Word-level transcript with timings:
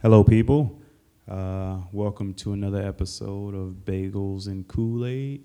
Hello, 0.00 0.22
people. 0.22 0.80
Uh, 1.28 1.78
welcome 1.90 2.32
to 2.32 2.52
another 2.52 2.80
episode 2.80 3.52
of 3.52 3.84
Bagels 3.84 4.46
and 4.46 4.68
Kool 4.68 5.04
Aid. 5.04 5.44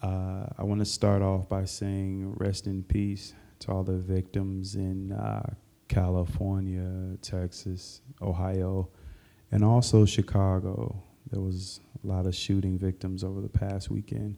Uh, 0.00 0.46
I 0.56 0.62
want 0.62 0.78
to 0.78 0.84
start 0.84 1.22
off 1.22 1.48
by 1.48 1.64
saying 1.64 2.34
rest 2.36 2.68
in 2.68 2.84
peace 2.84 3.34
to 3.58 3.72
all 3.72 3.82
the 3.82 3.96
victims 3.96 4.76
in 4.76 5.10
uh, 5.10 5.54
California, 5.88 7.18
Texas, 7.20 8.00
Ohio, 8.22 8.90
and 9.50 9.64
also 9.64 10.04
Chicago. 10.04 11.02
There 11.32 11.42
was 11.42 11.80
a 12.04 12.06
lot 12.06 12.26
of 12.26 12.34
shooting 12.36 12.78
victims 12.78 13.24
over 13.24 13.40
the 13.40 13.48
past 13.48 13.90
weekend. 13.90 14.36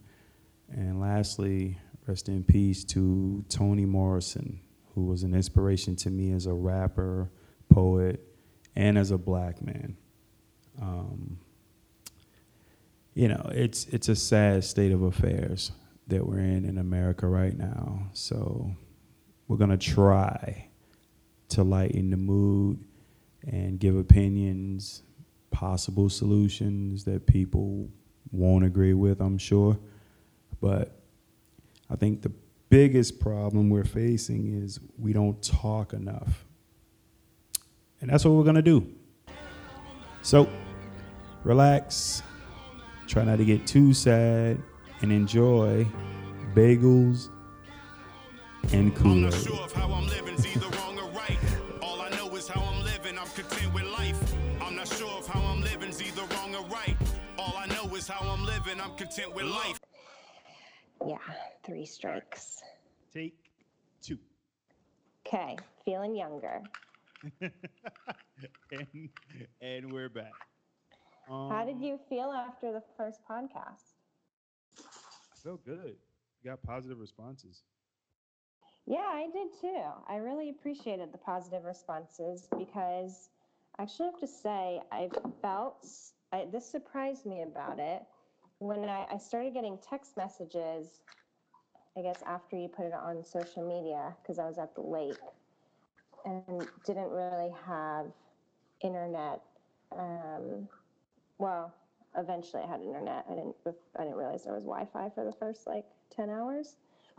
And 0.72 0.98
lastly, 0.98 1.76
rest 2.06 2.30
in 2.30 2.42
peace 2.42 2.84
to 2.84 3.44
Toni 3.50 3.84
Morrison, 3.84 4.60
who 4.94 5.04
was 5.04 5.24
an 5.24 5.34
inspiration 5.34 5.94
to 5.96 6.08
me 6.08 6.32
as 6.32 6.46
a 6.46 6.54
rapper, 6.54 7.30
poet, 7.68 8.26
and 8.76 8.98
as 8.98 9.10
a 9.10 9.18
black 9.18 9.62
man. 9.62 9.96
Um, 10.80 11.38
you 13.14 13.28
know, 13.28 13.50
it's 13.52 13.86
it's 13.86 14.08
a 14.08 14.16
sad 14.16 14.62
state 14.64 14.92
of 14.92 15.02
affairs 15.02 15.72
that 16.08 16.24
we're 16.24 16.38
in 16.38 16.64
in 16.66 16.78
America 16.78 17.26
right 17.26 17.56
now. 17.56 18.10
So 18.12 18.70
we're 19.48 19.56
gonna 19.56 19.78
try 19.78 20.68
to 21.48 21.64
lighten 21.64 22.10
the 22.10 22.16
mood 22.18 22.84
and 23.46 23.80
give 23.80 23.96
opinions, 23.96 25.02
possible 25.50 26.10
solutions 26.10 27.04
that 27.04 27.26
people 27.26 27.88
won't 28.30 28.64
agree 28.64 28.92
with. 28.92 29.20
I'm 29.20 29.38
sure, 29.38 29.78
but 30.60 31.00
I 31.88 31.96
think 31.96 32.20
the 32.20 32.32
biggest 32.68 33.20
problem 33.20 33.70
we're 33.70 33.84
facing 33.84 34.62
is 34.62 34.80
we 34.98 35.12
don't 35.12 35.40
talk 35.42 35.92
enough 35.92 36.45
and 38.00 38.10
that's 38.10 38.24
what 38.24 38.32
we're 38.32 38.44
going 38.44 38.56
to 38.56 38.62
do. 38.62 38.86
So, 40.22 40.48
relax, 41.44 42.22
try 43.06 43.24
not 43.24 43.36
to 43.38 43.44
get 43.44 43.66
too 43.66 43.94
sad, 43.94 44.60
and 45.02 45.12
enjoy 45.12 45.86
bagels 46.54 47.28
and 48.72 48.94
Kool 48.94 49.26
Aid. 49.26 49.34
Sure 49.34 49.68
how 49.74 49.92
I'm 49.92 50.06
living 50.08 50.34
either 50.34 50.68
wrong 50.78 50.98
or 50.98 51.10
right. 51.10 51.38
All 51.82 52.00
I 52.00 52.10
know 52.10 52.34
is 52.34 52.48
how 52.48 52.62
I'm 52.62 52.82
living, 52.82 53.18
I'm 53.18 53.28
content 53.28 53.72
with 53.74 53.84
life. 53.84 54.34
I'm 54.60 54.74
not 54.74 54.88
sure 54.88 55.10
of 55.18 55.26
how 55.26 55.40
I'm 55.40 55.60
living 55.62 55.90
either 55.90 56.22
wrong 56.34 56.54
or 56.54 56.66
right. 56.66 56.96
All 57.38 57.54
I 57.56 57.66
know 57.66 57.94
is 57.94 58.08
how 58.08 58.28
I'm 58.28 58.44
living, 58.44 58.80
I'm 58.80 58.96
content 58.96 59.34
with 59.34 59.44
life. 59.44 59.78
Yeah, 61.06 61.18
three 61.64 61.86
strikes. 61.86 62.62
Take 63.12 63.36
two. 64.02 64.18
Okay, 65.26 65.56
feeling 65.84 66.16
younger. 66.16 66.62
and, 68.70 69.08
and 69.60 69.92
we're 69.92 70.08
back. 70.08 70.36
Um, 71.28 71.34
How 71.48 71.64
did 71.64 71.80
um, 71.80 71.80
you 71.80 71.98
feel 72.08 72.32
after 72.32 72.72
the 72.72 72.82
first 72.96 73.20
podcast? 73.28 73.94
I 75.32 75.36
felt 75.36 75.64
good. 75.64 75.96
got 76.44 76.62
positive 76.62 76.98
responses. 77.00 77.64
Yeah, 78.86 78.98
I 79.12 79.28
did 79.32 79.48
too. 79.60 79.82
I 80.08 80.16
really 80.16 80.48
appreciated 80.50 81.12
the 81.12 81.18
positive 81.18 81.64
responses 81.64 82.48
because 82.58 83.30
I 83.78 83.82
actually 83.82 84.06
have 84.06 84.20
to 84.20 84.26
say 84.26 84.80
I 84.92 85.10
felt 85.42 85.86
I, 86.32 86.46
this 86.50 86.66
surprised 86.70 87.26
me 87.26 87.42
about 87.42 87.78
it 87.78 88.02
when 88.58 88.88
I, 88.88 89.06
I 89.12 89.18
started 89.18 89.54
getting 89.54 89.78
text 89.78 90.16
messages. 90.16 91.00
I 91.96 92.02
guess 92.02 92.22
after 92.26 92.56
you 92.56 92.68
put 92.68 92.86
it 92.86 92.92
on 92.94 93.24
social 93.24 93.66
media 93.66 94.16
because 94.22 94.38
I 94.38 94.46
was 94.46 94.58
at 94.58 94.74
the 94.74 94.82
lake 94.82 95.18
and 96.26 96.68
didn't 96.84 97.08
really 97.10 97.50
have 97.66 98.06
internet. 98.82 99.40
Um, 99.96 100.68
well, 101.38 101.72
eventually 102.18 102.62
I 102.62 102.66
had 102.66 102.80
internet. 102.80 103.24
I 103.30 103.34
didn't. 103.34 103.56
I 103.96 104.02
didn't 104.02 104.16
realize 104.16 104.44
there 104.44 104.54
was 104.54 104.64
Wi-Fi 104.64 105.10
for 105.14 105.24
the 105.24 105.32
first 105.32 105.66
like 105.66 105.84
ten 106.10 106.28
hours. 106.28 106.76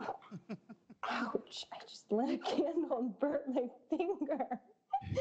Ouch! 1.10 1.64
I 1.72 1.78
just 1.88 2.10
lit 2.12 2.30
a 2.30 2.38
candle 2.38 2.98
and 2.98 3.18
burnt 3.18 3.48
my 3.48 3.66
finger. 3.88 4.46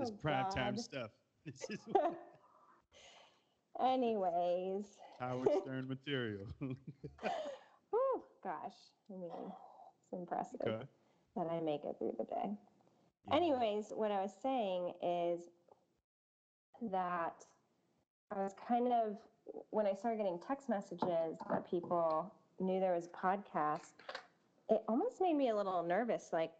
this 0.00 0.08
is 0.08 0.10
prime 0.20 0.44
God. 0.44 0.56
time 0.56 0.76
stuff. 0.76 1.10
This 1.46 1.70
is. 1.70 1.78
Anyways. 3.80 4.84
Howard 5.18 5.48
Stern 5.62 5.88
material. 5.88 6.46
oh 7.94 8.22
gosh, 8.42 8.74
I 9.10 9.16
mean, 9.16 9.30
it's 9.32 10.12
impressive 10.12 10.60
okay. 10.66 10.84
that 11.36 11.46
I 11.46 11.60
make 11.60 11.84
it 11.84 11.96
through 11.98 12.14
the 12.18 12.24
day. 12.24 12.56
Anyways, 13.30 13.92
what 13.94 14.10
I 14.10 14.20
was 14.20 14.32
saying 14.42 14.94
is 15.02 15.40
that 16.90 17.44
I 18.34 18.42
was 18.42 18.54
kind 18.66 18.92
of, 18.92 19.16
when 19.70 19.86
I 19.86 19.94
started 19.94 20.16
getting 20.16 20.40
text 20.46 20.68
messages 20.68 21.38
that 21.48 21.70
people 21.70 22.32
knew 22.58 22.80
there 22.80 22.94
was 22.94 23.06
a 23.06 23.26
podcast, 23.26 23.92
it 24.68 24.82
almost 24.88 25.20
made 25.20 25.34
me 25.34 25.50
a 25.50 25.56
little 25.56 25.82
nervous. 25.82 26.30
Like, 26.32 26.52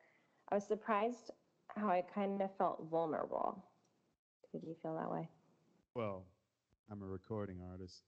I 0.50 0.54
was 0.54 0.64
surprised 0.64 1.30
how 1.74 1.88
I 1.88 2.02
kind 2.14 2.40
of 2.40 2.54
felt 2.56 2.86
vulnerable. 2.90 3.64
Did 4.52 4.62
you 4.64 4.76
feel 4.82 4.94
that 4.96 5.10
way? 5.10 5.28
Well, 5.94 6.24
I'm 6.90 7.02
a 7.02 7.06
recording 7.06 7.60
artist, 7.70 8.02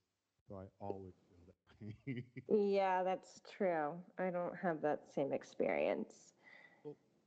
so 0.49 0.57
I 0.57 0.65
always 0.79 1.15
feel 1.29 1.39
that 1.47 1.87
way. 1.87 2.25
yeah, 2.75 3.03
that's 3.03 3.41
true. 3.57 3.93
I 4.19 4.31
don't 4.31 4.55
have 4.63 4.81
that 4.83 5.01
same 5.15 5.33
experience 5.33 6.34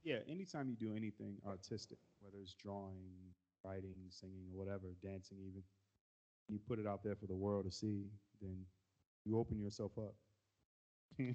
yeah, 0.07 0.19
anytime 0.31 0.69
you 0.69 0.77
do 0.77 0.95
anything 0.95 1.35
artistic, 1.45 1.97
whether 2.21 2.37
it's 2.41 2.53
drawing, 2.53 3.11
writing, 3.65 3.93
singing, 4.09 4.45
or 4.53 4.57
whatever, 4.57 4.95
dancing 5.03 5.37
even, 5.41 5.61
you 6.47 6.59
put 6.65 6.79
it 6.79 6.87
out 6.87 7.03
there 7.03 7.17
for 7.17 7.27
the 7.27 7.35
world 7.35 7.65
to 7.65 7.71
see, 7.71 8.05
then 8.41 8.55
you 9.25 9.37
open 9.37 9.59
yourself 9.59 9.91
up. 9.97 10.15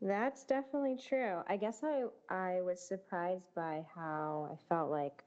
That's 0.00 0.44
definitely 0.44 0.96
true. 1.08 1.38
I 1.48 1.56
guess 1.56 1.82
I 1.82 2.04
I 2.32 2.60
was 2.62 2.80
surprised 2.80 3.52
by 3.56 3.84
how 3.92 4.48
I 4.52 4.56
felt 4.68 4.92
like, 4.92 5.24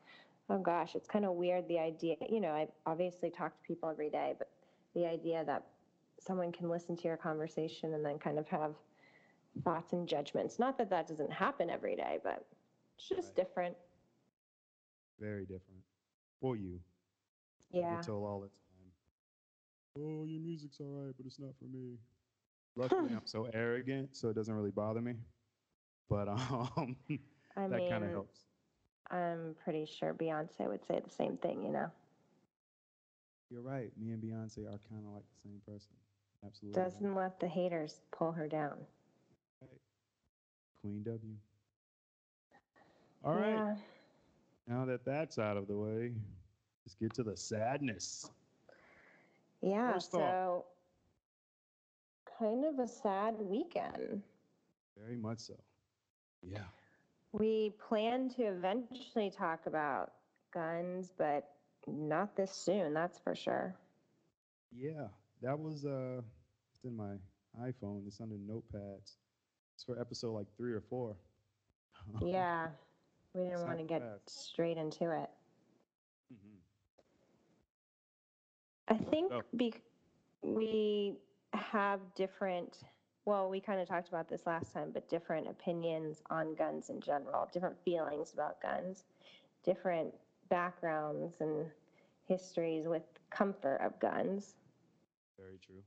oh 0.49 0.59
gosh, 0.59 0.95
it's 0.95 1.09
kind 1.09 1.25
of 1.25 1.33
weird 1.33 1.67
the 1.67 1.77
idea. 1.77 2.15
You 2.29 2.39
know, 2.39 2.51
I 2.51 2.69
obviously 2.85 3.29
talk 3.29 3.51
to 3.57 3.67
people 3.67 3.89
every 3.89 4.09
day, 4.09 4.33
but 4.37 4.47
the 4.95 5.05
idea 5.05 5.43
that 5.43 5.65
someone 6.21 6.53
can 6.53 6.69
listen 6.69 6.95
to 6.95 7.03
your 7.03 7.17
conversation 7.17 7.95
and 7.95 8.05
then 8.05 8.17
kind 8.17 8.39
of 8.39 8.47
have 8.47 8.75
thoughts 9.65 9.91
and 9.91 10.07
judgments. 10.07 10.57
Not 10.57 10.77
that 10.77 10.89
that 10.89 11.09
doesn't 11.09 11.33
happen 11.33 11.69
every 11.69 11.97
day, 11.97 12.19
but 12.23 12.45
it's 13.01 13.09
just 13.09 13.27
right. 13.29 13.35
different. 13.35 13.75
Very 15.19 15.43
different. 15.43 15.81
For 16.39 16.55
you. 16.55 16.79
Yeah. 17.71 17.97
I 17.99 18.01
told 18.01 18.25
all 18.25 18.39
the 18.41 18.47
time, 18.47 18.91
oh, 19.97 20.25
your 20.25 20.41
music's 20.41 20.79
all 20.79 21.03
right, 21.05 21.13
but 21.15 21.25
it's 21.25 21.39
not 21.39 21.51
for 21.57 21.65
me. 21.65 21.97
Luckily, 22.75 23.09
I'm 23.11 23.25
so 23.25 23.47
arrogant, 23.53 24.15
so 24.15 24.29
it 24.29 24.35
doesn't 24.35 24.53
really 24.53 24.71
bother 24.71 25.01
me. 25.01 25.15
But 26.09 26.27
um, 26.27 26.95
I 27.57 27.67
that 27.67 27.89
kind 27.89 28.03
of 28.03 28.11
helps. 28.11 28.41
I'm 29.09 29.55
pretty 29.63 29.85
sure 29.85 30.13
Beyonce 30.13 30.67
would 30.67 30.85
say 30.85 31.01
the 31.03 31.09
same 31.09 31.37
thing, 31.37 31.63
you 31.63 31.71
know. 31.71 31.91
You're 33.49 33.61
right. 33.61 33.91
Me 33.99 34.11
and 34.11 34.23
Beyonce 34.23 34.59
are 34.59 34.79
kind 34.89 35.05
of 35.05 35.13
like 35.13 35.23
the 35.23 35.49
same 35.49 35.61
person. 35.65 35.91
Absolutely. 36.45 36.81
Doesn't 36.81 37.15
let 37.15 37.39
the 37.39 37.47
haters 37.47 38.01
pull 38.11 38.31
her 38.31 38.47
down. 38.47 38.77
Right. 39.61 39.81
Queen 40.81 41.03
W. 41.03 41.35
All 43.23 43.33
right. 43.33 43.55
Yeah. 43.55 43.75
Now 44.67 44.85
that 44.85 45.05
that's 45.05 45.37
out 45.37 45.57
of 45.57 45.67
the 45.67 45.75
way, 45.75 46.11
let's 46.85 46.95
get 46.95 47.13
to 47.15 47.23
the 47.23 47.37
sadness. 47.37 48.29
Yeah. 49.61 49.93
First 49.93 50.11
so, 50.11 50.65
kind 52.39 52.65
of 52.65 52.79
a 52.79 52.87
sad 52.87 53.35
weekend. 53.39 54.21
Very 54.97 55.17
much 55.17 55.39
so. 55.39 55.55
Yeah. 56.43 56.63
We 57.33 57.73
plan 57.87 58.29
to 58.37 58.43
eventually 58.43 59.29
talk 59.29 59.65
about 59.65 60.13
guns, 60.53 61.11
but 61.17 61.49
not 61.87 62.35
this 62.35 62.51
soon, 62.51 62.93
that's 62.93 63.19
for 63.19 63.35
sure. 63.35 63.75
Yeah, 64.75 65.07
that 65.41 65.57
was 65.59 65.85
uh 65.85 66.21
it's 66.73 66.83
in 66.83 66.95
my 66.95 67.15
iPhone. 67.61 68.07
It's 68.07 68.19
under 68.21 68.35
notepads. 68.35 69.15
It's 69.75 69.83
for 69.85 69.99
episode 69.99 70.33
like 70.33 70.47
three 70.57 70.73
or 70.73 70.81
four. 70.81 71.15
yeah. 72.21 72.67
We 73.33 73.43
didn't 73.43 73.65
want 73.65 73.77
to 73.79 73.85
get 73.85 74.03
straight 74.27 74.77
into 74.77 75.05
it. 75.05 75.29
Mm-hmm. 76.33 76.57
I 78.89 78.97
think 79.09 79.31
oh. 79.31 79.41
be- 79.55 79.73
we 80.43 81.13
have 81.53 81.99
different, 82.15 82.79
well, 83.25 83.49
we 83.49 83.61
kind 83.61 83.79
of 83.79 83.87
talked 83.87 84.09
about 84.09 84.27
this 84.27 84.41
last 84.45 84.73
time, 84.73 84.91
but 84.93 85.07
different 85.09 85.47
opinions 85.47 86.21
on 86.29 86.55
guns 86.55 86.89
in 86.89 86.99
general, 86.99 87.49
different 87.53 87.77
feelings 87.85 88.33
about 88.33 88.61
guns, 88.61 89.05
different 89.63 90.13
backgrounds 90.49 91.35
and 91.39 91.65
histories 92.25 92.87
with 92.87 93.03
comfort 93.29 93.79
of 93.81 93.97
guns. 93.99 94.55
Very 95.39 95.57
true. 95.65 95.81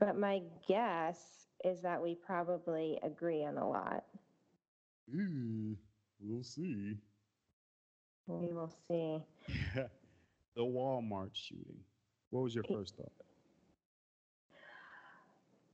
But 0.00 0.18
my 0.18 0.42
guess 0.66 1.46
is 1.64 1.82
that 1.82 2.02
we 2.02 2.14
probably 2.14 2.98
agree 3.02 3.44
on 3.44 3.58
a 3.58 3.68
lot. 3.68 4.04
Ooh. 5.14 5.76
We'll 6.20 6.42
see. 6.42 6.96
we 8.26 8.52
will 8.52 8.72
see. 8.88 9.22
the 10.56 10.62
Walmart 10.62 11.30
shooting. 11.32 11.78
What 12.30 12.42
was 12.42 12.54
your 12.54 12.64
first 12.64 12.96
thought? 12.96 13.12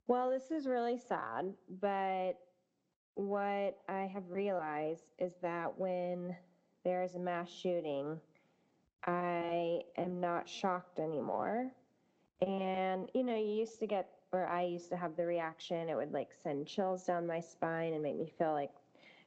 Well, 0.06 0.30
this 0.30 0.50
is 0.50 0.66
really 0.66 0.98
sad, 0.98 1.54
but 1.80 2.34
what 3.14 3.78
I 3.88 4.02
have 4.12 4.30
realized 4.30 5.04
is 5.18 5.32
that 5.40 5.78
when 5.78 6.36
there 6.84 7.02
is 7.02 7.14
a 7.14 7.18
mass 7.18 7.50
shooting, 7.50 8.20
I 9.06 9.80
am 9.96 10.20
not 10.20 10.48
shocked 10.48 10.98
anymore. 10.98 11.70
And, 12.42 13.08
you 13.14 13.22
know, 13.22 13.36
you 13.36 13.52
used 13.52 13.78
to 13.80 13.86
get, 13.86 14.10
or 14.32 14.46
I 14.46 14.62
used 14.64 14.90
to 14.90 14.96
have 14.96 15.16
the 15.16 15.24
reaction, 15.24 15.88
it 15.88 15.94
would 15.94 16.12
like 16.12 16.30
send 16.42 16.66
chills 16.66 17.04
down 17.04 17.26
my 17.26 17.40
spine 17.40 17.94
and 17.94 18.02
make 18.02 18.18
me 18.18 18.30
feel 18.38 18.52
like 18.52 18.72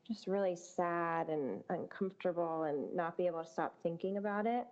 just 0.08 0.28
really 0.28 0.56
sad 0.56 1.30
and 1.30 1.64
uncomfortable 1.70 2.64
and 2.64 2.96
not 2.96 3.18
be 3.18 3.28
able 3.28 3.44
to 3.44 3.50
stop 3.50 3.76
thinking 3.84 4.18
about 4.18 4.46
it. 4.46 4.66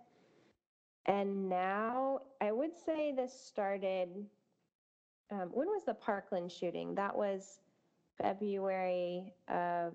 And 1.06 1.48
now 1.48 2.20
I 2.40 2.52
would 2.52 2.74
say 2.74 3.12
this 3.12 3.32
started, 3.32 4.08
um, 5.30 5.50
when 5.52 5.68
was 5.68 5.84
the 5.84 5.94
Parkland 5.94 6.50
shooting? 6.50 6.94
That 6.94 7.14
was 7.14 7.60
February 8.20 9.34
of 9.48 9.92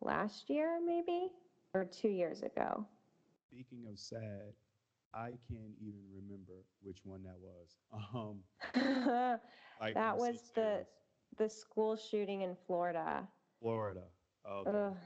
last 0.00 0.50
year, 0.50 0.78
maybe, 0.84 1.30
or 1.74 1.84
two 1.84 2.08
years 2.08 2.42
ago. 2.42 2.86
Speaking 3.50 3.86
of 3.90 3.98
sad, 3.98 4.52
I 5.14 5.30
can't 5.48 5.74
even 5.80 6.02
remember 6.14 6.64
which 6.82 6.98
one 7.04 7.22
that 7.24 7.38
was. 7.38 7.76
Um, 8.14 8.40
that 9.94 10.16
was 10.16 10.50
the 10.54 10.86
the 11.38 11.48
school 11.48 11.96
shooting 11.96 12.42
in 12.42 12.54
Florida. 12.66 13.26
Florida. 13.60 14.04
Oh, 14.44 14.64
okay. 14.66 14.98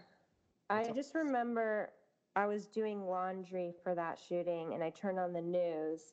I 0.70 0.90
just 0.92 1.14
remember 1.14 1.90
I 2.34 2.46
was 2.46 2.66
doing 2.66 3.06
laundry 3.06 3.72
for 3.82 3.94
that 3.94 4.18
shooting 4.18 4.74
and 4.74 4.82
I 4.82 4.90
turned 4.90 5.18
on 5.18 5.32
the 5.32 5.40
news 5.40 6.12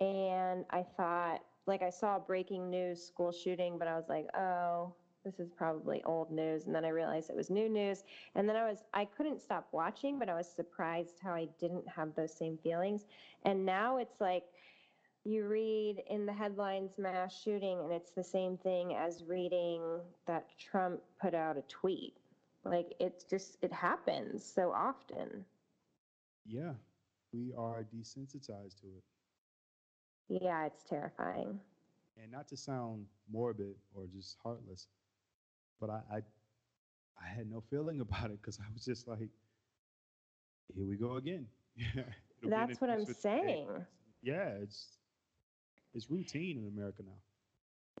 and 0.00 0.64
I 0.70 0.84
thought, 0.96 1.40
like, 1.66 1.82
I 1.82 1.90
saw 1.90 2.18
breaking 2.18 2.70
news 2.70 3.02
school 3.02 3.32
shooting, 3.32 3.78
but 3.78 3.88
I 3.88 3.96
was 3.96 4.08
like, 4.08 4.26
oh, 4.36 4.94
this 5.24 5.40
is 5.40 5.50
probably 5.50 6.02
old 6.04 6.30
news. 6.30 6.66
And 6.66 6.74
then 6.74 6.84
I 6.84 6.90
realized 6.90 7.30
it 7.30 7.36
was 7.36 7.48
new 7.48 7.68
news. 7.68 8.04
And 8.34 8.46
then 8.48 8.56
I 8.56 8.68
was, 8.68 8.84
I 8.92 9.06
couldn't 9.06 9.40
stop 9.40 9.68
watching, 9.72 10.18
but 10.18 10.28
I 10.28 10.34
was 10.34 10.46
surprised 10.46 11.18
how 11.22 11.32
I 11.32 11.48
didn't 11.58 11.88
have 11.88 12.14
those 12.14 12.34
same 12.34 12.58
feelings. 12.58 13.06
And 13.44 13.64
now 13.64 13.96
it's 13.96 14.20
like, 14.20 14.44
you 15.24 15.46
read 15.46 16.02
in 16.10 16.26
the 16.26 16.32
headlines 16.34 16.98
mass 16.98 17.40
shooting 17.42 17.80
and 17.80 17.92
it's 17.92 18.10
the 18.10 18.22
same 18.22 18.58
thing 18.58 18.94
as 18.94 19.24
reading 19.24 19.80
that 20.26 20.46
Trump 20.58 21.00
put 21.18 21.34
out 21.34 21.56
a 21.56 21.62
tweet. 21.62 22.14
Like 22.64 22.94
it's 23.00 23.24
just 23.24 23.58
it 23.62 23.72
happens 23.72 24.44
so 24.44 24.72
often. 24.72 25.44
Yeah, 26.46 26.74
we 27.32 27.52
are 27.56 27.84
desensitized 27.84 28.80
to 28.80 28.86
it. 28.86 29.04
Yeah, 30.28 30.66
it's 30.66 30.84
terrifying. 30.84 31.60
And 32.16 32.30
not 32.30 32.48
to 32.48 32.56
sound 32.56 33.06
morbid 33.30 33.76
or 33.94 34.06
just 34.06 34.36
heartless, 34.42 34.88
but 35.80 35.90
I 35.90 36.00
I, 36.10 36.16
I 37.22 37.26
had 37.28 37.50
no 37.50 37.60
feeling 37.60 38.00
about 38.00 38.30
it 38.30 38.40
because 38.40 38.58
I 38.60 38.72
was 38.72 38.84
just 38.84 39.06
like, 39.08 39.30
here 40.74 40.86
we 40.86 40.96
go 40.96 41.16
again. 41.16 41.46
It'll 42.38 42.50
be 42.54 42.62
in 42.62 42.68
That's 42.68 42.80
what 42.80 42.90
I'm 42.90 43.04
saying. 43.04 43.86
Yeah, 44.22 44.48
it's 44.62 44.98
it's 45.94 46.10
routine 46.10 46.58
in 46.58 46.68
America 46.68 47.02
now. 47.04 47.18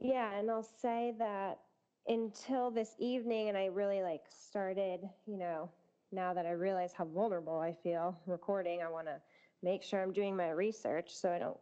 Yeah, 0.00 0.32
and 0.38 0.50
I'll 0.50 0.62
say 0.62 1.14
that 1.18 1.60
until 2.06 2.70
this 2.70 2.94
evening 2.98 3.48
and 3.48 3.56
I 3.56 3.66
really 3.66 4.02
like 4.02 4.22
started, 4.28 5.00
you 5.26 5.38
know, 5.38 5.70
now 6.12 6.34
that 6.34 6.46
I 6.46 6.52
realize 6.52 6.92
how 6.92 7.04
vulnerable 7.06 7.58
I 7.58 7.72
feel 7.72 8.16
recording, 8.26 8.82
I 8.82 8.88
want 8.88 9.06
to 9.06 9.16
make 9.62 9.82
sure 9.82 10.02
I'm 10.02 10.12
doing 10.12 10.36
my 10.36 10.50
research 10.50 11.14
so 11.14 11.32
I 11.32 11.38
don't 11.38 11.56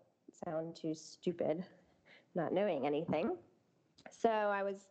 sound 0.44 0.76
too 0.76 0.94
stupid 0.94 1.64
not 2.34 2.52
knowing 2.52 2.86
anything. 2.86 3.36
So 4.10 4.30
I 4.30 4.62
was 4.62 4.88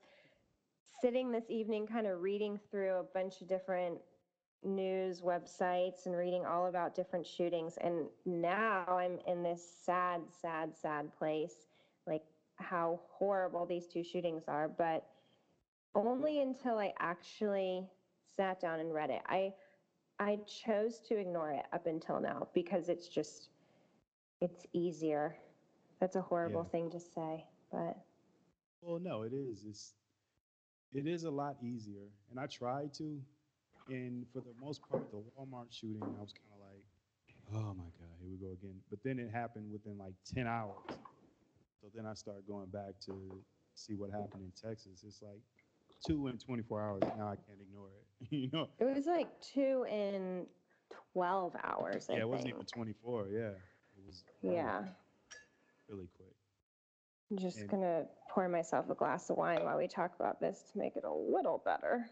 sitting 1.01 1.31
this 1.31 1.45
evening 1.50 1.88
kind 1.88 2.07
of 2.07 2.21
reading 2.21 2.59
through 2.69 3.00
a 3.00 3.04
bunch 3.04 3.42
of 3.42 3.47
different 3.47 3.97
news 4.63 5.21
websites 5.21 6.06
and 6.06 6.15
reading 6.15 6.45
all 6.45 6.68
about 6.68 6.94
different 6.94 7.25
shootings 7.25 7.80
and 7.81 8.06
now 8.27 8.86
I'm 8.88 9.18
in 9.25 9.42
this 9.42 9.68
sad 9.83 10.21
sad 10.39 10.77
sad 10.80 11.12
place 11.18 11.65
like 12.06 12.21
how 12.57 13.00
horrible 13.09 13.65
these 13.65 13.88
two 13.88 14.04
shootings 14.04 14.44
are 14.47 14.68
but 14.68 15.04
Mm-hmm. 16.00 16.24
only 16.24 16.42
until 16.42 16.78
I 16.78 16.94
actually 17.00 17.90
sat 18.24 18.60
down 18.60 18.80
and 18.80 18.94
read 18.94 19.10
it. 19.10 19.22
I 19.28 19.54
I 20.20 20.38
chose 20.48 21.00
to 21.08 21.18
ignore 21.18 21.52
it 21.52 21.66
up 21.74 21.88
until 21.88 22.20
now 22.20 22.48
because 22.54 22.90
it's 22.90 23.08
just 23.08 23.50
it's 24.42 24.66
easier. 24.74 25.38
That's 26.00 26.16
a 26.16 26.22
horrible 26.22 26.64
Yeah. 26.64 26.66
thing 26.66 26.90
to 26.92 27.00
say, 27.00 27.46
but 27.72 27.98
Well, 28.82 29.00
no, 29.00 29.24
it 29.24 29.34
is. 29.34 29.66
It's 29.66 29.94
it 30.94 31.08
is 31.08 31.24
a 31.24 31.32
lot 31.32 31.58
easier, 31.64 32.08
and 32.30 32.40
I 32.40 32.48
tried 32.48 32.94
to, 32.96 33.22
and 33.88 34.26
for 34.32 34.42
the 34.42 34.54
most 34.60 34.88
part, 34.88 35.10
the 35.12 35.24
Walmart 35.38 35.72
shooting, 35.72 36.14
I 36.18 36.22
was 36.22 36.34
kind 36.34 36.52
of 36.54 36.60
like, 36.62 36.84
oh 37.54 37.74
my 37.74 37.90
god, 38.00 38.16
here 38.22 38.30
we 38.30 38.38
go 38.38 38.54
again. 38.54 38.82
But 38.90 39.04
then 39.04 39.20
it 39.20 39.32
happened 39.32 39.72
within 39.72 39.98
like 39.98 40.14
ten 40.26 40.48
hours, 40.48 41.00
so 41.82 41.88
then 41.94 42.06
I 42.06 42.14
started 42.14 42.48
going 42.48 42.70
back 42.70 43.00
to 43.06 43.44
see 43.76 43.96
what 43.96 44.12
happened 44.12 44.44
in 44.44 44.52
Texas. 44.52 45.04
It's 45.06 45.22
like 45.22 45.42
two 46.06 46.27
in 46.27 46.38
twenty 46.38 46.63
four 46.63 46.81
hours. 46.81 47.01
Now 47.18 47.27
I 47.27 47.36
can't 47.36 47.59
ignore 47.62 47.88
it. 47.89 48.27
you 48.31 48.50
know? 48.53 48.68
it 48.80 48.83
was 48.86 49.06
like 49.07 49.27
2 49.53 49.86
in 49.89 50.45
12 51.13 51.56
hours, 51.63 52.07
I 52.09 52.13
yeah, 52.13 52.19
it 52.19 52.27
wasn't 52.30 52.44
think. 52.50 52.56
even 52.56 52.65
twenty 52.68 52.94
four. 53.03 53.27
Yeah, 53.30 53.50
it 53.50 54.06
was 54.06 54.24
Yeah. 54.42 54.83
really 55.89 56.07
quick. 56.15 56.36
I'm 57.31 57.38
just 57.38 57.59
And- 57.59 57.69
going 57.69 57.81
to 57.81 58.06
pour 58.30 58.48
myself 58.50 58.89
a 58.89 58.95
glass 58.95 59.30
of 59.30 59.38
wine 59.38 59.63
while 59.63 59.77
we 59.77 59.88
talk 59.88 60.13
about 60.19 60.39
this 60.39 60.63
to 60.71 60.77
make 60.77 60.95
it 60.98 61.03
a 61.03 61.12
little 61.12 61.62
better. 61.65 62.06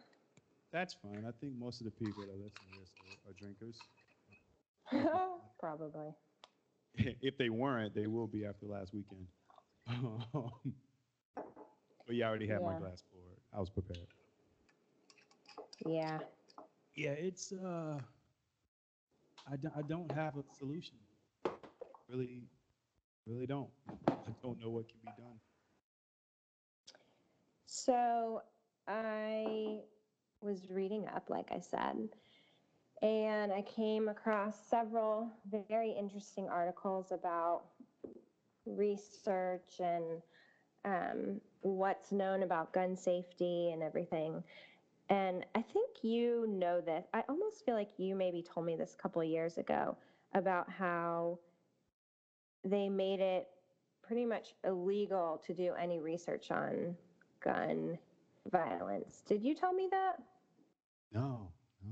That's 0.72 0.94
fine. 0.96 1.26
I 1.28 1.32
think 1.40 1.54
most 1.60 1.82
of 1.82 1.86
the 1.86 1.92
people 1.92 2.24
that 2.24 2.34
listen 2.38 2.60
to 2.74 2.80
this 2.80 2.90
are, 3.04 3.30
are 3.30 3.34
drinkers. 3.34 3.78
Probably. 5.60 6.14
if 7.22 7.38
they 7.38 7.50
weren't, 7.50 7.94
they 7.94 8.08
will 8.08 8.28
be 8.28 8.46
after 8.46 8.66
last 8.66 8.94
weekend. 8.94 9.28
But 11.36 12.16
yeah, 12.16 12.26
I 12.26 12.30
already 12.30 12.48
had 12.48 12.62
my 12.64 12.78
glass 12.80 13.04
poured. 13.12 13.29
I 13.54 13.60
was 13.60 13.70
prepared. 13.70 14.08
Yeah. 15.86 16.20
Yeah, 16.96 17.12
it's 17.12 17.52
uh, 17.54 17.98
I, 19.52 19.56
don't, 19.56 19.74
I 19.78 19.82
don't 19.82 20.12
have 20.12 20.36
a 20.38 20.44
solution. 20.58 20.96
Really, 22.10 22.44
really 23.26 23.46
don't. 23.46 23.70
I 24.08 24.32
don't 24.42 24.60
know 24.62 24.70
what 24.70 24.88
can 24.88 24.98
be 25.04 25.12
done. 25.18 25.40
So 27.66 28.42
I 28.88 29.80
was 30.42 30.70
reading 30.70 31.08
up, 31.16 31.30
like 31.30 31.52
I 31.52 31.60
said, 31.60 32.10
and 33.02 33.54
I 33.54 33.62
came 33.62 34.10
across 34.10 34.56
several 34.70 35.30
very 35.70 35.92
interesting 35.92 36.48
articles 36.50 37.12
about 37.12 37.64
research 38.66 39.80
and 39.80 40.22
um, 40.86 41.42
what's 41.62 42.12
known 42.12 42.44
about 42.44 42.74
gun 42.74 42.96
safety 42.96 43.72
and 43.72 43.84
everything. 43.84 44.44
And 45.10 45.46
I 45.56 45.62
think 45.62 46.04
you 46.04 46.46
know 46.48 46.82
this. 46.82 47.06
I 47.14 47.24
almost 47.28 47.66
feel 47.66 47.76
like 47.76 47.90
you 47.98 48.16
maybe 48.16 48.44
told 48.44 48.66
me 48.66 48.76
this 48.76 48.94
a 48.94 49.02
couple 49.02 49.22
of 49.22 49.28
years 49.28 49.58
ago 49.58 49.98
about 50.34 50.70
how 50.70 51.40
they 52.64 52.90
made 52.90 53.20
it 53.20 53.48
pretty 54.04 54.26
much 54.26 54.54
illegal 54.64 55.42
to 55.46 55.54
do 55.54 55.74
any 55.80 56.00
research 56.00 56.52
on 56.52 56.96
gun 57.44 57.98
violence. 58.52 59.24
Did 59.28 59.44
you 59.44 59.56
tell 59.56 59.74
me 59.74 59.88
that? 59.92 60.16
No, 61.12 61.52
no. 61.84 61.92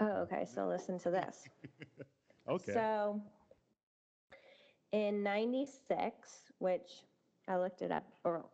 Oh, 0.00 0.22
okay. 0.22 0.44
So 0.44 0.66
listen 0.66 0.98
to 1.00 1.10
this. 1.10 1.48
Okay. 2.48 2.72
So 2.72 3.22
in 4.92 5.22
96, 5.22 6.51
which 6.62 7.02
I 7.48 7.56
looked 7.56 7.82
it 7.82 7.90
up, 7.90 8.04
or 8.24 8.44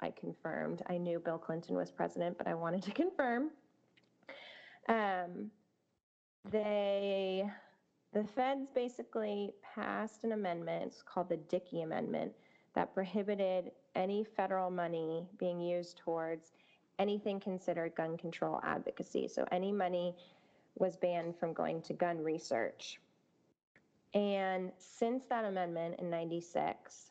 I 0.00 0.10
confirmed, 0.18 0.82
I 0.88 0.96
knew 0.96 1.18
Bill 1.18 1.38
Clinton 1.38 1.76
was 1.76 1.90
president, 1.90 2.38
but 2.38 2.46
I 2.48 2.54
wanted 2.54 2.82
to 2.84 2.90
confirm. 3.02 3.50
Um, 4.88 5.50
they, 6.50 7.48
the 8.14 8.24
feds 8.24 8.70
basically 8.74 9.52
passed 9.74 10.24
an 10.24 10.32
amendment, 10.32 10.94
called 11.04 11.28
the 11.28 11.36
Dickey 11.36 11.82
Amendment, 11.82 12.32
that 12.74 12.94
prohibited 12.94 13.72
any 13.94 14.24
federal 14.24 14.70
money 14.70 15.26
being 15.38 15.60
used 15.60 15.98
towards 15.98 16.52
anything 16.98 17.38
considered 17.40 17.94
gun 17.94 18.16
control 18.16 18.60
advocacy. 18.64 19.28
So 19.28 19.44
any 19.52 19.70
money 19.70 20.14
was 20.78 20.96
banned 20.96 21.36
from 21.36 21.52
going 21.52 21.82
to 21.82 21.92
gun 21.92 22.22
research. 22.22 23.00
And 24.14 24.72
since 24.78 25.26
that 25.26 25.44
amendment 25.44 25.96
in 25.98 26.08
96, 26.08 27.09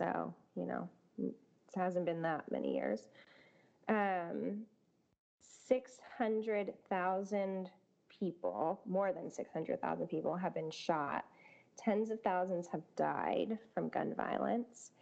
so, 0.00 0.34
you 0.56 0.64
know, 0.64 0.88
it 1.18 1.34
hasn't 1.76 2.06
been 2.06 2.22
that 2.22 2.50
many 2.50 2.74
years, 2.74 3.10
um, 3.88 4.62
600,000 5.68 7.70
people, 8.08 8.80
more 8.86 9.12
than 9.12 9.30
600,000 9.30 10.06
people, 10.06 10.34
have 10.36 10.54
been 10.54 10.70
shot. 10.70 11.26
Tens 11.76 12.10
of 12.10 12.22
thousands 12.22 12.66
have 12.68 12.80
died 12.96 13.58
from 13.74 13.90
gun 13.90 14.14
violence. 14.14 14.92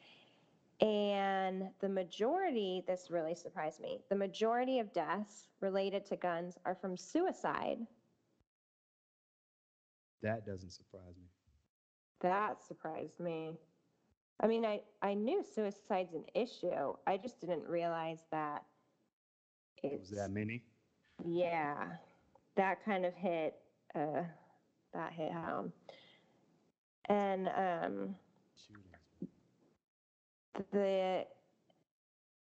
And 0.80 1.70
the 1.80 1.88
majority, 1.88 2.82
this 2.88 3.08
really 3.08 3.36
surprised 3.36 3.80
me, 3.80 4.00
the 4.08 4.16
majority 4.16 4.80
of 4.80 4.92
deaths 4.92 5.46
related 5.60 6.04
to 6.06 6.16
guns 6.16 6.58
are 6.64 6.74
from 6.74 6.96
suicide. 6.96 7.78
That 10.22 10.44
doesn't 10.44 10.72
surprise 10.72 11.14
me. 11.16 11.28
That 12.20 12.64
surprised 12.64 13.20
me. 13.20 13.52
I 14.40 14.46
mean, 14.46 14.64
I, 14.64 14.82
I 15.02 15.14
knew 15.14 15.42
suicide's 15.42 16.14
an 16.14 16.24
issue. 16.34 16.94
I 17.06 17.16
just 17.16 17.40
didn't 17.40 17.66
realize 17.68 18.20
that 18.30 18.64
It 19.82 19.98
was 20.00 20.10
that 20.10 20.30
many? 20.30 20.64
yeah, 21.24 21.84
that 22.56 22.84
kind 22.84 23.04
of 23.04 23.14
hit, 23.14 23.54
uh, 23.94 24.22
that 24.94 25.12
hit 25.12 25.32
home. 25.32 25.72
And, 27.08 27.48
um, 27.48 28.16
the 30.72 31.24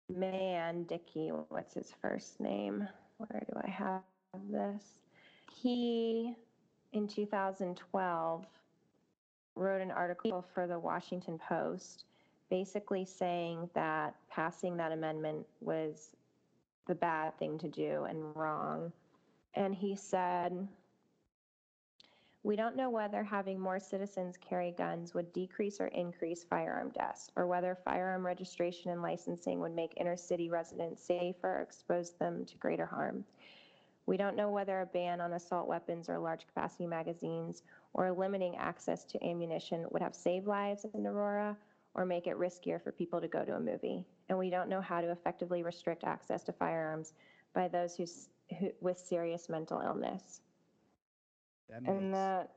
man, 0.09 0.83
Dickey, 0.83 1.29
what's 1.49 1.73
his 1.73 1.93
first 2.01 2.39
name? 2.39 2.87
Where 3.17 3.43
do 3.47 3.53
I 3.63 3.69
have 3.69 4.01
this? 4.49 4.99
He, 5.51 6.35
in 6.93 7.07
2012, 7.07 8.45
wrote 9.55 9.81
an 9.81 9.91
article 9.91 10.45
for 10.53 10.67
the 10.67 10.79
Washington 10.79 11.37
Post 11.37 12.05
basically 12.49 13.05
saying 13.05 13.69
that 13.73 14.13
passing 14.29 14.75
that 14.77 14.91
amendment 14.91 15.45
was 15.61 16.15
the 16.87 16.95
bad 16.95 17.37
thing 17.39 17.57
to 17.57 17.69
do 17.69 18.05
and 18.09 18.35
wrong. 18.35 18.91
And 19.55 19.73
he 19.73 19.95
said, 19.95 20.67
we 22.43 22.55
don't 22.55 22.75
know 22.75 22.89
whether 22.89 23.23
having 23.23 23.59
more 23.59 23.79
citizens 23.79 24.35
carry 24.37 24.71
guns 24.71 25.13
would 25.13 25.31
decrease 25.31 25.79
or 25.79 25.87
increase 25.87 26.43
firearm 26.43 26.89
deaths, 26.89 27.29
or 27.35 27.45
whether 27.45 27.77
firearm 27.85 28.25
registration 28.25 28.91
and 28.91 29.01
licensing 29.01 29.59
would 29.59 29.75
make 29.75 29.93
inner 29.97 30.17
city 30.17 30.49
residents 30.49 31.03
safer 31.03 31.57
or 31.57 31.61
expose 31.61 32.11
them 32.11 32.43
to 32.45 32.57
greater 32.57 32.85
harm. 32.85 33.23
We 34.07 34.17
don't 34.17 34.35
know 34.35 34.49
whether 34.49 34.81
a 34.81 34.87
ban 34.87 35.21
on 35.21 35.33
assault 35.33 35.67
weapons 35.67 36.09
or 36.09 36.17
large 36.17 36.47
capacity 36.47 36.87
magazines 36.87 37.61
or 37.93 38.11
limiting 38.11 38.55
access 38.57 39.03
to 39.05 39.23
ammunition 39.25 39.85
would 39.91 40.01
have 40.01 40.15
saved 40.15 40.47
lives 40.47 40.85
in 40.93 41.05
Aurora 41.05 41.57
or 41.93 42.05
make 42.05 42.27
it 42.27 42.37
riskier 42.37 42.81
for 42.81 42.91
people 42.91 43.19
to 43.19 43.27
go 43.27 43.43
to 43.43 43.55
a 43.55 43.59
movie. 43.59 44.05
And 44.29 44.37
we 44.37 44.49
don't 44.49 44.69
know 44.69 44.81
how 44.81 45.01
to 45.01 45.11
effectively 45.11 45.61
restrict 45.61 46.03
access 46.03 46.43
to 46.45 46.53
firearms 46.53 47.13
by 47.53 47.67
those 47.67 47.95
who's, 47.95 48.29
who, 48.59 48.71
with 48.79 48.97
serious 48.97 49.49
mental 49.49 49.81
illness. 49.81 50.41
That 51.69 51.81
And 51.85 52.13
that 52.13 52.51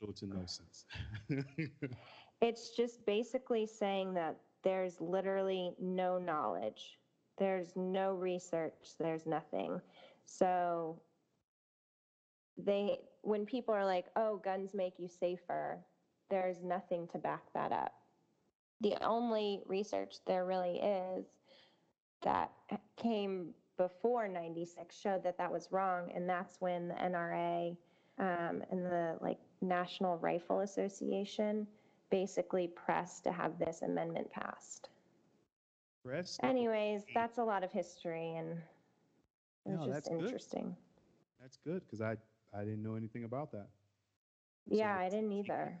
little 0.00 0.14
to 0.14 0.26
no 0.26 0.44
sense. 0.46 0.84
It's 2.40 2.70
just 2.70 3.04
basically 3.04 3.66
saying 3.66 4.14
that 4.14 4.36
there's 4.62 5.00
literally 5.00 5.74
no 5.80 6.18
knowledge. 6.18 6.98
There's 7.36 7.72
no 7.74 8.14
research, 8.14 8.94
there's 8.98 9.26
nothing. 9.26 9.80
So 10.24 11.00
they 12.58 12.98
when 13.22 13.46
people 13.46 13.74
are 13.74 13.84
like, 13.86 14.06
"Oh, 14.16 14.36
guns 14.38 14.74
make 14.74 14.98
you 14.98 15.08
safer." 15.08 15.78
There's 16.30 16.62
nothing 16.62 17.08
to 17.08 17.18
back 17.18 17.42
that 17.54 17.72
up. 17.72 17.94
The 18.80 18.96
only 19.02 19.62
research 19.66 20.16
there 20.26 20.44
really 20.44 20.78
is 20.78 21.26
that 22.22 22.52
came 22.96 23.54
before 23.76 24.28
96 24.28 24.94
showed 24.94 25.22
that 25.22 25.38
that 25.38 25.50
was 25.50 25.68
wrong 25.70 26.10
and 26.14 26.28
that's 26.28 26.60
when 26.60 26.88
the 26.88 26.94
NRA 26.94 27.76
um, 28.18 28.62
and 28.70 28.84
the 28.84 29.16
like 29.20 29.38
National 29.60 30.18
Rifle 30.18 30.60
Association 30.60 31.66
basically 32.10 32.68
pressed 32.68 33.24
to 33.24 33.32
have 33.32 33.58
this 33.58 33.82
amendment 33.82 34.30
passed. 34.30 34.88
Press? 36.04 36.38
Anyways, 36.42 37.02
that's 37.14 37.38
a 37.38 37.44
lot 37.44 37.62
of 37.62 37.70
history 37.70 38.34
and 38.36 38.58
it's 39.66 39.80
No, 39.80 39.86
just 39.86 39.90
that's 39.90 40.08
good. 40.08 40.20
interesting. 40.20 40.76
That's 41.40 41.56
good 41.64 41.82
because 41.86 42.00
I, 42.00 42.16
I 42.54 42.64
didn't 42.64 42.82
know 42.82 42.94
anything 42.94 43.24
about 43.24 43.52
that. 43.52 43.68
Yeah, 44.68 44.94
So 44.94 44.98
I 44.98 45.08
didn't 45.08 45.32
either. 45.32 45.80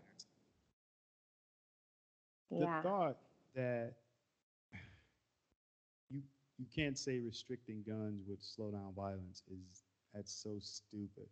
The 2.58 2.66
Yeah. 2.66 2.82
thought 2.82 3.18
that 3.54 3.94
you 6.10 6.22
you 6.58 6.66
can't 6.74 6.98
say 6.98 7.18
restricting 7.18 7.82
guns 7.86 8.22
would 8.26 8.42
slow 8.42 8.70
down 8.70 8.92
violence 8.94 9.42
is 9.50 9.84
that's 10.14 10.32
so 10.32 10.58
stupid. 10.60 11.28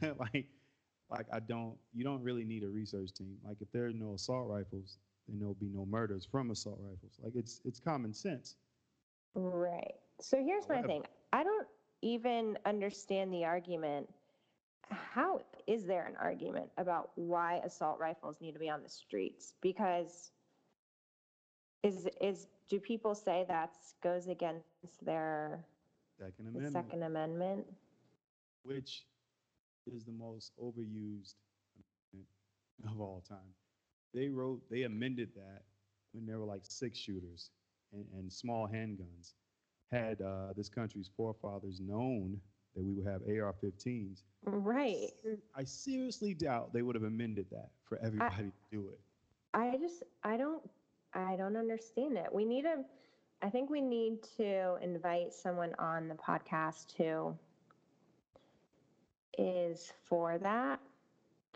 like 0.18 0.46
like 1.10 1.26
I 1.32 1.40
don't 1.40 1.76
you 1.92 2.04
don't 2.04 2.22
really 2.22 2.44
need 2.44 2.62
a 2.64 2.68
research 2.68 3.12
team. 3.12 3.36
Like 3.44 3.58
if 3.60 3.70
there 3.72 3.86
are 3.86 3.92
no 3.92 4.14
assault 4.14 4.48
rifles, 4.48 4.98
then 5.28 5.38
there'll 5.38 5.54
be 5.54 5.68
no 5.68 5.84
murders 5.86 6.26
from 6.26 6.50
assault 6.50 6.78
rifles. 6.82 7.18
Like 7.22 7.34
it's 7.36 7.60
it's 7.64 7.80
common 7.80 8.12
sense. 8.14 8.56
Right. 9.34 9.94
So 10.20 10.42
here's 10.42 10.68
my 10.68 10.82
thing. 10.82 11.04
I 11.32 11.42
don't 11.44 11.68
even 12.02 12.58
understand 12.64 13.32
the 13.32 13.44
argument. 13.44 14.08
How 14.90 15.40
is 15.66 15.84
there 15.84 16.06
an 16.06 16.16
argument 16.20 16.70
about 16.76 17.10
why 17.14 17.60
assault 17.64 17.98
rifles 18.00 18.36
need 18.40 18.52
to 18.52 18.58
be 18.58 18.68
on 18.68 18.82
the 18.82 18.88
streets? 18.88 19.54
Because 19.60 20.30
is 21.82 22.08
is 22.20 22.46
do 22.68 22.80
people 22.80 23.14
say 23.14 23.44
that 23.48 23.74
goes 24.02 24.28
against 24.28 24.64
their 25.04 25.64
Second 26.18 26.34
the 26.44 26.50
Amendment, 26.50 26.72
Second 26.72 27.02
Amendment? 27.02 27.66
which 28.64 29.04
is 29.92 30.04
the 30.04 30.12
most 30.12 30.52
overused 30.62 31.34
amendment 32.12 32.28
of 32.88 33.00
all 33.00 33.22
time. 33.28 33.54
They 34.12 34.28
wrote 34.28 34.60
they 34.70 34.82
amended 34.82 35.30
that 35.36 35.62
when 36.12 36.26
there 36.26 36.38
were 36.38 36.46
like 36.46 36.62
six 36.64 36.98
shooters 36.98 37.50
and, 37.92 38.04
and 38.14 38.32
small 38.32 38.68
handguns. 38.68 39.34
Had 39.92 40.20
uh, 40.20 40.52
this 40.56 40.68
country's 40.68 41.10
forefathers 41.16 41.80
known 41.80 42.40
that 42.74 42.82
we 42.84 42.92
would 42.94 43.06
have 43.06 43.22
AR-15s, 43.22 44.22
Right. 44.44 45.10
I 45.54 45.64
seriously 45.64 46.32
doubt 46.34 46.72
they 46.72 46.82
would 46.82 46.94
have 46.94 47.04
amended 47.04 47.46
that 47.50 47.70
for 47.84 47.98
everybody 48.02 48.44
to 48.44 48.52
do 48.70 48.88
it. 48.88 49.00
I 49.52 49.76
just 49.78 50.02
I 50.24 50.36
don't 50.36 50.62
I 51.12 51.36
don't 51.36 51.56
understand 51.56 52.16
it. 52.16 52.32
We 52.32 52.44
need 52.44 52.64
a 52.64 52.84
I 53.42 53.50
think 53.50 53.68
we 53.70 53.80
need 53.80 54.22
to 54.36 54.76
invite 54.82 55.32
someone 55.34 55.74
on 55.78 56.08
the 56.08 56.14
podcast 56.14 56.92
who 56.96 57.36
is 59.38 59.92
for 60.04 60.38
that 60.38 60.80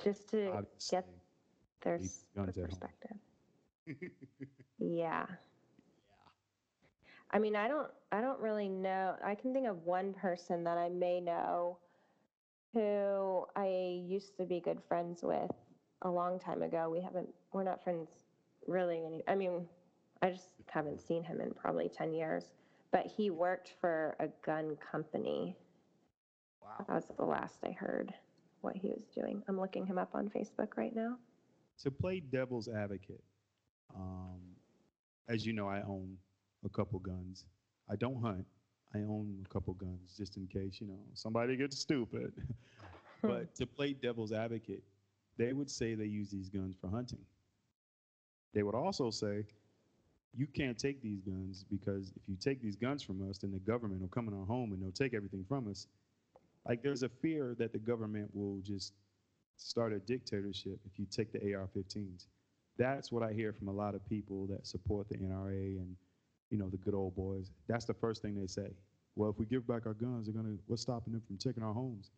just 0.02 0.28
to 0.30 0.50
Obviously, 0.52 0.90
get 0.90 1.06
their 1.83 1.99
need 1.99 2.04
s- 2.06 2.25
guns 2.35 2.49
at 2.50 2.56
home. 2.56 2.66
perspective. 2.68 3.16
Yeah. 4.78 5.26
I 7.30 7.38
mean, 7.38 7.56
I 7.56 7.68
don't 7.68 7.90
I 8.12 8.20
don't 8.20 8.40
really 8.40 8.68
know. 8.68 9.16
I 9.24 9.34
can 9.34 9.52
think 9.52 9.66
of 9.66 9.84
one 9.84 10.14
person 10.14 10.64
that 10.64 10.78
I 10.78 10.88
may 10.88 11.20
know 11.20 11.78
who 12.72 13.44
I 13.56 14.02
used 14.06 14.36
to 14.36 14.44
be 14.44 14.60
good 14.60 14.80
friends 14.88 15.22
with 15.22 15.50
a 16.02 16.10
long 16.10 16.38
time 16.38 16.62
ago. 16.62 16.88
We 16.90 17.00
haven't 17.00 17.28
we're 17.52 17.64
not 17.64 17.82
friends 17.82 18.10
really 18.66 19.02
any 19.04 19.22
I 19.28 19.34
mean, 19.34 19.66
I 20.22 20.30
just 20.30 20.50
haven't 20.68 21.00
seen 21.00 21.22
him 21.22 21.40
in 21.40 21.52
probably 21.52 21.88
10 21.88 22.12
years, 22.14 22.44
but 22.92 23.06
he 23.06 23.30
worked 23.30 23.74
for 23.80 24.16
a 24.20 24.28
gun 24.44 24.76
company. 24.76 25.56
wow. 26.62 26.84
That 26.86 26.94
was 26.94 27.04
the 27.16 27.24
last 27.24 27.58
I 27.64 27.72
heard 27.72 28.14
what 28.60 28.76
he 28.76 28.88
was 28.88 29.04
doing. 29.14 29.42
I'm 29.48 29.60
looking 29.60 29.86
him 29.86 29.98
up 29.98 30.10
on 30.14 30.30
Facebook 30.30 30.76
right 30.76 30.94
now. 30.94 31.16
to 31.82 31.90
play 31.90 32.20
devil's 32.20 32.68
advocate, 32.68 33.22
um, 33.94 34.40
as 35.28 35.44
you 35.44 35.52
know, 35.52 35.68
I 35.68 35.82
own 35.82 36.16
a 36.64 36.68
couple 36.68 36.99
guns. 36.99 37.44
I 37.90 37.97
don't 37.97 38.21
hunt. 38.21 38.47
I 38.94 38.99
own 38.99 39.44
a 39.44 39.52
couple 39.52 39.75
guns 39.75 40.14
just 40.16 40.37
in 40.37 40.47
case, 40.47 40.80
you 40.80 40.87
know, 40.87 40.99
somebody 41.14 41.56
gets 41.56 41.78
stupid. 41.78 42.33
but 43.23 43.54
to 43.56 43.66
play 43.66 43.92
devil's 43.92 44.33
advocate, 44.33 44.83
they 45.37 45.52
would 45.52 45.71
say 45.71 45.94
they 45.94 46.04
use 46.04 46.30
these 46.30 46.49
guns 46.49 46.76
for 46.80 46.88
hunting. 46.88 47.18
They 48.54 48.62
would 48.62 48.75
also 48.75 49.11
say, 49.11 49.44
you 50.37 50.47
can't 50.47 50.78
take 50.78 51.02
these 51.02 51.21
guns 51.21 51.64
because 51.71 52.12
if 52.16 52.23
you 52.28 52.37
take 52.37 52.62
these 52.62 52.76
guns 52.76 53.02
from 53.02 53.28
us, 53.28 53.38
then 53.38 53.52
the 53.52 53.59
government 53.59 54.00
will 54.00 54.09
come 54.09 54.28
in 54.28 54.35
our 54.35 54.47
home 54.47 54.73
and 54.73 54.83
they'll 54.83 54.92
take 54.92 55.14
everything 55.14 55.44
from 55.49 55.68
us. 55.68 55.87
Like 56.66 56.83
there's 56.83 57.02
a 57.02 57.09
fear 57.09 57.54
that 57.59 57.73
the 57.73 57.78
government 57.78 58.30
will 58.33 58.61
just 58.62 58.94
start 59.56 59.92
a 59.92 59.99
dictatorship 59.99 60.78
if 60.87 60.99
you 60.99 61.06
take 61.11 61.33
the 61.33 61.54
AR-15s. 61.54 62.26
That's 62.76 63.12
what 63.12 63.23
I 63.23 63.33
hear 63.33 63.52
from 63.52 63.68
a 63.68 63.73
lot 63.73 63.94
of 63.94 64.09
people 64.09 64.47
that 64.49 64.66
support 64.66 65.09
the 65.09 65.16
NRA 65.16 65.78
and 65.78 65.94
you 66.50 66.58
know 66.58 66.68
the 66.68 66.76
good 66.78 66.94
old 66.94 67.14
boys. 67.16 67.50
That's 67.68 67.84
the 67.84 67.94
first 67.94 68.22
thing 68.22 68.34
they 68.34 68.46
say. 68.46 68.68
Well, 69.16 69.30
if 69.30 69.38
we 69.38 69.46
give 69.46 69.66
back 69.66 69.86
our 69.86 69.94
guns, 69.94 70.26
they're 70.26 70.34
gonna 70.34 70.56
what's 70.66 70.82
stopping 70.82 71.12
them 71.12 71.22
from 71.26 71.38
taking 71.38 71.62
our 71.62 71.72
homes? 71.72 72.10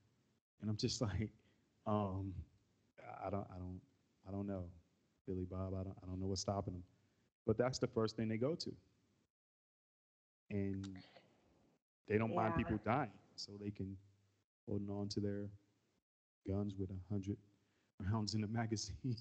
And 0.61 0.71
I'm 0.71 0.77
just 0.77 1.01
like, 1.03 1.31
um, 1.87 2.33
I 3.25 3.31
don't, 3.31 3.47
I 3.55 3.59
don't, 3.59 3.81
I 4.29 4.31
don't 4.33 4.47
know, 4.47 4.65
Billy 5.27 5.47
Bob. 5.51 5.75
I 5.75 5.85
don't, 5.85 5.97
I 6.03 6.07
don't 6.07 6.21
know 6.21 6.27
what's 6.27 6.41
stopping 6.43 6.75
them. 6.75 6.83
But 7.47 7.59
that's 7.59 7.79
the 7.79 7.87
first 7.87 8.17
thing 8.17 8.29
they 8.29 8.39
go 8.39 8.55
to, 8.55 8.73
and 10.51 10.85
they 12.09 12.19
don't 12.19 12.35
mind 12.35 12.57
people 12.57 12.79
dying, 12.85 13.11
so 13.37 13.53
they 13.63 13.71
can 13.71 13.97
holding 14.69 14.91
on 14.91 15.09
to 15.09 15.21
their 15.21 15.49
guns 16.49 16.75
with 16.79 16.91
a 16.91 17.13
hundred 17.13 17.37
rounds 18.11 18.35
in 18.35 18.41
the 18.41 18.49
magazine. 18.49 19.17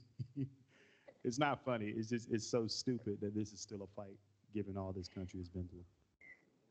it's 1.24 1.40
not 1.40 1.64
funny. 1.64 1.94
It's 1.96 2.10
just 2.10 2.30
it's 2.32 2.50
so 2.50 2.68
stupid 2.68 3.18
that 3.22 3.36
this 3.36 3.52
is 3.52 3.60
still 3.62 3.84
a 3.84 3.88
fight, 3.96 4.18
given 4.56 4.78
all 4.78 4.94
this 4.94 5.10
country 5.10 5.40
has 5.40 5.50
been 5.50 5.68
through. 5.68 5.84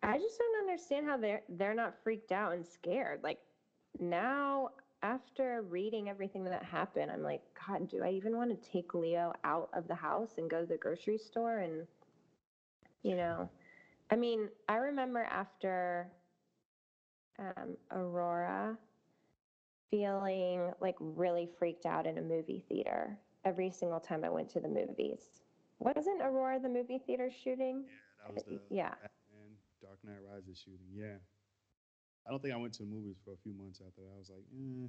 I 0.03 0.19
just 0.19 0.38
don't 0.38 0.69
understand 0.69 1.07
how 1.07 1.17
they're 1.17 1.43
they're 1.50 1.75
not 1.75 1.95
freaked 2.03 2.33
out 2.33 2.53
and 2.55 2.67
scared. 2.67 3.21
Like 3.23 3.38
now, 4.00 4.71
after 5.03 5.62
reading 5.69 6.09
everything 6.09 6.45
that 6.45 6.64
happened, 6.64 7.11
I'm 7.11 7.23
like, 7.23 7.43
God, 7.67 7.88
do 7.88 8.03
I 8.03 8.11
even 8.11 8.37
want 8.37 8.50
to 8.50 8.71
take 8.71 8.95
Leo 8.95 9.33
out 9.45 9.69
of 9.75 9.87
the 9.87 9.95
house 9.95 10.33
and 10.38 10.50
go 10.50 10.61
to 10.62 10.67
the 10.67 10.79
grocery 10.79 11.19
store 11.19 11.59
and, 11.59 11.87
you 13.03 13.17
know, 13.17 13.49
I 14.11 14.17
mean, 14.17 14.49
I 14.69 14.76
remember 14.76 15.25
after 15.25 16.09
um, 17.38 17.76
Aurora 17.91 18.79
feeling 19.91 20.73
like 20.81 20.97
really 20.99 21.49
freaked 21.59 21.87
out 21.87 22.07
in 22.07 22.19
a 22.19 22.23
movie 22.23 22.64
theater 22.69 23.17
every 23.45 23.71
single 23.71 24.00
time 24.00 24.25
I 24.25 24.31
went 24.31 24.49
to 24.50 24.61
the 24.61 24.69
movies. 24.69 25.44
Wasn't 25.85 26.23
Aurora 26.23 26.59
the 26.59 26.69
movie 26.69 26.99
theater 27.07 27.31
shooting? 27.31 27.85
Yeah, 27.87 28.26
that 28.26 28.35
was 28.35 28.45
the 28.45 28.61
Yeah. 28.75 28.91
Batman 28.91 29.57
Dark 29.83 29.99
Knight 30.03 30.23
Rises 30.33 30.59
shooting. 30.59 30.87
Yeah, 30.91 31.17
I 32.26 32.31
don't 32.31 32.41
think 32.41 32.55
I 32.55 32.57
went 32.57 32.73
to 32.75 32.83
the 32.85 32.88
movies 32.88 33.19
for 33.25 33.33
a 33.33 33.37
few 33.37 33.53
months 33.53 33.81
after 33.87 34.00
that. 34.03 34.11
I 34.14 34.19
was 34.19 34.31
like, 34.31 34.45
eh. 34.53 34.88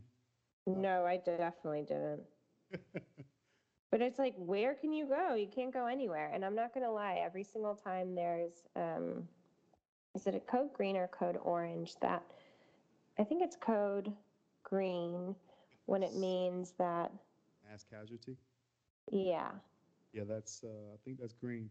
No, 0.67 1.05
I 1.05 1.17
definitely 1.17 1.83
didn't. 1.83 2.23
But 3.91 4.01
it's 4.01 4.19
like, 4.19 4.33
where 4.35 4.73
can 4.73 4.91
you 4.91 5.05
go? 5.05 5.35
You 5.35 5.47
can't 5.47 5.71
go 5.71 5.85
anywhere. 5.85 6.29
And 6.33 6.43
I'm 6.43 6.55
not 6.55 6.73
gonna 6.73 6.91
lie, 6.91 7.21
every 7.23 7.43
single 7.43 7.75
time 7.75 8.13
there's, 8.13 8.63
um, 8.75 9.25
is 10.15 10.27
it 10.27 10.35
a 10.35 10.39
code 10.41 10.73
green 10.73 10.97
or 10.97 11.07
code 11.07 11.37
orange? 11.41 11.95
That 12.01 12.21
I 13.17 13.23
think 13.23 13.41
it's 13.41 13.55
code 13.55 14.11
green 14.63 15.33
when 15.85 16.03
it 16.03 16.13
means 16.15 16.73
that, 16.77 17.11
mass 17.69 17.85
casualty. 17.89 18.35
yeah. 19.11 19.51
Yeah, 20.15 20.23
that's 20.25 20.63
uh, 20.63 20.93
I 20.93 20.97
think 21.03 21.19
that's 21.19 21.33
green. 21.33 21.69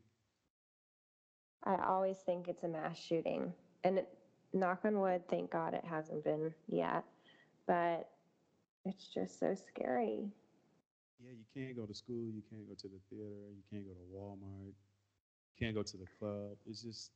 I 1.64 1.76
always 1.88 2.18
think 2.18 2.46
it's 2.46 2.62
a 2.62 2.68
mass 2.68 2.98
shooting. 2.98 3.54
And 3.84 3.98
it, 3.98 4.08
knock 4.52 4.80
on 4.84 5.00
wood, 5.00 5.22
thank 5.30 5.50
God 5.50 5.72
it 5.72 5.84
hasn't 5.84 6.24
been 6.24 6.52
yet. 6.68 7.04
But 7.66 8.10
it's 8.84 9.08
just 9.08 9.40
so 9.40 9.54
scary. 9.54 10.28
Yeah, 11.24 11.32
you 11.32 11.44
can't 11.54 11.74
go 11.74 11.86
to 11.86 11.94
school, 11.94 12.28
you 12.34 12.42
can't 12.50 12.68
go 12.68 12.74
to 12.74 12.86
the 12.86 13.00
theater, 13.08 13.48
you 13.56 13.62
can't 13.72 13.86
go 13.86 13.94
to 13.94 14.14
Walmart, 14.14 14.66
you 14.66 15.58
can't 15.58 15.74
go 15.74 15.82
to 15.82 15.96
the 15.96 16.04
club. 16.18 16.58
It's 16.66 16.82
just, 16.82 17.12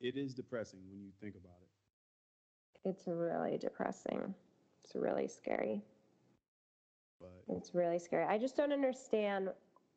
it 0.00 0.16
is 0.16 0.32
depressing 0.32 0.80
when 0.90 1.02
you 1.02 1.10
think 1.20 1.34
about 1.34 1.58
it. 1.60 2.88
It's 2.88 3.06
really 3.06 3.58
depressing. 3.58 4.34
It's 4.82 4.94
really 4.94 5.28
scary. 5.28 5.82
But 7.20 7.44
It's 7.48 7.74
really 7.74 7.98
scary. 7.98 8.24
I 8.24 8.38
just 8.38 8.56
don't 8.56 8.72
understand. 8.72 9.50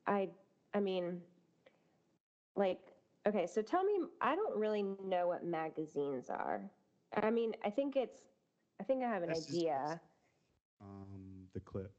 I 0.08 0.30
I 0.74 0.80
mean 0.80 1.22
like 2.56 2.80
okay, 3.28 3.48
so 3.48 3.62
tell 3.62 3.84
me 3.84 3.94
I 4.22 4.36
don't 4.36 4.56
really 4.58 4.84
know 4.84 5.28
what 5.28 5.44
magazines 5.46 6.30
are. 6.30 6.70
I 7.16 7.32
mean, 7.32 7.54
I 7.64 7.70
think 7.70 7.96
it's 7.96 8.22
I 8.80 8.84
think 8.84 9.04
I 9.04 9.10
have 9.10 9.24
an 9.24 9.30
That's 9.30 9.46
just 9.46 9.58
idea. 9.58 10.02
um, 10.82 11.48
the 11.54 11.60
clip, 11.62 11.92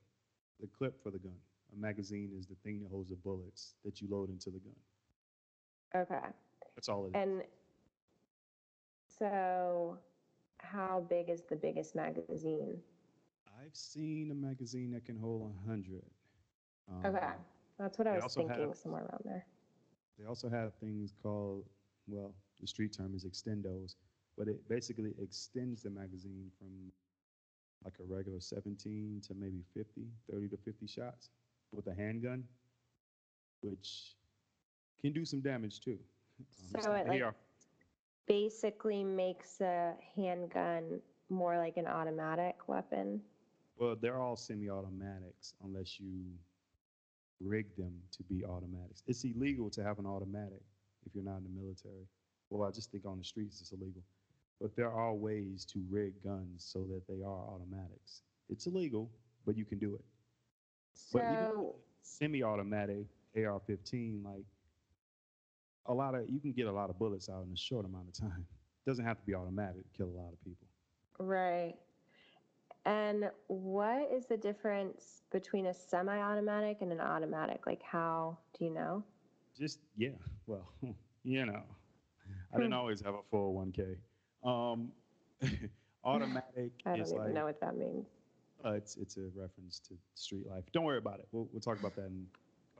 the 0.60 0.66
clip 0.66 1.02
for 1.02 1.10
the 1.10 1.18
gun. 1.18 1.36
A 1.72 1.76
magazine 1.76 2.32
is 2.38 2.46
the 2.46 2.54
thing 2.56 2.80
that 2.82 2.88
holds 2.90 3.10
the 3.10 3.16
bullets 3.16 3.74
that 3.84 4.00
you 4.00 4.08
load 4.10 4.30
into 4.30 4.50
the 4.50 4.58
gun. 4.60 4.74
Okay. 5.94 6.26
That's 6.76 6.88
all 6.88 7.06
it 7.06 7.08
is. 7.08 7.14
And 7.14 7.42
so 9.18 9.98
how 10.58 11.04
big 11.08 11.30
is 11.30 11.42
the 11.48 11.56
biggest 11.56 11.94
magazine? 11.94 12.78
I've 13.62 13.74
seen 13.74 14.30
a 14.30 14.34
magazine 14.34 14.90
that 14.92 15.04
can 15.04 15.16
hold 15.18 15.50
a 15.50 15.68
hundred. 15.68 16.04
Okay. 17.04 17.32
Um, 17.78 17.84
That's 17.84 17.98
what 17.98 18.06
I 18.06 18.14
was 18.14 18.22
also 18.24 18.46
have- 18.48 18.56
thinking 18.56 18.74
somewhere 18.74 19.02
around 19.02 19.22
there. 19.24 19.46
They 20.18 20.24
also 20.24 20.48
have 20.48 20.74
things 20.76 21.12
called, 21.22 21.68
well, 22.06 22.34
the 22.60 22.66
street 22.66 22.92
term 22.94 23.14
is 23.14 23.24
extendos, 23.26 23.96
but 24.36 24.48
it 24.48 24.66
basically 24.68 25.14
extends 25.18 25.82
the 25.82 25.90
magazine 25.90 26.50
from 26.58 26.90
like 27.84 27.98
a 28.00 28.04
regular 28.04 28.40
17 28.40 29.20
to 29.20 29.34
maybe 29.34 29.62
50, 29.74 30.06
30 30.30 30.48
to 30.48 30.56
50 30.56 30.86
shots 30.86 31.28
with 31.72 31.86
a 31.88 31.94
handgun, 31.94 32.48
which 33.60 34.16
can 34.98 35.12
do 35.12 35.24
some 35.26 35.42
damage 35.42 35.80
too. 35.80 35.98
Um, 36.40 36.46
So 36.82 36.90
not 36.92 37.00
it, 37.00 37.08
like, 37.08 37.22
AR 37.22 37.34
Basically 38.26 39.04
makes 39.04 39.60
a 39.60 39.94
handgun 40.16 41.00
more 41.28 41.58
like 41.58 41.76
an 41.76 41.86
automatic 41.86 42.66
weapon. 42.68 43.22
Well, 43.76 43.94
they're 43.94 44.18
all 44.20 44.36
semi-automatics 44.36 45.54
unless 45.62 46.00
you 46.00 46.38
rig 47.40 47.66
them 47.76 47.92
to 48.12 48.22
be 48.24 48.44
automatics. 48.44 49.02
It's 49.06 49.24
illegal 49.24 49.70
to 49.70 49.82
have 49.82 49.98
an 49.98 50.06
automatic 50.06 50.62
if 51.06 51.14
you're 51.14 51.24
not 51.24 51.38
in 51.38 51.44
the 51.44 51.60
military. 51.60 52.06
Well, 52.50 52.68
I 52.68 52.72
just 52.72 52.90
think 52.90 53.04
on 53.06 53.18
the 53.18 53.24
streets 53.24 53.60
it's 53.60 53.72
illegal. 53.72 54.02
But 54.60 54.74
there 54.74 54.90
are 54.90 55.12
ways 55.12 55.64
to 55.72 55.82
rig 55.90 56.14
guns 56.24 56.64
so 56.66 56.80
that 56.90 57.02
they 57.08 57.22
are 57.22 57.42
automatics. 57.48 58.22
It's 58.48 58.66
illegal, 58.66 59.10
but 59.44 59.56
you 59.56 59.64
can 59.64 59.78
do 59.78 59.94
it. 59.94 60.04
But 61.12 61.24
even 61.24 61.48
So 61.52 61.74
Semi-automatic 62.02 63.06
AR-15, 63.36 64.24
like 64.24 64.44
a 65.86 65.92
lot 65.92 66.14
of 66.14 66.28
you 66.28 66.40
can 66.40 66.52
get 66.52 66.66
a 66.66 66.72
lot 66.72 66.88
of 66.88 66.98
bullets 66.98 67.28
out 67.28 67.44
in 67.46 67.52
a 67.52 67.56
short 67.56 67.84
amount 67.84 68.08
of 68.08 68.14
time. 68.14 68.46
It 68.86 68.90
Doesn't 68.90 69.04
have 69.04 69.18
to 69.18 69.26
be 69.26 69.34
automatic 69.34 69.82
to 69.82 69.96
kill 69.96 70.06
a 70.06 70.16
lot 70.18 70.32
of 70.32 70.42
people. 70.44 70.66
Right. 71.18 71.74
And 72.86 73.30
what 73.48 74.10
is 74.12 74.26
the 74.26 74.38
difference 74.38 75.24
between 75.30 75.66
a 75.66 75.74
semi 75.74 76.18
automatic 76.20 76.78
and 76.82 76.92
an 76.92 77.00
automatic? 77.00 77.66
Like, 77.66 77.82
how 77.82 78.38
do 78.58 78.64
you 78.64 78.70
know? 78.70 79.04
just 79.56 79.80
yeah 79.96 80.10
well 80.46 80.68
you 81.24 81.44
know 81.46 81.62
i 82.52 82.56
didn't 82.58 82.72
Hmm. 82.72 82.74
always 82.74 83.00
have 83.00 83.14
a 83.14 83.22
401k 83.30 83.96
um 84.44 84.92
automatic 86.04 86.72
I 86.86 86.96
don't 86.96 87.12
even 87.12 87.32
like 87.32 87.34
know 87.34 87.44
what 87.44 87.60
that 87.60 87.76
means. 87.76 88.08
uh, 88.64 88.72
it's 88.72 88.96
it's 88.96 89.16
a 89.16 89.22
reference 89.34 89.78
to 89.80 89.94
street 90.14 90.46
life 90.48 90.64
don't 90.72 90.84
worry 90.84 90.98
about 90.98 91.18
it 91.20 91.26
we'll, 91.32 91.48
we'll 91.52 91.60
talk 91.60 91.78
about 91.78 91.94
that 91.94 92.06
in 92.06 92.26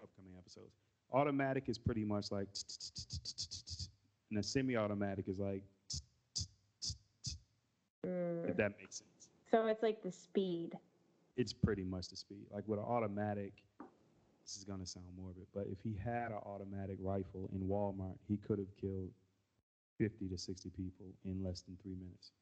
upcoming 0.03 0.33
episodes 0.39 0.77
automatic 1.13 1.65
is 1.69 1.79
pretty 1.79 2.05
much 2.05 2.31
like 2.31 2.49
and 4.31 4.39
a 4.39 4.43
semi-automatic 4.43 5.29
is 5.29 5.39
like 5.39 5.63
Mm. 8.05 8.45
if 8.45 8.57
that 8.57 8.73
makes 8.79 8.97
sense 8.99 9.16
So 9.57 9.65
it's 9.69 9.83
like 9.83 10.03
the 10.03 10.13
speed. 10.13 10.73
it's 11.39 11.55
pretty 11.55 11.83
much 11.83 12.09
the 12.09 12.17
speed 12.17 12.45
like 12.51 12.65
with 12.69 12.79
an 12.79 12.85
automatic 12.85 13.55
this 14.45 14.55
is 14.59 14.65
going 14.65 14.81
to 14.81 14.85
sound 14.87 15.07
morbid 15.19 15.47
but 15.55 15.65
if 15.73 15.79
he 15.83 15.97
had 16.05 16.27
an 16.31 16.39
automatic 16.45 16.99
rifle 17.01 17.49
in 17.55 17.61
walmart 17.63 18.17
he 18.29 18.37
could 18.37 18.59
have 18.59 18.69
killed 18.79 19.11
50 19.97 20.29
to 20.29 20.37
60 20.37 20.69
people 20.77 21.07
in 21.25 21.43
less 21.43 21.63
than 21.63 21.75
three 21.83 21.95
minutes 21.95 22.33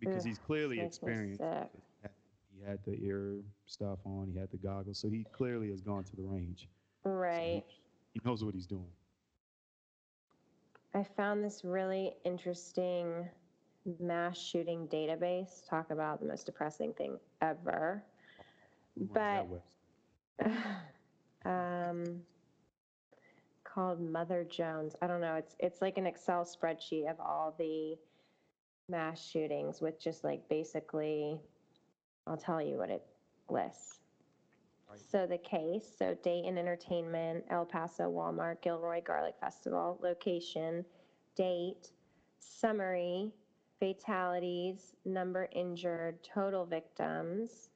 because 0.00 0.20
Ugh, 0.20 0.26
he's 0.28 0.38
clearly 0.38 0.80
experienced. 0.80 1.40
He 1.40 2.62
had- 2.66 2.84
the 2.84 3.02
ear 3.02 3.40
stuff 3.64 3.98
on 4.04 4.28
he 4.28 4.38
had 4.38 4.50
the 4.50 4.58
goggles 4.58 4.98
so 4.98 5.08
he 5.08 5.24
clearly 5.32 5.70
has 5.70 5.80
gone 5.80 6.04
to 6.04 6.16
the 6.16 6.22
range 6.22 6.68
So 7.04 7.10
Right. 7.10 7.64
he 8.12 8.20
knows 8.22 8.44
what 8.44 8.54
he's 8.54 8.66
doing 8.66 8.92
I 10.92 11.04
found 11.04 11.42
this 11.42 11.64
really 11.64 12.12
interesting 12.24 13.30
mass 14.00 14.38
shooting 14.38 14.86
database. 14.88 15.66
Talk 15.68 15.90
about 15.90 16.20
the 16.20 16.26
most 16.26 16.46
depressing 16.46 16.92
thing 16.94 17.18
ever. 17.42 18.02
Who 18.96 19.04
runs 19.06 19.14
that 19.14 19.46
But- 20.38 20.52
um, 21.50 22.20
called 23.64 24.00
Mother 24.00 24.44
Jones. 24.44 24.94
I 25.02 25.06
don't 25.06 25.20
know. 25.20 25.34
It's 25.34 25.56
it's 25.58 25.82
like 25.82 25.98
an 25.98 26.06
Excel 26.06 26.44
spreadsheet 26.44 27.10
of 27.10 27.20
all 27.20 27.54
the 27.58 27.96
mass 28.88 29.22
shootings 29.22 29.80
with 29.80 30.00
just 30.00 30.24
like 30.24 30.48
basically, 30.48 31.38
I'll 32.26 32.36
tell 32.36 32.62
you 32.62 32.78
what 32.78 32.90
it 32.90 33.04
lists. 33.48 34.00
Right. 34.88 35.00
So 35.10 35.26
the 35.26 35.38
case, 35.38 35.84
so 35.98 36.16
Dayton 36.22 36.56
Entertainment, 36.58 37.44
El 37.50 37.64
Paso 37.64 38.04
Walmart, 38.04 38.62
Gilroy 38.62 39.02
Garlic 39.02 39.34
Festival, 39.40 39.98
location, 40.00 40.84
date, 41.34 41.90
summary, 42.38 43.32
fatalities, 43.78 44.94
number 45.04 45.48
injured, 45.52 46.22
total 46.22 46.64
victims, 46.64 47.70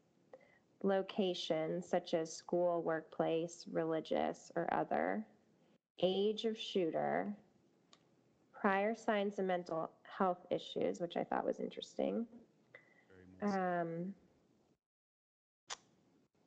location 0.83 1.83
such 1.83 2.15
as 2.15 2.33
school, 2.35 2.83
workplace, 2.83 3.67
religious, 3.71 4.51
or 4.57 4.73
other, 4.73 5.27
age 6.03 6.45
of 6.45 6.59
shooter, 6.59 7.35
prior 8.53 8.95
signs 8.95 9.39
of 9.39 9.45
mental 9.45 9.91
health 10.03 10.47
issues, 10.51 11.01
which 11.01 11.17
I 11.17 11.25
thought 11.25 11.45
was 11.45 11.61
interesting, 11.61 12.27
Very 13.09 13.25
much 13.41 13.55
so. 13.55 13.61
um, 13.61 14.15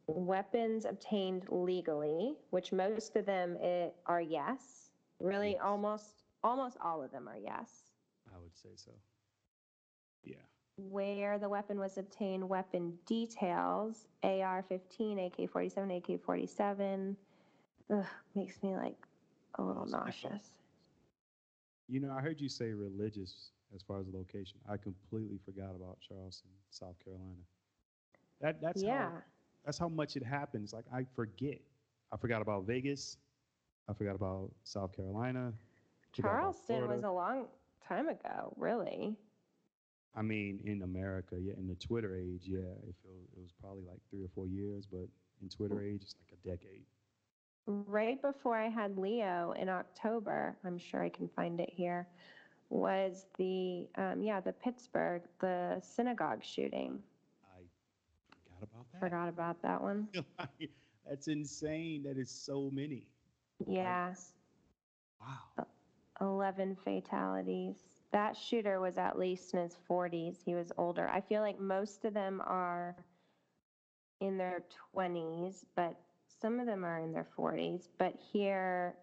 weapons 0.07 0.85
obtained 0.85 1.45
legally, 1.49 2.35
which 2.49 2.71
most 2.71 3.15
of 3.15 3.25
them 3.25 3.57
eh, 3.61 3.89
are 4.05 4.21
yes. 4.21 4.89
Really, 5.19 5.51
Yes. 5.53 5.61
almost 5.63 6.23
almost 6.43 6.77
all 6.83 7.01
of 7.01 7.11
them 7.11 7.27
are 7.29 7.37
yes. 7.37 7.91
i 8.35 8.37
would 8.37 8.53
say 8.53 8.69
so 8.75 8.91
yeah 10.23 10.45
where 10.77 11.37
the 11.37 11.49
weapon 11.49 11.79
was 11.79 11.97
obtained, 11.97 12.49
weapon 12.49 12.97
details, 13.05 14.07
AR-15, 14.23 15.19
AK-47, 15.19 15.91
AK-47. 15.97 17.15
Ugh, 17.91 18.05
makes 18.35 18.61
me 18.63 18.75
like 18.75 18.97
a 19.55 19.63
little 19.63 19.85
nauseous. 19.85 20.53
You 21.87 21.99
know, 21.99 22.11
I 22.11 22.21
heard 22.21 22.39
you 22.41 22.49
say 22.49 22.71
religious 22.73 23.51
as 23.75 23.81
far 23.83 23.99
as 23.99 24.07
the 24.07 24.17
location. 24.17 24.59
I 24.67 24.77
completely 24.77 25.37
forgot 25.37 25.75
about 25.75 25.99
Charleston, 25.99 26.51
South 26.69 26.97
Carolina. 27.03 27.43
That 28.41 28.61
that's 28.61 28.83
Yeah, 28.83 29.11
how 29.11 29.23
that's 29.65 29.77
how 29.77 29.89
much 29.89 30.15
it 30.15 30.23
happens. 30.23 30.73
Like 30.73 30.85
I 30.93 31.03
forget. 31.03 31.59
I 32.11 32.17
forgot 32.17 32.41
about 32.41 32.65
Vegas. 32.65 33.17
I 33.87 33.93
forgot 33.93 34.15
about 34.15 34.51
South 34.63 34.93
Carolina. 34.93 35.53
Charleston 36.13 36.87
was 36.87 37.03
a 37.03 37.11
long 37.11 37.47
time 37.81 38.07
ago, 38.07 38.53
really. 38.57 39.17
I 40.15 40.21
mean, 40.21 40.59
in 40.63 40.83
America, 40.83 41.35
yeah, 41.39 41.53
in 41.57 41.67
the 41.67 41.75
Twitter 41.75 42.15
age, 42.15 42.43
yeah, 42.45 42.59
it 42.59 42.95
feels 43.03 43.27
it 43.35 43.41
was 43.41 43.51
probably 43.61 43.83
like 43.87 43.99
three 44.09 44.23
or 44.23 44.29
four 44.35 44.47
years, 44.47 44.85
but 44.85 45.07
in 45.41 45.49
Twitter 45.49 45.81
age, 45.81 46.01
it's 46.03 46.15
like 46.19 46.39
a 46.39 46.47
decade. 46.47 46.83
Right 47.65 48.21
before 48.21 48.57
I 48.57 48.69
had 48.69 48.97
Leo 48.97 49.53
in 49.57 49.69
October, 49.69 50.55
I'm 50.65 50.77
sure 50.77 51.01
I 51.01 51.09
can 51.09 51.29
find 51.29 51.59
it 51.59 51.69
here, 51.71 52.07
was 52.69 53.25
the, 53.37 53.87
um, 53.95 54.21
yeah, 54.21 54.39
the 54.39 54.51
Pittsburgh, 54.53 55.23
the 55.39 55.81
synagogue 55.81 56.43
shooting. 56.43 56.99
I 57.55 57.61
forgot 58.29 58.69
about 58.69 58.85
that. 58.91 58.99
Forgot 58.99 59.29
about 59.29 59.61
that 59.61 59.81
one. 59.81 60.07
That's 61.09 61.27
insane. 61.27 62.03
That 62.03 62.17
is 62.17 62.29
so 62.29 62.69
many. 62.71 63.07
Yeah, 63.65 64.13
Wow. 65.21 65.65
11 66.21 66.77
fatalities. 66.83 67.75
That 68.13 68.37
shooter 68.37 68.79
was 68.79 68.99
at 68.99 69.17
least 69.17 69.55
in 69.55 69.59
his 69.61 69.75
40s. 69.89 70.37
He 70.45 70.53
was 70.53 70.71
older. 70.77 71.09
I 71.09 71.19
feel 71.19 71.41
like 71.41 71.59
most 71.59 72.05
of 72.05 72.13
them 72.13 72.41
are 72.45 72.95
in 74.21 74.37
their 74.37 74.63
20s, 74.95 75.65
but 75.75 75.95
some 76.41 76.59
of 76.59 76.67
them 76.67 76.85
are 76.85 76.99
in 76.99 77.11
their 77.11 77.25
40s. 77.37 77.87
But 77.97 78.13
here 78.31 78.93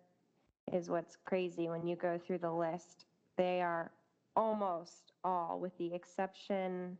is 0.72 0.88
what's 0.88 1.16
crazy 1.24 1.68
when 1.68 1.86
you 1.86 1.96
go 1.96 2.18
through 2.18 2.38
the 2.38 2.52
list. 2.52 3.06
They 3.36 3.60
are 3.60 3.90
almost 4.36 5.12
all, 5.24 5.58
with 5.58 5.76
the 5.76 5.92
exception 5.92 6.96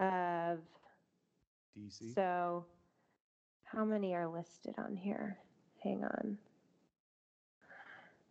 of, 0.00 0.60
DC. 1.78 2.14
so 2.14 2.64
how 3.64 3.84
many 3.84 4.14
are 4.14 4.26
listed 4.26 4.74
on 4.78 4.96
here? 4.96 5.36
Hang 5.84 6.04
on. 6.04 6.38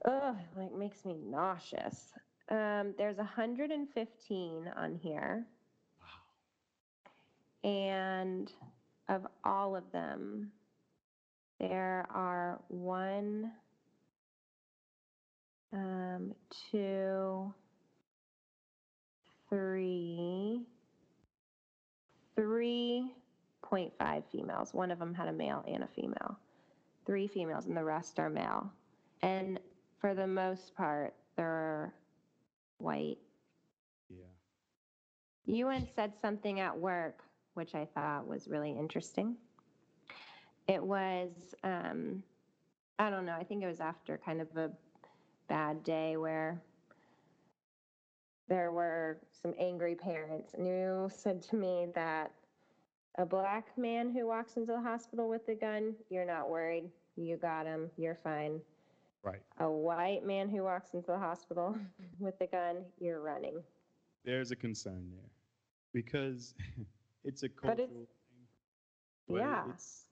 Ugh, 0.07 0.37
like 0.55 0.73
makes 0.73 1.03
me 1.03 1.17
nauseous. 1.25 2.13
Um, 2.49 2.93
there's 2.97 3.17
115 3.17 4.71
on 4.77 4.95
here, 4.95 5.45
wow. 5.99 7.69
and 7.69 8.49
of 9.09 9.27
all 9.43 9.75
of 9.75 9.83
them, 9.91 10.49
there 11.59 12.07
are 12.09 12.61
one, 12.69 13.51
um, 15.73 16.33
two, 16.71 17.53
three, 19.49 20.61
3.5 22.37 24.23
females. 24.31 24.73
One 24.73 24.91
of 24.91 24.99
them 24.99 25.13
had 25.13 25.27
a 25.27 25.33
male 25.33 25.65
and 25.67 25.83
a 25.83 25.87
female. 25.87 26.37
Three 27.05 27.27
females, 27.27 27.65
and 27.65 27.75
the 27.75 27.83
rest 27.83 28.19
are 28.19 28.29
male. 28.29 28.71
And 29.21 29.59
for 29.99 30.13
the 30.13 30.27
most 30.27 30.75
part, 30.75 31.13
they're 31.35 31.93
white. 32.77 33.17
Yeah. 34.09 34.25
You 35.45 35.67
had 35.67 35.87
said 35.95 36.13
something 36.21 36.59
at 36.59 36.77
work, 36.77 37.21
which 37.53 37.75
I 37.75 37.87
thought 37.93 38.27
was 38.27 38.47
really 38.47 38.71
interesting. 38.71 39.35
It 40.67 40.83
was, 40.83 41.55
um, 41.63 42.23
I 42.99 43.09
don't 43.09 43.25
know, 43.25 43.35
I 43.35 43.43
think 43.43 43.63
it 43.63 43.67
was 43.67 43.79
after 43.79 44.19
kind 44.23 44.41
of 44.41 44.55
a 44.57 44.71
bad 45.47 45.83
day 45.83 46.17
where 46.17 46.61
there 48.49 48.71
were 48.71 49.17
some 49.41 49.53
angry 49.59 49.95
parents. 49.95 50.53
And 50.53 50.67
you 50.67 51.09
said 51.13 51.41
to 51.43 51.55
me 51.55 51.87
that 51.95 52.31
a 53.17 53.25
black 53.25 53.77
man 53.77 54.11
who 54.11 54.27
walks 54.27 54.57
into 54.57 54.73
the 54.73 54.81
hospital 54.81 55.27
with 55.27 55.47
a 55.49 55.55
gun, 55.55 55.95
you're 56.09 56.25
not 56.25 56.49
worried. 56.49 56.89
You 57.15 57.37
got 57.37 57.65
him. 57.65 57.89
You're 57.97 58.19
fine. 58.23 58.59
Right. 59.27 59.41
A 59.59 59.69
white 59.69 60.23
man 60.25 60.47
who 60.47 60.63
walks 60.63 60.93
into 60.93 61.07
the 61.11 61.17
hospital 61.17 61.75
with 62.19 62.35
a 62.39 62.47
gun, 62.47 62.77
you're 62.99 63.19
running. 63.19 63.61
There's 64.23 64.51
a 64.51 64.55
concern 64.55 65.09
there 65.11 65.29
because 65.93 66.53
it's 67.25 67.43
a 67.43 67.49
But 67.49 67.61
cultural 67.61 67.87
it's- 67.87 68.07
thing. 68.29 68.47
but 69.27 69.35
yeah. 69.37 69.63
It's, 69.73 70.05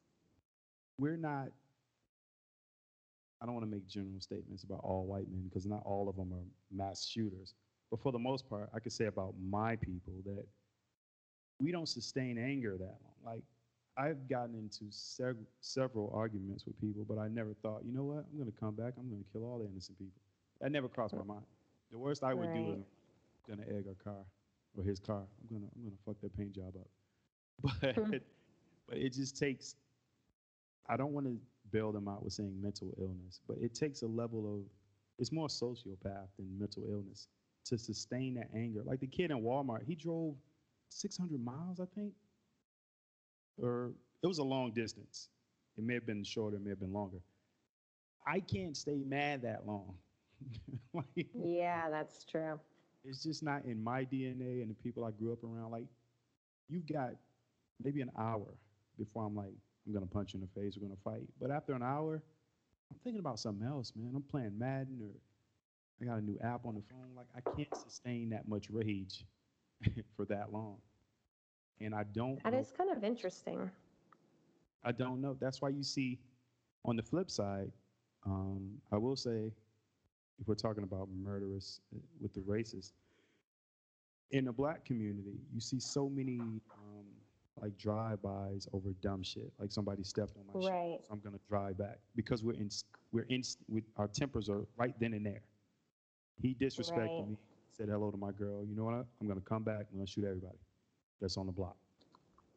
we're 1.00 1.18
not. 1.18 1.48
I 3.42 3.46
don't 3.46 3.54
want 3.56 3.66
to 3.66 3.72
make 3.72 3.88
general 3.88 4.20
statements 4.20 4.64
about 4.64 4.80
all 4.84 5.06
white 5.06 5.30
men 5.30 5.44
because 5.50 5.66
not 5.66 5.82
all 5.86 6.10
of 6.10 6.16
them 6.16 6.34
are 6.34 6.44
mass 6.72 7.06
shooters. 7.06 7.54
But 7.92 8.02
for 8.02 8.12
the 8.12 8.20
most 8.20 8.50
part, 8.50 8.70
I 8.74 8.80
could 8.80 8.92
say 8.94 9.06
about 9.06 9.34
my 9.50 9.76
people 9.76 10.14
that 10.26 10.46
we 11.62 11.72
don't 11.72 11.88
sustain 11.88 12.38
anger 12.38 12.76
that 12.78 12.98
long. 13.04 13.34
Like 13.36 13.44
I've 13.98 14.28
gotten 14.28 14.56
into 14.56 14.86
seg- 14.86 15.46
several 15.62 16.12
arguments 16.14 16.66
with 16.66 16.80
people, 16.82 17.06
but 17.08 17.18
I 17.18 17.28
never 17.28 17.54
thought, 17.62 17.84
you 17.86 17.94
know 17.94 18.04
what? 18.04 18.26
I'm 18.32 18.38
going 18.38 18.52
to 18.52 18.60
come 18.60 18.76
back. 18.76 18.94
I'm 18.98 19.10
going 19.10 19.24
to 19.24 19.32
kill 19.32 19.44
all 19.46 19.60
the 19.60 19.66
innocent 19.66 19.98
people. 19.98 20.22
That 20.62 20.72
never 20.72 20.88
crossed 20.88 21.16
my 21.16 21.24
mind. 21.24 21.46
The 21.92 21.98
worst 21.98 22.24
I 22.24 22.34
would 22.34 22.54
do 22.54 22.74
is 22.74 22.84
I'm 23.48 23.56
going 23.56 23.68
to 23.68 23.76
egg 23.76 23.86
her 23.88 23.96
car 24.04 24.24
or 24.78 24.84
his 24.84 25.00
car. 25.00 25.24
I'm 25.24 25.50
going 25.50 25.62
to 25.62 25.70
I'm 25.76 25.84
going 25.84 25.96
to 25.96 26.04
fuck 26.06 26.20
that 26.22 26.38
paint 26.38 26.54
job 26.54 26.74
up. 26.76 26.88
But 27.82 27.96
hmm. 27.96 28.18
but 28.88 28.98
it 28.98 29.14
just 29.14 29.38
takes. 29.38 29.76
I 30.90 30.98
don't 30.98 31.14
want 31.14 31.26
to 31.26 31.38
bail 31.72 31.92
them 31.92 32.08
out 32.08 32.24
with 32.24 32.34
saying 32.34 32.62
mental 32.62 32.94
illness, 33.00 33.40
but 33.48 33.58
it 33.62 33.74
takes 33.74 34.02
a 34.02 34.08
level 34.08 34.56
of. 34.56 34.62
It's 35.18 35.32
more 35.32 35.48
sociopath 35.48 36.28
than 36.38 36.60
mental 36.60 36.84
illness 36.90 37.30
to 37.66 37.78
sustain 37.78 38.34
that 38.36 38.50
anger. 38.54 38.82
Like 38.84 39.00
the 39.00 39.08
kid 39.08 39.32
in 39.32 39.42
Walmart, 39.42 39.84
he 39.86 39.96
drove 39.96 40.36
600 40.90 41.44
miles, 41.44 41.80
I 41.80 41.86
think, 41.96 42.12
or 43.62 43.92
it 44.24 44.28
was 44.28 44.40
a 44.40 44.44
long 44.44 44.72
distance. 44.72 45.30
It 45.78 45.84
may 45.84 45.94
have 45.96 46.06
been 46.06 46.24
shorter, 46.24 46.58
it 46.58 46.64
may 46.64 46.70
have 46.72 46.80
been 46.80 46.94
longer. 46.94 47.18
I 48.28 48.40
can't 48.40 48.76
stay 48.76 49.04
mad 49.06 49.44
that 49.44 49.68
long. 49.68 49.96
like, 50.94 51.28
Yeah, 51.34 51.90
that's 51.90 52.26
true. 52.26 52.60
it's 53.04 53.24
just 53.24 53.44
not 53.44 53.66
in 53.66 53.84
my 53.84 54.04
DNA 54.06 54.62
and 54.62 54.70
the 54.70 54.76
people 54.84 55.06
I 55.06 55.12
grew 55.12 55.32
up 55.34 55.44
around. 55.44 55.72
Like, 55.72 55.86
you've 56.70 56.88
got 56.88 57.12
maybe 57.84 58.02
an 58.02 58.12
hour 58.18 58.48
before 58.98 59.26
I'm 59.26 59.36
like, 59.36 59.54
I'm 59.86 59.94
gonna 59.94 60.06
punch 60.08 60.34
you 60.34 60.40
in 60.42 60.48
the 60.54 60.62
face, 60.62 60.78
we're 60.80 60.88
gonna 60.88 61.00
fight. 61.04 61.28
But 61.40 61.52
after 61.52 61.74
an 61.74 61.84
hour, 61.84 62.22
I'm 62.92 62.98
thinking 63.04 63.20
about 63.20 63.40
something 63.40 63.66
else, 63.68 63.94
man. 63.96 64.14
I'm 64.16 64.24
playing 64.24 64.58
Madden 64.58 65.00
or 65.02 65.12
I 66.02 66.06
got 66.06 66.20
a 66.20 66.26
new 66.26 66.38
app 66.44 66.66
on 66.66 66.76
the 66.76 66.82
phone. 66.90 67.12
Like, 67.16 67.28
I 67.36 67.42
can't 67.56 67.76
sustain 67.76 68.30
that 68.30 68.48
much 68.48 68.70
rage 68.70 69.26
for 70.16 70.26
that 70.26 70.52
long. 70.52 70.78
And 71.82 71.94
I 71.94 72.04
don't 72.04 72.42
That 72.44 72.54
know- 72.54 72.60
is 72.60 72.72
kind 72.72 72.90
of 72.90 73.04
interesting. 73.04 73.70
I 74.84 74.92
don't 74.92 75.20
know. 75.22 75.34
That's 75.40 75.62
why 75.62 75.70
you 75.70 75.84
see 75.84 76.20
on 76.86 76.96
the 76.96 77.02
flip 77.04 77.30
side, 77.30 77.72
um, 78.26 78.82
I 78.92 78.98
will 78.98 79.16
say, 79.16 79.52
if 80.40 80.48
we're 80.48 80.56
talking 80.56 80.84
about 80.84 81.10
murderous 81.10 81.80
uh, 81.96 82.00
with 82.22 82.34
the 82.34 82.42
racists, 82.42 82.92
in 84.32 84.46
the 84.46 84.52
black 84.52 84.84
community, 84.86 85.40
you 85.54 85.60
see 85.60 85.80
so 85.80 86.10
many 86.10 86.40
um, 86.40 87.06
like 87.62 87.78
drive-bys 87.78 88.68
over 88.74 88.90
dumb 89.02 89.24
shit. 89.24 89.52
Like 89.60 89.72
somebody 89.72 90.04
stepped 90.04 90.34
on 90.38 90.46
my 90.48 90.54
shit, 90.68 91.06
so 91.06 91.14
I'm 91.14 91.20
gonna 91.20 91.40
drive 91.48 91.78
back 91.78 92.00
because 92.16 92.44
we're 92.44 92.54
in 92.56 92.70
we're 93.12 93.26
in 93.30 93.44
we, 93.70 93.84
our 93.98 94.08
tempers 94.08 94.50
are 94.50 94.66
right 94.78 94.94
then 95.00 95.14
and 95.14 95.26
there. 95.26 95.42
He 96.42 96.54
disrespected 96.56 97.20
Right. 97.20 97.30
me, 97.30 97.38
said 97.72 97.88
hello 97.90 98.12
to 98.12 98.18
my 98.18 98.32
girl. 98.32 98.66
You 98.66 98.76
know 98.76 98.86
what? 98.86 99.06
I'm 99.22 99.28
gonna 99.28 99.40
come 99.42 99.64
back. 99.64 99.86
I'm 99.92 99.98
gonna 99.98 100.08
shoot 100.08 100.26
everybody 100.26 100.58
that's 101.22 101.38
on 101.38 101.46
the 101.46 101.52
block. 101.52 101.76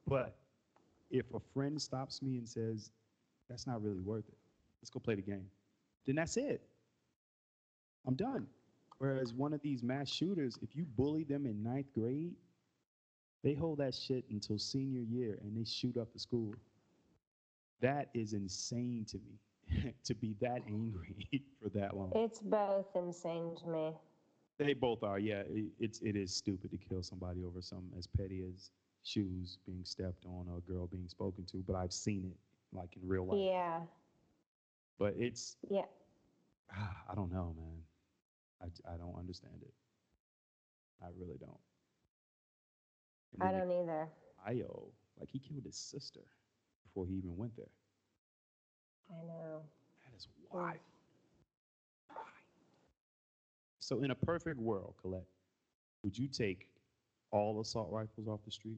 But 0.06 0.36
if 1.10 1.26
a 1.34 1.40
friend 1.54 1.80
stops 1.80 2.22
me 2.22 2.38
and 2.38 2.48
says, 2.48 2.90
that's 3.48 3.66
not 3.66 3.82
really 3.82 4.00
worth 4.00 4.28
it, 4.28 4.38
let's 4.80 4.90
go 4.90 5.00
play 5.00 5.14
the 5.14 5.22
game, 5.22 5.46
then 6.06 6.16
that's 6.16 6.36
it. 6.36 6.62
I'm 8.06 8.14
done. 8.14 8.46
Whereas 8.98 9.32
one 9.32 9.52
of 9.52 9.62
these 9.62 9.82
mass 9.82 10.08
shooters, 10.10 10.58
if 10.62 10.74
you 10.74 10.84
bully 10.96 11.24
them 11.24 11.46
in 11.46 11.62
ninth 11.62 11.92
grade, 11.94 12.34
they 13.44 13.54
hold 13.54 13.78
that 13.78 13.94
shit 13.94 14.24
until 14.30 14.58
senior 14.58 15.02
year 15.02 15.38
and 15.42 15.56
they 15.56 15.64
shoot 15.64 15.96
up 15.96 16.12
the 16.12 16.18
school. 16.18 16.54
That 17.80 18.08
is 18.12 18.32
insane 18.32 19.06
to 19.10 19.18
me 19.18 19.94
to 20.04 20.14
be 20.14 20.34
that 20.40 20.62
angry 20.66 21.26
for 21.62 21.68
that 21.70 21.96
long. 21.96 22.12
It's 22.14 22.40
both 22.40 22.86
insane 22.96 23.54
to 23.62 23.68
me. 23.68 23.92
They 24.58 24.74
both 24.74 25.04
are, 25.04 25.18
yeah. 25.20 25.42
It, 25.48 25.66
it's 25.78 26.00
it 26.00 26.16
is 26.16 26.34
stupid 26.34 26.70
to 26.72 26.76
kill 26.76 27.02
somebody 27.02 27.44
over 27.44 27.62
something 27.62 27.96
as 27.96 28.06
petty 28.06 28.44
as 28.52 28.70
shoes 29.04 29.58
being 29.66 29.84
stepped 29.84 30.24
on 30.26 30.46
or 30.50 30.58
a 30.58 30.72
girl 30.72 30.86
being 30.88 31.08
spoken 31.08 31.44
to. 31.46 31.58
But 31.66 31.76
I've 31.76 31.92
seen 31.92 32.24
it 32.24 32.36
like 32.76 32.96
in 33.00 33.08
real 33.08 33.26
life. 33.26 33.38
Yeah. 33.40 33.80
But 34.98 35.14
it's 35.16 35.56
Yeah. 35.70 35.86
Ah, 36.72 36.96
I 37.10 37.14
don't 37.14 37.32
know, 37.32 37.54
man. 37.56 37.82
I 38.60 38.92
I 38.94 38.96
don't 38.96 39.16
understand 39.16 39.62
it. 39.62 39.72
I 41.00 41.06
really 41.16 41.38
don't. 41.38 41.60
I 43.40 43.52
don't 43.52 43.70
either. 43.70 44.08
Ohio, 44.42 44.88
like 45.18 45.28
he 45.30 45.38
killed 45.38 45.64
his 45.64 45.76
sister 45.76 46.20
before 46.84 47.06
he 47.06 47.14
even 47.14 47.36
went 47.36 47.56
there. 47.56 47.70
I 49.10 49.22
know. 49.24 49.62
That 50.04 50.16
is 50.16 50.26
mm. 50.26 50.54
wild. 50.54 50.78
So, 53.88 54.02
in 54.02 54.10
a 54.10 54.14
perfect 54.14 54.58
world, 54.58 54.96
Colette, 55.00 55.24
would 56.04 56.18
you 56.18 56.28
take 56.28 56.68
all 57.30 57.58
assault 57.58 57.88
rifles 57.90 58.28
off 58.28 58.40
the 58.44 58.50
street? 58.50 58.76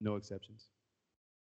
No 0.00 0.14
exceptions. 0.14 0.68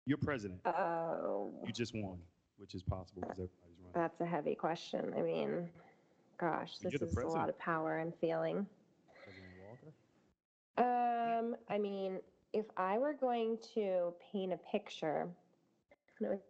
You're 0.07 0.19
president. 0.19 0.59
Oh, 0.67 1.55
You 1.65 1.73
just 1.73 1.95
won, 1.95 2.19
which 2.59 2.75
is 2.75 2.83
possible 2.83 3.23
because 3.23 3.39
everybody's 3.39 3.79
running. 3.79 3.93
that's 3.95 4.21
a 4.21 4.27
heavy 4.27 4.57
question. 4.57 5.15
I 5.17 5.23
mean, 5.23 5.69
gosh, 6.37 6.79
this 6.79 6.95
is 7.01 7.17
a 7.17 7.29
lot 7.29 7.49
of 7.49 7.57
power 7.61 8.01
I'm 8.01 8.12
feeling. 8.21 8.67
President 9.23 9.53
Walker. 10.77 11.39
Um, 11.39 11.55
I 11.71 11.79
mean, 11.79 12.19
if 12.53 12.67
I 12.77 12.99
were 12.99 13.15
going 13.15 13.57
to 13.75 14.12
paint 14.33 14.53
a 14.53 14.59
picture, 14.73 15.29
it 16.21 16.41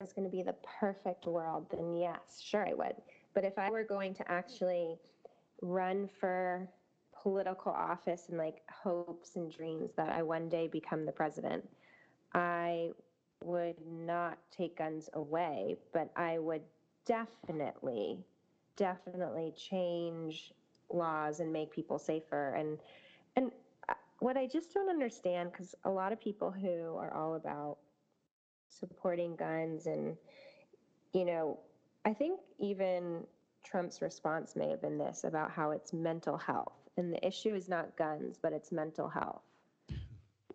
was 0.00 0.14
going 0.14 0.24
to 0.24 0.34
be 0.34 0.42
the 0.42 0.56
perfect 0.80 1.26
world, 1.26 1.66
then 1.70 1.94
yes, 1.94 2.40
sure 2.42 2.66
I 2.66 2.72
would. 2.72 2.94
But 3.34 3.44
if 3.44 3.58
I 3.58 3.68
were 3.68 3.84
going 3.84 4.14
to 4.14 4.32
actually 4.32 4.96
run 5.62 6.08
for 6.20 6.68
political 7.22 7.72
office 7.72 8.28
and 8.28 8.38
like 8.38 8.62
hopes 8.70 9.36
and 9.36 9.50
dreams 9.50 9.90
that 9.96 10.10
I 10.10 10.22
one 10.22 10.48
day 10.48 10.68
become 10.68 11.04
the 11.04 11.12
president, 11.12 11.68
I 12.34 12.90
would 13.42 13.76
not 13.86 14.38
take 14.50 14.78
guns 14.78 15.08
away, 15.14 15.76
but 15.92 16.10
I 16.16 16.38
would 16.38 16.62
definitely, 17.04 18.18
definitely 18.76 19.52
change 19.56 20.52
laws 20.92 21.40
and 21.40 21.52
make 21.52 21.72
people 21.72 21.98
safer. 21.98 22.54
And 22.54 22.78
and 23.36 23.50
uh, 23.88 23.94
what 24.20 24.36
I 24.36 24.46
just 24.46 24.72
don't 24.72 24.88
understand, 24.88 25.52
because 25.52 25.74
a 25.84 25.90
lot 25.90 26.12
of 26.12 26.20
people 26.20 26.50
who 26.50 26.96
are 26.96 27.12
all 27.14 27.34
about 27.34 27.78
supporting 28.68 29.36
guns 29.36 29.86
and, 29.86 30.16
you 31.12 31.24
know, 31.24 31.58
I 32.04 32.12
think 32.12 32.40
even 32.58 33.24
Trump's 33.66 34.00
response 34.00 34.54
may 34.54 34.68
have 34.70 34.80
been 34.80 34.98
this 34.98 35.24
about 35.24 35.50
how 35.50 35.72
it's 35.72 35.92
mental 35.92 36.36
health. 36.36 36.72
And 36.96 37.12
the 37.12 37.26
issue 37.26 37.54
is 37.54 37.68
not 37.68 37.96
guns, 37.96 38.38
but 38.40 38.52
it's 38.52 38.70
mental 38.72 39.08
health. 39.08 39.42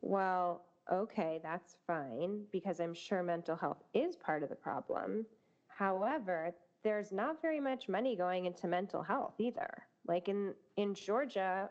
Well, 0.02 0.64
okay, 0.92 1.40
that's 1.44 1.76
fine, 1.86 2.44
because 2.52 2.80
I'm 2.80 2.94
sure 2.94 3.22
mental 3.22 3.56
health 3.56 3.84
is 3.94 4.16
part 4.16 4.44
of 4.44 4.50
the 4.50 4.56
problem. 4.56 5.26
However, 5.68 6.54
there's 6.84 7.12
not 7.12 7.42
very 7.42 7.60
much 7.60 7.90
money 7.90 8.16
going 8.16 8.46
into 8.46 8.68
mental 8.68 9.04
health 9.04 9.34
either. 9.38 9.84
Like 10.08 10.30
in, 10.30 10.54
in 10.78 10.96
Georgia, 10.96 11.70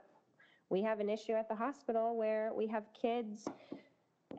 we 0.69 0.83
have 0.83 1.01
an 1.01 1.09
issue 1.09 1.33
at 1.33 1.49
the 1.49 1.55
hospital 1.55 2.17
where 2.17 2.53
we 2.55 2.67
have 2.69 2.85
kids 3.01 3.49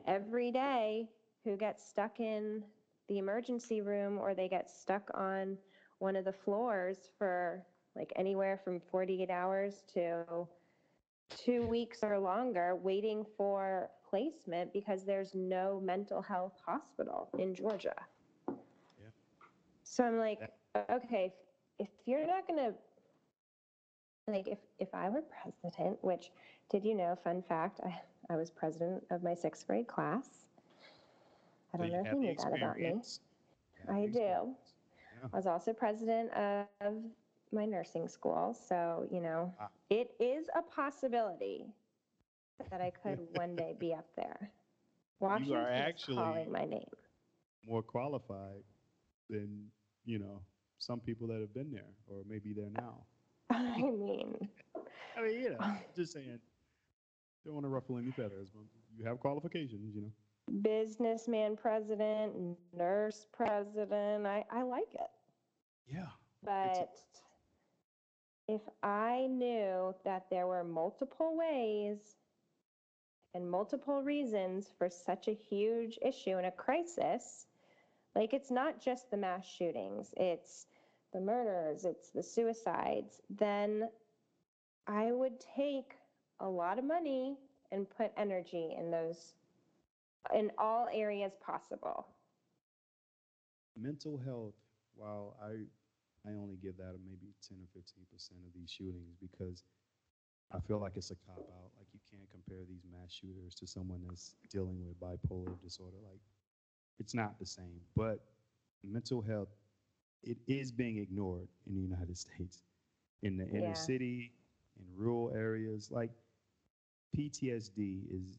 every 0.06 0.50
day 0.50 1.08
who 1.44 1.56
get 1.56 1.80
stuck 1.80 2.20
in 2.20 2.62
the 3.08 3.18
emergency 3.18 3.82
room 3.82 4.18
or 4.18 4.34
they 4.34 4.48
get 4.48 4.70
stuck 4.70 5.10
on 5.14 5.58
one 6.02 6.16
of 6.16 6.24
the 6.24 6.32
floors 6.32 7.08
for 7.16 7.64
like 7.94 8.12
anywhere 8.16 8.58
from 8.64 8.80
48 8.90 9.30
hours 9.30 9.84
to 9.94 10.24
two 11.30 11.62
weeks 11.62 12.00
or 12.02 12.18
longer 12.18 12.74
waiting 12.74 13.24
for 13.36 13.88
placement 14.10 14.72
because 14.72 15.04
there's 15.04 15.32
no 15.32 15.80
mental 15.80 16.20
health 16.20 16.54
hospital 16.66 17.28
in 17.38 17.54
Georgia. 17.54 17.94
Yeah. 18.48 18.54
So 19.84 20.02
I'm 20.02 20.18
like, 20.18 20.40
okay, 20.90 21.32
if, 21.78 21.86
if 21.86 21.88
you're 22.04 22.26
not 22.26 22.48
going 22.48 22.58
to 22.58 22.74
like 24.28 24.48
if 24.48 24.58
if 24.80 24.88
I 24.94 25.08
were 25.08 25.22
president, 25.22 25.98
which 26.02 26.30
did 26.68 26.84
you 26.84 26.96
know, 26.96 27.16
fun 27.22 27.42
fact, 27.48 27.80
I, 27.84 28.00
I 28.28 28.36
was 28.36 28.50
president 28.50 29.04
of 29.10 29.22
my 29.22 29.34
sixth 29.34 29.66
grade 29.68 29.86
class. 29.86 30.46
I 31.72 31.78
don't 31.78 31.92
know 31.92 32.02
if 32.04 32.12
you 32.12 32.18
knew 32.18 32.34
that 32.38 32.56
about 32.56 32.76
me. 32.76 33.00
I 33.88 34.06
do. 34.06 34.54
I 35.22 35.36
was 35.36 35.46
also 35.46 35.72
president 35.72 36.30
of 36.32 36.94
my 37.52 37.64
nursing 37.66 38.08
school, 38.08 38.54
so 38.54 39.06
you 39.10 39.20
know, 39.20 39.52
Ah. 39.60 39.68
it 39.90 40.14
is 40.20 40.48
a 40.56 40.62
possibility 40.62 41.66
that 42.70 42.80
I 42.80 42.90
could 42.90 43.18
one 43.36 43.54
day 43.56 43.74
be 43.78 43.92
up 43.94 44.06
there. 44.16 44.50
Washington 45.20 45.56
is 45.58 45.66
actually- 45.70 46.16
calling 46.16 46.50
my 46.50 46.64
name. 46.64 46.90
More 47.66 47.82
qualified 47.82 48.64
than, 49.30 49.70
you 50.04 50.18
know, 50.18 50.42
some 50.78 50.98
people 51.00 51.28
that 51.28 51.40
have 51.40 51.54
been 51.54 51.70
there 51.70 51.94
or 52.08 52.22
maybe 52.26 52.52
there 52.52 52.70
now. 52.70 53.06
I 53.50 53.92
mean, 53.92 54.48
I 55.16 55.22
mean, 55.22 55.40
you 55.40 55.50
know, 55.50 55.58
just 55.96 56.12
saying. 56.14 56.40
Don't 57.44 57.54
want 57.54 57.64
to 57.64 57.70
ruffle 57.70 57.98
any 57.98 58.10
feathers, 58.12 58.50
but 58.54 58.62
you 58.96 59.04
have 59.04 59.18
qualifications, 59.20 59.94
you 59.94 60.02
know. 60.02 60.12
businessman 60.62 61.56
president, 61.56 62.56
nurse 62.76 63.26
president, 63.32 64.26
I, 64.26 64.44
I 64.50 64.62
like 64.62 64.94
it. 64.94 65.10
Yeah. 65.92 66.08
But 66.44 66.90
if 68.48 68.62
I 68.82 69.28
knew 69.30 69.94
that 70.04 70.26
there 70.30 70.46
were 70.46 70.64
multiple 70.64 71.36
ways 71.36 71.98
and 73.34 73.50
multiple 73.50 74.02
reasons 74.02 74.68
for 74.78 74.88
such 74.88 75.28
a 75.28 75.32
huge 75.32 75.98
issue 76.02 76.36
and 76.36 76.46
a 76.46 76.50
crisis, 76.50 77.46
like 78.14 78.34
it's 78.34 78.50
not 78.50 78.80
just 78.80 79.10
the 79.10 79.16
mass 79.16 79.46
shootings, 79.46 80.12
it's 80.16 80.66
the 81.12 81.20
murders, 81.20 81.84
it's 81.84 82.10
the 82.10 82.22
suicides, 82.22 83.20
then 83.30 83.88
I 84.86 85.12
would 85.12 85.40
take 85.56 85.94
a 86.40 86.48
lot 86.48 86.78
of 86.78 86.84
money 86.84 87.36
and 87.70 87.88
put 87.88 88.12
energy 88.16 88.74
in 88.78 88.90
those, 88.90 89.34
in 90.34 90.50
all 90.58 90.88
areas 90.92 91.32
possible. 91.40 92.06
Mental 93.78 94.18
health, 94.18 94.54
while 94.94 95.36
I 95.42 95.64
I 96.26 96.30
only 96.32 96.56
give 96.62 96.76
that 96.78 96.96
maybe 97.04 97.34
10 97.48 97.58
or 97.58 97.68
15 97.74 98.04
percent 98.12 98.40
of 98.46 98.52
these 98.54 98.70
shootings 98.70 99.16
because 99.20 99.64
I 100.52 100.60
feel 100.60 100.80
like 100.80 100.96
it's 100.96 101.10
a 101.10 101.16
cop 101.26 101.42
out. 101.50 101.70
Like 101.78 101.88
you 101.92 102.00
can't 102.10 102.28
compare 102.30 102.64
these 102.68 102.84
mass 102.90 103.12
shooters 103.12 103.54
to 103.56 103.66
someone 103.66 104.02
that's 104.06 104.34
dealing 104.50 104.78
with 104.86 105.00
bipolar 105.00 105.60
disorder. 105.62 105.98
Like 106.04 106.20
it's 106.98 107.14
not 107.14 107.38
the 107.38 107.46
same. 107.46 107.80
But 107.96 108.20
mental 108.84 109.22
health, 109.22 109.48
it 110.22 110.38
is 110.46 110.72
being 110.72 110.98
ignored 110.98 111.48
in 111.66 111.74
the 111.74 111.80
United 111.80 112.16
States, 112.26 112.62
in 113.22 113.36
the 113.36 113.48
Yeah. 113.52 113.58
inner 113.58 113.74
city, 113.74 114.32
in 114.78 114.84
rural 114.96 115.32
areas. 115.34 115.90
Like 115.90 116.10
PTSD 117.16 118.04
is 118.10 118.38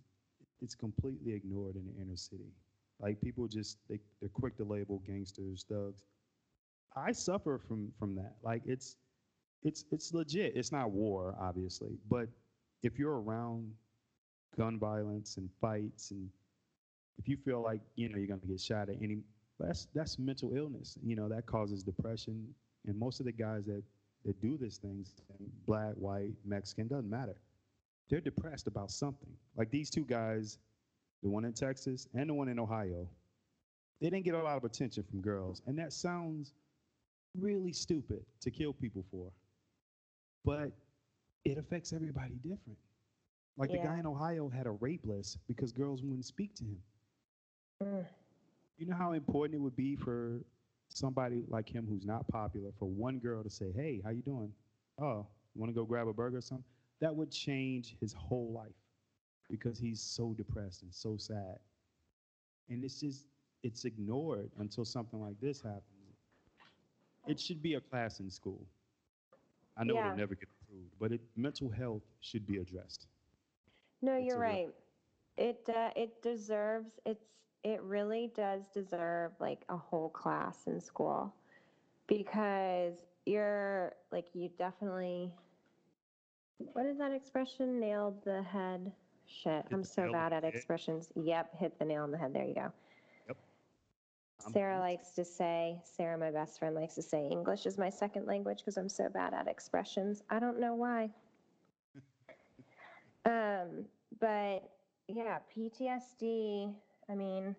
it's 0.61 0.75
completely 0.75 1.33
ignored 1.33 1.75
in 1.75 1.85
the 1.85 2.01
inner 2.01 2.15
city. 2.17 2.53
Like 2.99 3.21
people 3.21 3.47
just 3.47 3.77
they, 3.89 3.99
they're 4.19 4.29
quick 4.29 4.57
to 4.57 4.63
label 4.63 4.99
gangsters, 5.05 5.65
thugs. 5.69 6.03
I 6.95 7.11
suffer 7.11 7.59
from 7.67 7.91
from 7.97 8.15
that. 8.15 8.35
Like 8.43 8.61
it's 8.65 8.97
it's 9.63 9.85
it's 9.91 10.13
legit. 10.13 10.55
It's 10.55 10.71
not 10.71 10.91
war, 10.91 11.35
obviously, 11.39 11.97
but 12.09 12.27
if 12.83 12.99
you're 12.99 13.21
around 13.21 13.71
gun 14.57 14.77
violence 14.77 15.37
and 15.37 15.49
fights, 15.61 16.11
and 16.11 16.29
if 17.17 17.27
you 17.27 17.37
feel 17.37 17.61
like 17.61 17.81
you 17.95 18.09
know 18.09 18.17
you're 18.17 18.27
gonna 18.27 18.41
get 18.47 18.59
shot 18.59 18.89
at 18.89 18.97
any, 19.01 19.19
that's 19.59 19.87
that's 19.93 20.19
mental 20.19 20.55
illness. 20.55 20.97
You 21.03 21.15
know 21.15 21.29
that 21.29 21.45
causes 21.45 21.83
depression, 21.83 22.53
and 22.85 22.97
most 22.97 23.19
of 23.19 23.25
the 23.25 23.31
guys 23.31 23.65
that 23.65 23.83
that 24.25 24.39
do 24.41 24.57
these 24.57 24.77
things, 24.77 25.15
black, 25.65 25.93
white, 25.95 26.31
Mexican, 26.45 26.87
doesn't 26.87 27.09
matter. 27.09 27.35
They're 28.09 28.21
depressed 28.21 28.67
about 28.67 28.91
something. 28.91 29.29
Like 29.57 29.71
these 29.71 29.89
two 29.89 30.05
guys, 30.05 30.59
the 31.23 31.29
one 31.29 31.45
in 31.45 31.53
Texas 31.53 32.07
and 32.13 32.29
the 32.29 32.33
one 32.33 32.47
in 32.49 32.59
Ohio, 32.59 33.07
they 33.99 34.09
didn't 34.09 34.25
get 34.25 34.35
a 34.35 34.43
lot 34.43 34.57
of 34.57 34.63
attention 34.63 35.03
from 35.09 35.21
girls, 35.21 35.61
and 35.67 35.77
that 35.79 35.93
sounds 35.93 36.53
really 37.37 37.73
stupid 37.73 38.23
to 38.41 38.51
kill 38.51 38.73
people 38.73 39.03
for. 39.11 39.31
But 40.45 40.71
it 41.45 41.57
affects 41.57 41.93
everybody 41.93 42.35
different. 42.35 42.77
Like 43.57 43.71
the 43.71 43.77
guy 43.77 43.99
in 43.99 44.07
Ohio 44.07 44.49
had 44.49 44.65
a 44.65 44.71
rape 44.71 45.05
list 45.05 45.37
because 45.47 45.71
girls 45.71 46.01
wouldn't 46.01 46.25
speak 46.25 46.55
to 46.55 46.63
him. 46.63 46.77
Mm. 47.83 48.05
You 48.77 48.87
know 48.87 48.95
how 48.95 49.11
important 49.11 49.55
it 49.55 49.61
would 49.61 49.75
be 49.75 49.95
for 49.95 50.41
somebody 50.89 51.43
like 51.47 51.69
him 51.69 51.85
who's 51.87 52.05
not 52.05 52.27
popular 52.27 52.71
for 52.79 52.85
one 52.85 53.19
girl 53.19 53.43
to 53.43 53.49
say, 53.49 53.71
"Hey, 53.71 54.01
how 54.03 54.09
you 54.09 54.21
doing? 54.23 54.51
Oh, 54.99 55.27
want 55.55 55.69
to 55.69 55.73
go 55.73 55.85
grab 55.85 56.07
a 56.07 56.13
burger 56.13 56.37
or 56.37 56.41
something?" 56.41 56.65
That 56.99 57.15
would 57.15 57.29
change 57.29 57.95
his 57.99 58.13
whole 58.13 58.51
life 58.51 58.75
because 59.49 59.77
he's 59.77 60.01
so 60.01 60.33
depressed 60.33 60.81
and 60.81 60.93
so 60.93 61.17
sad. 61.17 61.59
And 62.69 62.83
it's 62.83 62.99
just 62.99 63.27
it's 63.61 63.85
ignored 63.85 64.51
until 64.57 64.85
something 64.85 65.21
like 65.21 65.39
this 65.39 65.61
happens. 65.61 65.92
It 67.27 67.39
should 67.39 67.61
be 67.61 67.75
a 67.75 67.81
class 67.81 68.19
in 68.19 68.29
school. 68.29 68.65
I 69.77 69.83
know 69.83 69.95
Yeah. 69.95 70.05
it'll 70.07 70.17
never 70.17 70.35
get 70.35 70.49
approved, 70.61 70.93
but 70.99 71.11
it, 71.11 71.21
mental 71.35 71.69
health 71.69 72.03
should 72.21 72.45
be 72.45 72.57
addressed. 72.57 73.07
No, 74.01 74.17
you're 74.17 74.39
real- 74.39 74.49
right. 74.49 74.75
It 75.37 75.67
uh, 75.69 75.89
it 75.95 76.21
deserves 76.21 76.99
it's 77.05 77.25
it 77.63 77.81
really 77.81 78.27
does 78.35 78.67
deserve 78.67 79.31
like 79.39 79.63
a 79.69 79.77
whole 79.77 80.09
class 80.09 80.67
in 80.67 80.79
school 80.79 81.33
because 82.07 82.93
you're 83.25 83.93
like 84.11 84.25
you 84.35 84.49
definitely 84.59 85.31
what 86.73 86.85
is 86.85 86.97
that 86.99 87.11
expression 87.11 87.79
nailed 87.79 88.21
the 88.23 88.43
head 88.43 88.91
Shit, 89.25 89.63
Hit 89.63 89.71
I'm 89.71 89.83
so 89.85 90.11
bad 90.11 90.33
at 90.33 90.43
head. 90.43 90.53
expressions. 90.53 91.09
Yep, 91.15 91.55
hit 91.57 91.79
the 91.79 91.85
nail 91.85 92.03
on 92.03 92.11
the 92.11 92.17
head. 92.17 92.33
There 92.33 92.43
you 92.45 92.53
go. 92.53 92.71
Sarah 94.51 94.79
likes 94.79 95.11
to 95.11 95.23
say, 95.23 95.81
Sarah, 95.83 96.17
my 96.17 96.31
best 96.31 96.59
friend, 96.59 96.75
likes 96.75 96.95
to 96.95 97.01
say 97.01 97.27
English 97.27 97.65
is 97.65 97.77
my 97.77 97.89
second 97.89 98.25
language 98.25 98.59
because 98.59 98.77
I'm 98.77 98.89
so 98.89 99.09
bad 99.09 99.33
at 99.33 99.47
expressions. 99.47 100.21
I 100.29 100.39
don't 100.39 100.59
know 100.59 100.75
why. 100.75 101.09
um, 103.25 103.85
but 104.19 104.69
yeah, 105.07 105.39
PTSD, 105.55 106.73
I 107.09 107.15
mean, 107.15 107.55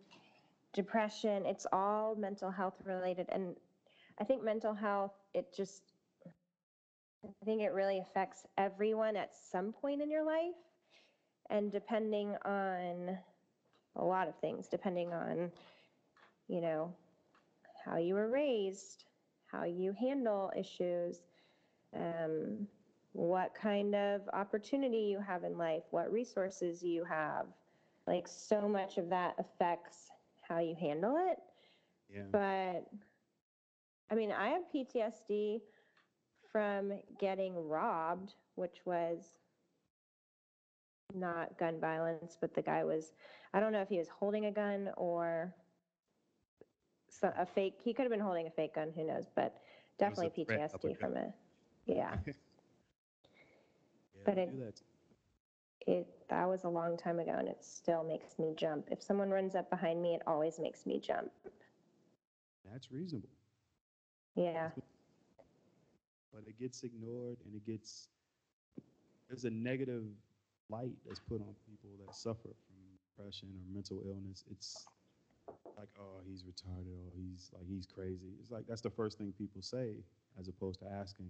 depression, 0.72 1.46
it's 1.46 1.66
all 1.72 2.14
mental 2.16 2.50
health 2.50 2.74
related. 2.84 3.28
And 3.30 3.56
I 4.20 4.24
think 4.24 4.42
mental 4.42 4.74
health, 4.74 5.12
it 5.32 5.54
just, 5.56 5.82
I 7.24 7.44
think 7.44 7.62
it 7.62 7.72
really 7.72 8.00
affects 8.00 8.46
everyone 8.58 9.16
at 9.16 9.30
some 9.34 9.72
point 9.72 10.02
in 10.02 10.10
your 10.10 10.24
life. 10.24 10.54
And 11.50 11.70
depending 11.70 12.36
on 12.44 13.18
a 13.96 14.04
lot 14.04 14.28
of 14.28 14.34
things, 14.36 14.66
depending 14.68 15.12
on, 15.12 15.50
you 16.48 16.60
know, 16.60 16.94
how 17.84 17.96
you 17.96 18.14
were 18.14 18.30
raised, 18.30 19.04
how 19.50 19.64
you 19.64 19.92
handle 19.98 20.52
issues, 20.56 21.20
um, 21.94 22.66
what 23.12 23.54
kind 23.54 23.94
of 23.94 24.22
opportunity 24.32 24.98
you 24.98 25.20
have 25.20 25.44
in 25.44 25.56
life, 25.56 25.84
what 25.90 26.12
resources 26.12 26.82
you 26.82 27.04
have. 27.04 27.46
Like, 28.06 28.26
so 28.28 28.68
much 28.68 28.98
of 28.98 29.08
that 29.10 29.34
affects 29.38 30.08
how 30.46 30.58
you 30.58 30.74
handle 30.78 31.16
it. 31.16 31.38
Yeah. 32.12 32.22
But 32.30 32.86
I 34.10 34.14
mean, 34.14 34.32
I 34.32 34.48
have 34.48 34.62
PTSD 34.74 35.60
from 36.52 36.92
getting 37.18 37.56
robbed, 37.56 38.34
which 38.54 38.80
was 38.84 39.38
not 41.14 41.58
gun 41.58 41.80
violence, 41.80 42.36
but 42.40 42.54
the 42.54 42.62
guy 42.62 42.84
was, 42.84 43.12
I 43.52 43.60
don't 43.60 43.72
know 43.72 43.80
if 43.80 43.88
he 43.88 43.98
was 43.98 44.08
holding 44.08 44.46
a 44.46 44.52
gun 44.52 44.90
or 44.96 45.54
so, 47.20 47.32
a 47.38 47.46
fake, 47.46 47.74
he 47.82 47.92
could 47.94 48.02
have 48.02 48.10
been 48.10 48.20
holding 48.20 48.46
a 48.46 48.50
fake 48.50 48.74
gun, 48.74 48.92
who 48.94 49.04
knows, 49.04 49.26
but 49.34 49.44
It 49.44 49.52
a 49.52 50.10
definitely 50.10 50.44
threat 50.44 50.72
of 50.74 50.80
PTSD 50.80 50.98
from 50.98 51.16
it. 51.16 51.30
Yeah, 51.86 52.16
Yeah, 52.26 54.22
But 54.24 54.38
it- 54.38 54.50
do 54.50 54.64
that. 54.64 54.80
it, 55.86 56.06
that 56.28 56.48
was 56.48 56.64
a 56.64 56.68
long 56.68 56.96
time 56.96 57.18
ago 57.20 57.32
and 57.38 57.48
it 57.48 57.62
still 57.64 58.02
makes 58.04 58.38
me 58.38 58.54
jump. 58.56 58.88
If 58.90 59.02
someone 59.02 59.30
runs 59.30 59.54
up 59.54 59.68
behind 59.70 60.00
me, 60.02 60.14
it 60.14 60.22
always 60.26 60.58
makes 60.58 60.86
me 60.86 60.98
jump. 60.98 61.30
That's 62.70 62.90
reasonable. 62.90 63.28
Yeah, 64.34 64.70
but 66.32 66.42
it 66.48 66.58
gets 66.58 66.82
ignored 66.82 67.38
and 67.44 67.54
it 67.54 67.64
gets 67.64 68.08
there's 69.28 69.44
a 69.44 69.50
negative 69.50 70.02
light 70.68 70.96
that's 71.06 71.20
put 71.20 71.40
on 71.40 71.54
people 71.68 71.90
that 72.04 72.14
suffer 72.14 72.48
from 72.66 72.76
depression 73.16 73.48
or 73.54 73.62
mental 73.72 74.02
illness 74.04 74.44
it's 74.50 74.86
like 75.76 75.88
oh 75.98 76.20
he's 76.26 76.42
retarded 76.42 76.96
or 77.06 77.10
he's 77.16 77.50
like 77.52 77.64
he's 77.68 77.86
crazy 77.86 78.34
it's 78.40 78.50
like 78.50 78.64
that's 78.68 78.80
the 78.80 78.90
first 78.90 79.18
thing 79.18 79.32
people 79.36 79.62
say 79.62 79.96
as 80.38 80.48
opposed 80.48 80.80
to 80.80 80.86
asking 80.86 81.28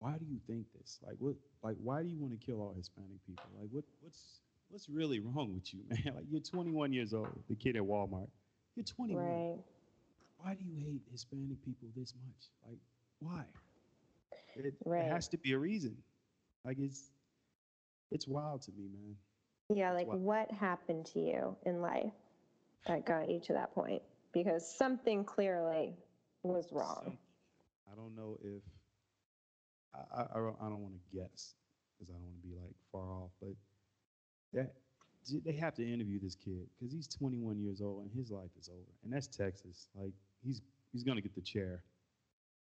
why 0.00 0.16
do 0.18 0.24
you 0.24 0.38
think 0.46 0.66
this 0.78 0.98
like 1.06 1.16
what 1.18 1.34
like 1.62 1.76
why 1.82 2.02
do 2.02 2.08
you 2.08 2.18
want 2.18 2.38
to 2.38 2.46
kill 2.46 2.60
all 2.60 2.74
hispanic 2.76 3.18
people 3.26 3.44
like 3.60 3.68
what 3.70 3.84
what's 4.00 4.40
what's 4.70 4.88
really 4.88 5.20
wrong 5.20 5.54
with 5.54 5.72
you 5.74 5.80
man 5.90 6.14
like 6.14 6.24
you're 6.30 6.40
21 6.40 6.92
years 6.92 7.14
old 7.14 7.28
the 7.48 7.54
kid 7.54 7.76
at 7.76 7.82
walmart 7.82 8.28
you're 8.76 8.84
21 8.84 9.22
right. 9.22 9.58
why 10.38 10.54
do 10.54 10.64
you 10.64 10.76
hate 10.76 11.02
Hispanic 11.12 11.62
people 11.64 11.88
this 11.96 12.12
much? 12.26 12.50
Like, 12.66 12.78
why? 13.20 13.44
It, 14.56 14.74
Right. 14.84 15.04
it 15.06 15.12
has 15.12 15.28
to 15.28 15.38
be 15.38 15.52
a 15.52 15.58
reason. 15.58 15.96
Like, 16.64 16.78
it's 16.78 17.10
it's 18.10 18.26
wild 18.26 18.62
to 18.62 18.72
me, 18.72 18.88
man. 18.88 19.16
Yeah, 19.74 19.92
like 19.92 20.06
what 20.08 20.50
happened 20.52 21.06
to 21.06 21.20
you 21.20 21.56
in 21.64 21.80
life 21.80 22.12
that 22.86 23.06
got 23.06 23.30
you 23.30 23.40
to 23.40 23.52
that 23.54 23.74
point? 23.74 24.02
Because 24.32 24.68
something 24.76 25.24
clearly 25.24 25.94
was 26.42 26.72
wrong. 26.72 27.16
I 27.90 27.94
don't 27.94 28.14
know 28.16 28.38
if 28.42 28.62
I 29.94 30.22
I, 30.22 30.26
I 30.34 30.38
don't, 30.38 30.56
I 30.60 30.68
don't 30.68 30.80
want 30.80 30.94
to 30.94 31.16
guess 31.16 31.54
because 31.94 32.10
I 32.10 32.14
don't 32.14 32.24
want 32.24 32.42
to 32.42 32.48
be 32.48 32.54
like 32.54 32.74
far 32.92 33.12
off, 33.12 33.30
but 33.40 33.54
that 34.52 34.74
they 35.44 35.52
have 35.52 35.74
to 35.74 35.82
interview 35.82 36.20
this 36.20 36.34
kid 36.34 36.66
because 36.78 36.92
he's 36.92 37.08
21 37.08 37.58
years 37.58 37.80
old 37.80 38.02
and 38.02 38.10
his 38.12 38.30
life 38.30 38.50
is 38.58 38.68
over, 38.68 38.92
and 39.04 39.12
that's 39.12 39.26
Texas. 39.26 39.88
Like, 39.94 40.12
he's 40.44 40.60
he's 40.92 41.04
gonna 41.04 41.20
get 41.20 41.34
the 41.34 41.40
chair 41.40 41.82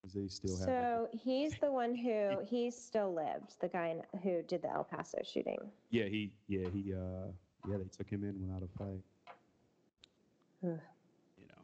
because 0.01 0.13
they 0.13 0.27
still 0.27 0.57
have. 0.57 0.65
So 0.65 1.07
he's 1.11 1.55
the 1.59 1.71
one 1.71 1.95
who 1.95 2.39
he 2.49 2.71
still 2.71 3.13
lived, 3.13 3.55
the 3.61 3.67
guy 3.67 3.95
who 4.23 4.41
did 4.43 4.61
the 4.63 4.71
El 4.71 4.83
Paso 4.83 5.19
shooting. 5.23 5.59
Yeah, 5.89 6.05
he 6.05 6.31
yeah 6.47 6.67
he 6.69 6.93
uh 6.93 7.27
yeah 7.69 7.77
they 7.77 7.89
took 7.95 8.09
him 8.09 8.23
in 8.23 8.39
without 8.41 8.63
a 8.63 8.77
fight. 8.77 9.01
Ugh. 10.63 10.79
You 11.37 11.47
know. 11.47 11.61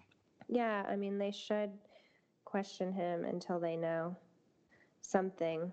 Yeah, 0.48 0.86
I 0.88 0.96
mean 0.96 1.18
they 1.18 1.32
should 1.32 1.72
question 2.46 2.92
him 2.92 3.26
until 3.26 3.60
they 3.60 3.76
know 3.76 4.16
something. 5.02 5.72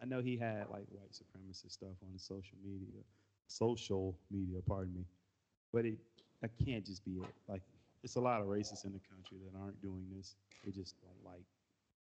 I 0.00 0.06
know 0.06 0.20
he 0.20 0.36
had 0.36 0.66
like 0.70 0.86
white 0.90 1.12
supremacist 1.12 1.72
stuff 1.72 1.96
on 2.02 2.18
social 2.18 2.56
media, 2.64 3.02
social 3.48 4.16
media, 4.30 4.60
pardon 4.66 4.94
me, 4.94 5.04
but 5.72 5.84
it 5.84 5.98
that 6.40 6.50
can't 6.64 6.84
just 6.86 7.04
be 7.04 7.12
it. 7.12 7.34
Like, 7.48 7.62
it's 8.04 8.16
a 8.16 8.20
lot 8.20 8.40
of 8.40 8.46
racists 8.46 8.84
in 8.84 8.92
the 8.92 9.00
country 9.10 9.38
that 9.44 9.58
aren't 9.58 9.80
doing 9.82 10.04
this. 10.16 10.36
They 10.64 10.70
just 10.70 10.94
don't 11.02 11.32
like 11.32 11.44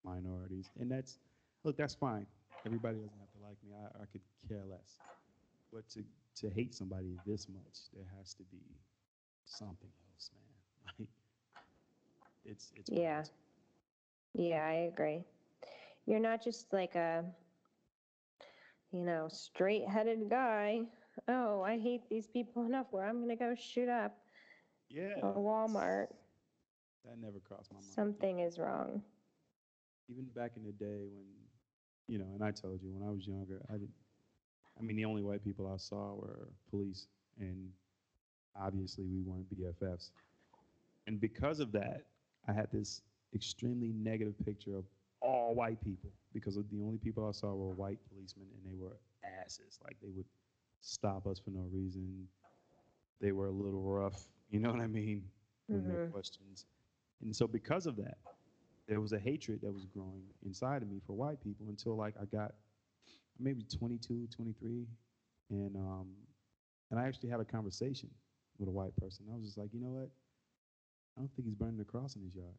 minorities, 0.03 0.69
and 0.79 0.91
that's 0.91 1.17
look, 1.63 1.77
that's 1.77 1.95
fine. 1.95 2.25
Everybody 2.65 2.97
doesn't 2.97 3.19
have 3.19 3.31
to 3.31 3.41
like 3.43 3.57
me. 3.63 3.73
I, 3.75 4.03
I 4.03 4.05
could 4.11 4.21
care 4.47 4.63
less. 4.69 4.99
But 5.73 5.87
to 5.89 6.03
to 6.41 6.49
hate 6.53 6.73
somebody 6.75 7.17
this 7.25 7.47
much, 7.49 7.89
there 7.95 8.05
has 8.17 8.33
to 8.35 8.43
be 8.51 8.61
something 9.49 9.91
else, 10.11 10.31
man. 10.33 10.53
Like, 10.99 11.09
it's 12.45 12.71
it's 12.75 12.89
Yeah. 12.89 13.23
wild. 13.23 13.29
Yeah, 14.33 14.65
I 14.65 14.73
agree. 14.91 15.23
You're 16.05 16.19
not 16.19 16.41
just 16.43 16.73
like 16.73 16.95
a, 16.95 17.25
you 18.91 19.01
know, 19.03 19.27
straight 19.29 19.87
headed 19.87 20.29
guy. 20.29 20.81
Oh, 21.27 21.61
I 21.61 21.77
hate 21.79 22.09
these 22.09 22.27
people 22.27 22.65
enough 22.65 22.87
where 22.91 23.05
I'm 23.05 23.17
going 23.17 23.29
to 23.29 23.35
go 23.35 23.55
shoot 23.55 23.89
up 23.89 24.17
Yeah. 24.89 25.21
a 25.21 25.25
Walmart. 25.27 26.01
That 27.05 27.17
never 27.17 27.39
crossed 27.39 27.71
my 27.71 27.79
mind. 27.81 27.95
Something 27.95 28.39
is 28.39 28.59
wrong. 28.59 29.03
even 30.09 30.25
back 30.25 30.55
in 30.55 30.63
the 30.63 30.71
day 30.71 31.07
when, 31.11 31.25
you 32.07 32.17
know, 32.19 32.27
and 32.33 32.43
I 32.43 32.51
told 32.51 32.81
you 32.81 32.91
when 32.93 33.07
I 33.07 33.11
was 33.11 33.27
younger, 33.27 33.61
I 33.69 33.73
didn't 33.73 33.93
I 34.79 34.81
mean, 34.83 34.95
the 34.95 35.05
only 35.05 35.21
white 35.23 35.43
people 35.43 35.67
I 35.67 35.77
saw 35.77 36.13
were 36.15 36.49
police, 36.69 37.07
and 37.39 37.71
obviously 38.55 39.05
we 39.05 39.21
weren't 39.21 39.49
BFFs. 39.49 40.11
And 41.07 41.19
because 41.19 41.59
of 41.59 41.71
that, 41.73 42.05
I 42.47 42.53
had 42.53 42.71
this 42.71 43.01
extremely 43.33 43.91
negative 43.93 44.35
picture 44.45 44.75
of 44.77 44.85
all 45.21 45.53
white 45.55 45.81
people 45.83 46.11
because 46.33 46.55
the 46.55 46.81
only 46.83 46.97
people 46.97 47.27
I 47.27 47.31
saw 47.31 47.53
were 47.53 47.71
white 47.73 47.99
policemen, 48.09 48.47
and 48.53 48.71
they 48.71 48.77
were 48.77 48.97
asses. 49.23 49.79
Like 49.83 49.97
they 50.01 50.09
would 50.09 50.25
stop 50.81 51.27
us 51.27 51.39
for 51.39 51.51
no 51.51 51.65
reason. 51.71 52.27
They 53.21 53.31
were 53.31 53.47
a 53.47 53.51
little 53.51 53.81
rough, 53.81 54.27
you 54.49 54.59
know 54.59 54.71
what 54.71 54.81
I 54.81 54.87
mean, 54.87 55.23
when 55.67 55.87
they 55.87 55.97
Mhm. 55.97 56.11
questions. 56.11 56.65
And 57.21 57.35
so 57.35 57.47
because 57.47 57.85
of 57.87 57.95
that, 57.97 58.17
there 58.87 59.01
was 59.01 59.13
a 59.13 59.19
hatred 59.19 59.61
that 59.61 59.73
was 59.73 59.85
growing 59.85 60.23
inside 60.45 60.81
of 60.81 60.89
me 60.89 60.99
for 61.05 61.13
white 61.13 61.41
people 61.43 61.67
until 61.69 61.95
like 61.95 62.15
I 62.21 62.25
got 62.25 62.55
maybe 63.39 63.63
22, 63.63 64.27
23, 64.27 64.87
and 65.51 65.75
um, 65.75 66.07
and 66.91 66.99
I 66.99 67.07
actually 67.07 67.29
had 67.29 67.39
a 67.39 67.45
conversation 67.45 68.09
with 68.59 68.67
a 68.67 68.71
white 68.71 68.95
person. 68.97 69.25
I 69.31 69.35
was 69.35 69.45
just 69.45 69.57
like, 69.57 69.69
you 69.73 69.79
know 69.79 69.89
what? 69.89 70.09
I 71.17 71.21
don't 71.21 71.31
think 71.35 71.47
he's 71.47 71.55
burning 71.55 71.77
the 71.77 71.85
cross 71.85 72.15
in 72.15 72.21
his 72.23 72.35
yard. 72.35 72.53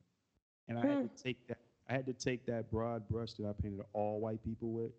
And 0.69 0.79
I 0.79 0.87
had 0.87 1.17
to 1.17 1.23
take 1.23 1.47
that. 1.49 1.59
I 1.89 1.93
had 1.95 2.07
to 2.07 2.13
take 2.13 2.47
that 2.47 2.71
broad 2.71 3.09
brush 3.09 3.33
that 3.35 3.47
I 3.49 3.53
painted 3.63 3.81
all 3.93 4.21
white 4.21 4.43
people 4.45 4.71
with, 4.73 4.93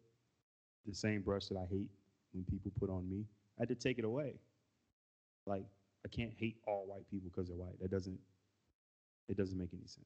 the 0.86 0.94
same 0.94 1.22
brush 1.22 1.46
that 1.48 1.58
I 1.58 1.66
hate 1.70 1.90
when 2.34 2.44
people 2.50 2.72
put 2.80 2.90
on 2.90 3.10
me. 3.10 3.24
I 3.58 3.62
had 3.62 3.70
to 3.70 3.76
take 3.76 3.98
it 3.98 4.04
away. 4.06 4.34
Like 5.46 5.64
I 6.06 6.10
can't 6.10 6.34
hate 6.38 6.58
all 6.68 6.86
white 6.88 7.10
people 7.10 7.30
because 7.34 7.48
they're 7.48 7.58
white. 7.58 7.80
That 7.82 7.92
doesn't. 7.92 8.20
It 9.30 9.38
doesn't 9.38 9.58
make 9.58 9.70
any 9.74 9.86
sense. 9.88 10.06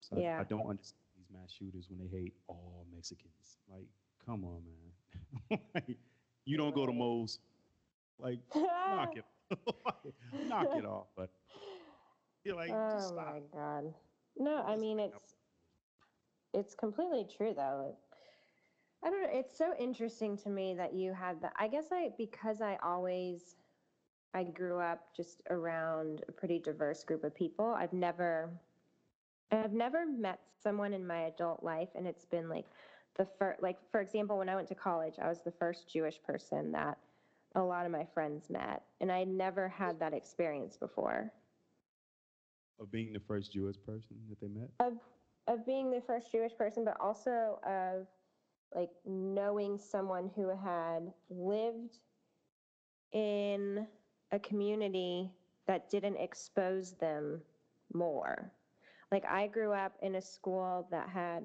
So 0.00 0.16
I- 0.16 0.40
I, 0.40 0.44
don't 0.44 0.66
understand 0.66 1.02
these 1.18 1.26
mass 1.30 1.52
shooters 1.52 1.88
when 1.90 1.98
they 1.98 2.16
hate 2.16 2.32
all 2.48 2.86
Mexicans. 2.94 3.58
Like, 3.70 3.84
come 4.24 4.44
on, 4.44 4.62
man. 4.64 5.58
Like, 5.74 5.98
you 6.46 6.56
don't 6.56 6.74
go 6.74 6.86
to. 6.86 6.92
Moe's. 6.92 7.38
Like, 8.18 8.38
knock 8.54 9.16
it, 9.16 9.24
knock 10.48 10.68
it 10.76 10.84
off. 10.84 11.06
But 11.16 11.30
you're 12.44 12.56
like, 12.56 12.70
oh 12.72 12.90
just 12.92 13.12
oh 13.12 13.14
stop. 13.14 13.34
my 13.34 13.40
god. 13.52 13.94
No, 14.38 14.62
I 14.66 14.76
mean 14.76 14.98
it's 15.00 15.34
it's 16.52 16.74
completely 16.74 17.26
true 17.36 17.54
though. 17.54 17.96
I 19.02 19.08
don't 19.10 19.22
know, 19.22 19.28
it's 19.32 19.56
so 19.56 19.72
interesting 19.78 20.36
to 20.38 20.50
me 20.50 20.74
that 20.74 20.94
you 20.94 21.14
had 21.14 21.40
that. 21.42 21.54
I 21.58 21.68
guess 21.68 21.86
I 21.92 22.10
because 22.18 22.60
I 22.60 22.78
always 22.82 23.56
I 24.34 24.44
grew 24.44 24.78
up 24.78 25.14
just 25.16 25.42
around 25.50 26.22
a 26.28 26.32
pretty 26.32 26.58
diverse 26.58 27.02
group 27.04 27.24
of 27.24 27.34
people. 27.34 27.66
I've 27.66 27.92
never 27.92 28.50
I've 29.50 29.72
never 29.72 30.06
met 30.06 30.38
someone 30.62 30.92
in 30.92 31.06
my 31.06 31.22
adult 31.22 31.62
life 31.62 31.88
and 31.94 32.06
it's 32.06 32.24
been 32.24 32.48
like 32.48 32.66
the 33.16 33.26
first, 33.38 33.62
like, 33.62 33.78
for 33.90 34.00
example, 34.00 34.38
when 34.38 34.48
I 34.48 34.54
went 34.54 34.68
to 34.68 34.74
college, 34.74 35.14
I 35.20 35.28
was 35.28 35.42
the 35.42 35.50
first 35.50 35.88
Jewish 35.92 36.22
person 36.22 36.72
that 36.72 36.98
a 37.54 37.60
lot 37.62 37.86
of 37.86 37.92
my 37.92 38.06
friends 38.14 38.48
met. 38.50 38.82
And 39.00 39.10
I 39.10 39.24
never 39.24 39.68
had 39.68 39.98
that 40.00 40.12
experience 40.14 40.76
before 40.76 41.32
Of 42.80 42.90
being 42.92 43.12
the 43.12 43.20
first 43.20 43.52
Jewish 43.52 43.76
person 43.84 44.16
that 44.28 44.40
they 44.40 44.48
met? 44.48 44.70
of, 44.80 44.94
of 45.48 45.66
being 45.66 45.90
the 45.90 46.00
first 46.06 46.30
Jewish 46.32 46.56
person, 46.56 46.84
but 46.84 46.96
also 47.00 47.58
of 47.66 48.06
like 48.74 48.90
knowing 49.04 49.78
someone 49.78 50.30
who 50.36 50.48
had 50.56 51.12
lived 51.28 51.98
in 53.12 53.86
a 54.30 54.38
community 54.38 55.30
that 55.66 55.90
didn't 55.90 56.16
expose 56.16 56.92
them 56.92 57.40
more. 57.92 58.52
Like 59.10 59.24
I 59.24 59.48
grew 59.48 59.72
up 59.72 59.94
in 60.02 60.14
a 60.14 60.20
school 60.22 60.86
that 60.92 61.08
had 61.08 61.42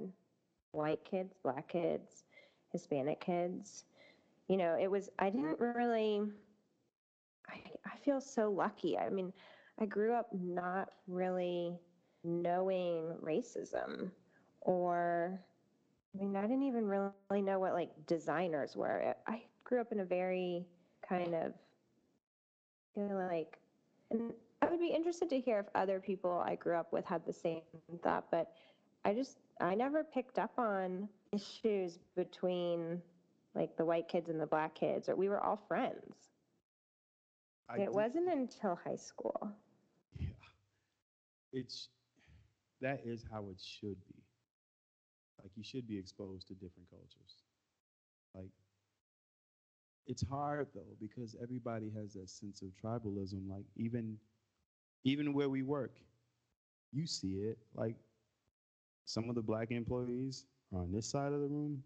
white 0.71 1.03
kids, 1.03 1.33
black 1.41 1.67
kids, 1.67 2.25
Hispanic 2.71 3.19
kids. 3.21 3.85
You 4.47 4.57
know, 4.57 4.77
it 4.79 4.89
was, 4.89 5.09
I 5.17 5.29
didn't 5.29 5.59
really, 5.59 6.21
I, 7.49 7.61
I 7.85 7.97
feel 8.03 8.21
so 8.21 8.51
lucky. 8.51 8.97
I 8.97 9.09
mean, 9.09 9.33
I 9.79 9.85
grew 9.85 10.13
up 10.13 10.27
not 10.33 10.89
really 11.07 11.77
knowing 12.23 13.15
racism 13.23 14.11
or, 14.61 15.39
I 16.13 16.23
mean, 16.23 16.35
I 16.35 16.41
didn't 16.41 16.63
even 16.63 16.85
really 16.85 17.41
know 17.41 17.59
what 17.59 17.73
like 17.73 17.89
designers 18.07 18.75
were. 18.75 19.15
I 19.27 19.41
grew 19.63 19.81
up 19.81 19.91
in 19.91 19.99
a 19.99 20.05
very 20.05 20.65
kind 21.07 21.33
of, 21.33 21.53
you 22.95 23.03
know, 23.03 23.27
like, 23.29 23.59
and 24.11 24.31
I 24.61 24.67
would 24.67 24.79
be 24.79 24.87
interested 24.87 25.29
to 25.29 25.39
hear 25.39 25.59
if 25.59 25.65
other 25.75 25.99
people 25.99 26.43
I 26.45 26.55
grew 26.55 26.75
up 26.75 26.93
with 26.93 27.05
had 27.05 27.25
the 27.25 27.33
same 27.33 27.61
thought, 28.01 28.25
but 28.31 28.51
I 29.03 29.13
just, 29.13 29.37
I 29.59 29.75
never 29.75 30.03
picked 30.03 30.39
up 30.39 30.51
on 30.57 31.09
issues 31.31 31.99
between 32.15 33.01
like 33.55 33.77
the 33.77 33.85
white 33.85 34.07
kids 34.07 34.29
and 34.29 34.39
the 34.39 34.47
black 34.47 34.75
kids, 34.75 35.09
or 35.09 35.15
we 35.15 35.29
were 35.29 35.41
all 35.41 35.57
friends. 35.67 36.31
I 37.69 37.79
it 37.79 37.85
did- 37.85 37.93
wasn't 37.93 38.29
until 38.29 38.75
high 38.75 38.97
school. 38.97 39.51
Yeah. 40.19 40.27
It's, 41.53 41.89
that 42.81 43.01
is 43.05 43.25
how 43.31 43.49
it 43.49 43.59
should 43.61 43.97
be. 44.07 44.15
Like, 45.41 45.51
you 45.55 45.63
should 45.63 45.87
be 45.87 45.97
exposed 45.97 46.47
to 46.47 46.53
different 46.53 46.89
cultures. 46.89 47.43
Like, 48.33 48.51
it's 50.07 50.23
hard 50.27 50.67
though, 50.73 50.95
because 50.99 51.35
everybody 51.41 51.89
has 51.95 52.13
that 52.13 52.29
sense 52.29 52.61
of 52.61 52.69
tribalism. 52.83 53.49
Like, 53.49 53.65
even, 53.75 54.17
even 55.03 55.33
where 55.33 55.49
we 55.49 55.63
work, 55.63 55.97
you 56.91 57.07
see 57.07 57.35
it. 57.49 57.57
Like, 57.73 57.95
some 59.05 59.29
of 59.29 59.35
the 59.35 59.41
black 59.41 59.71
employees 59.71 60.45
are 60.73 60.81
on 60.81 60.91
this 60.91 61.07
side 61.07 61.31
of 61.33 61.41
the 61.41 61.47
room, 61.47 61.83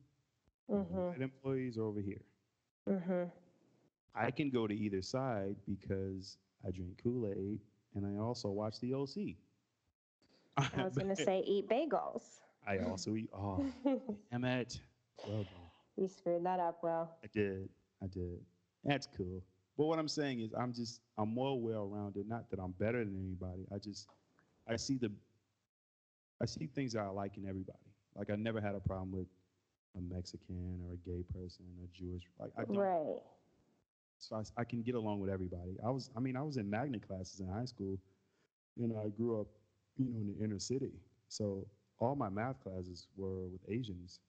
Mm-hmm. 0.71 1.07
white 1.09 1.21
employees 1.21 1.77
are 1.77 1.83
over 1.83 1.99
here. 1.99 2.21
Mm-hmm. 2.87 3.23
I 4.15 4.31
can 4.31 4.49
go 4.49 4.67
to 4.67 4.73
either 4.73 5.01
side 5.01 5.55
because 5.67 6.37
I 6.67 6.71
drink 6.71 6.99
Kool 7.03 7.27
Aid 7.27 7.59
and 7.95 8.05
I 8.05 8.21
also 8.21 8.49
watch 8.49 8.79
the 8.79 8.93
OC. 8.93 9.35
I 10.57 10.83
was 10.83 10.95
going 10.97 11.15
to 11.15 11.15
say 11.15 11.43
eat 11.45 11.69
bagels. 11.69 12.23
I 12.67 12.79
also 12.79 13.15
eat. 13.15 13.29
Oh, 13.33 13.65
damn 14.31 14.45
it. 14.45 14.79
Well 15.27 15.43
done. 15.43 15.45
you 15.97 16.07
screwed 16.07 16.45
that 16.45 16.59
up, 16.59 16.83
Will. 16.83 17.09
I 17.23 17.27
did. 17.33 17.69
I 18.03 18.07
did. 18.07 18.39
That's 18.83 19.07
cool. 19.17 19.41
But 19.77 19.85
what 19.85 19.97
I'm 19.99 20.07
saying 20.07 20.41
is, 20.41 20.51
I'm 20.53 20.73
just, 20.73 21.01
I'm 21.17 21.33
more 21.33 21.59
well 21.59 21.87
rounded. 21.87 22.27
Not 22.27 22.49
that 22.51 22.59
I'm 22.59 22.71
better 22.71 23.03
than 23.03 23.15
anybody. 23.17 23.65
I 23.73 23.77
just, 23.77 24.07
I 24.67 24.75
see 24.75 24.97
the, 24.97 25.11
I 26.41 26.45
see 26.45 26.67
things 26.67 26.93
that 26.93 27.01
I 27.01 27.09
like 27.09 27.37
in 27.37 27.47
everybody. 27.47 27.77
Like 28.15 28.29
I 28.29 28.35
never 28.35 28.59
had 28.59 28.75
a 28.75 28.79
problem 28.79 29.11
with 29.11 29.27
a 29.97 30.01
Mexican 30.01 30.79
or 30.85 30.93
a 30.93 31.09
gay 31.09 31.23
person 31.33 31.65
a 31.83 31.97
Jewish. 31.97 32.23
Like 32.39 32.51
I 32.57 32.63
don't. 32.63 32.77
Right. 32.77 33.17
So 34.19 34.35
I, 34.35 34.61
I 34.61 34.63
can 34.63 34.81
get 34.81 34.95
along 34.95 35.19
with 35.19 35.29
everybody. 35.29 35.77
I 35.85 35.89
was, 35.89 36.09
I 36.15 36.19
mean, 36.19 36.35
I 36.35 36.41
was 36.41 36.57
in 36.57 36.69
magnet 36.69 37.07
classes 37.07 37.39
in 37.39 37.47
high 37.47 37.65
school. 37.65 37.97
You 38.75 38.87
know, 38.87 39.01
I 39.03 39.09
grew 39.09 39.39
up, 39.39 39.47
you 39.97 40.05
know, 40.05 40.19
in 40.19 40.35
the 40.35 40.43
inner 40.43 40.59
city. 40.59 40.91
So 41.29 41.65
all 41.99 42.15
my 42.15 42.29
math 42.29 42.61
classes 42.61 43.07
were 43.15 43.47
with 43.47 43.61
Asians. 43.69 44.19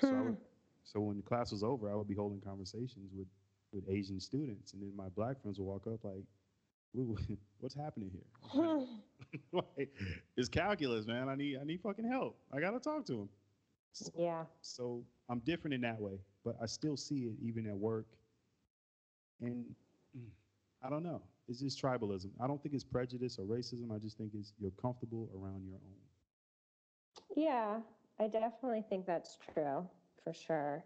So, 0.00 0.08
I 0.08 0.10
hmm. 0.10 0.24
would, 0.26 0.36
so 0.84 1.00
when 1.00 1.16
the 1.16 1.22
class 1.22 1.52
was 1.52 1.62
over, 1.62 1.90
I 1.90 1.94
would 1.94 2.08
be 2.08 2.14
holding 2.14 2.40
conversations 2.40 3.10
with, 3.16 3.26
with 3.72 3.84
Asian 3.90 4.20
students, 4.20 4.72
and 4.72 4.82
then 4.82 4.92
my 4.96 5.08
black 5.08 5.40
friends 5.42 5.58
would 5.58 5.64
walk 5.64 5.86
up 5.86 6.04
like, 6.04 6.22
"What's 7.60 7.74
happening 7.74 8.10
here? 8.12 8.86
like, 9.52 9.94
it's 10.36 10.48
calculus, 10.48 11.06
man. 11.06 11.28
I 11.28 11.34
need, 11.34 11.58
I 11.60 11.64
need 11.64 11.80
fucking 11.80 12.08
help. 12.08 12.38
I 12.52 12.60
gotta 12.60 12.78
talk 12.78 13.04
to 13.06 13.12
him." 13.12 13.28
Yeah. 14.16 14.44
So 14.62 15.02
I'm 15.28 15.40
different 15.40 15.74
in 15.74 15.80
that 15.82 16.00
way, 16.00 16.18
but 16.44 16.56
I 16.62 16.66
still 16.66 16.96
see 16.96 17.20
it 17.24 17.36
even 17.42 17.66
at 17.66 17.76
work. 17.76 18.06
And 19.40 19.64
I 20.84 20.90
don't 20.90 21.02
know. 21.02 21.22
It's 21.48 21.60
just 21.60 21.80
tribalism. 21.80 22.30
I 22.40 22.46
don't 22.46 22.60
think 22.62 22.74
it's 22.74 22.84
prejudice 22.84 23.38
or 23.38 23.44
racism. 23.44 23.94
I 23.94 23.98
just 23.98 24.18
think 24.18 24.32
it's 24.34 24.52
you're 24.58 24.72
comfortable 24.72 25.28
around 25.34 25.64
your 25.64 25.76
own. 25.76 25.96
Yeah, 27.36 27.80
I 28.18 28.28
definitely 28.28 28.84
think 28.88 29.06
that's 29.06 29.38
true 29.54 29.86
for 30.24 30.32
sure. 30.32 30.84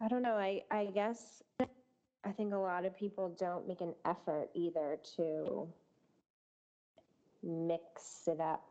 I 0.00 0.08
don't 0.08 0.22
know. 0.22 0.34
I, 0.34 0.62
I 0.70 0.86
guess 0.86 1.42
I 1.60 2.32
think 2.32 2.52
a 2.52 2.58
lot 2.58 2.84
of 2.84 2.96
people 2.96 3.34
don't 3.38 3.68
make 3.68 3.80
an 3.80 3.94
effort 4.04 4.50
either 4.54 4.98
to 5.16 5.68
mix 7.42 8.22
it 8.26 8.40
up 8.40 8.64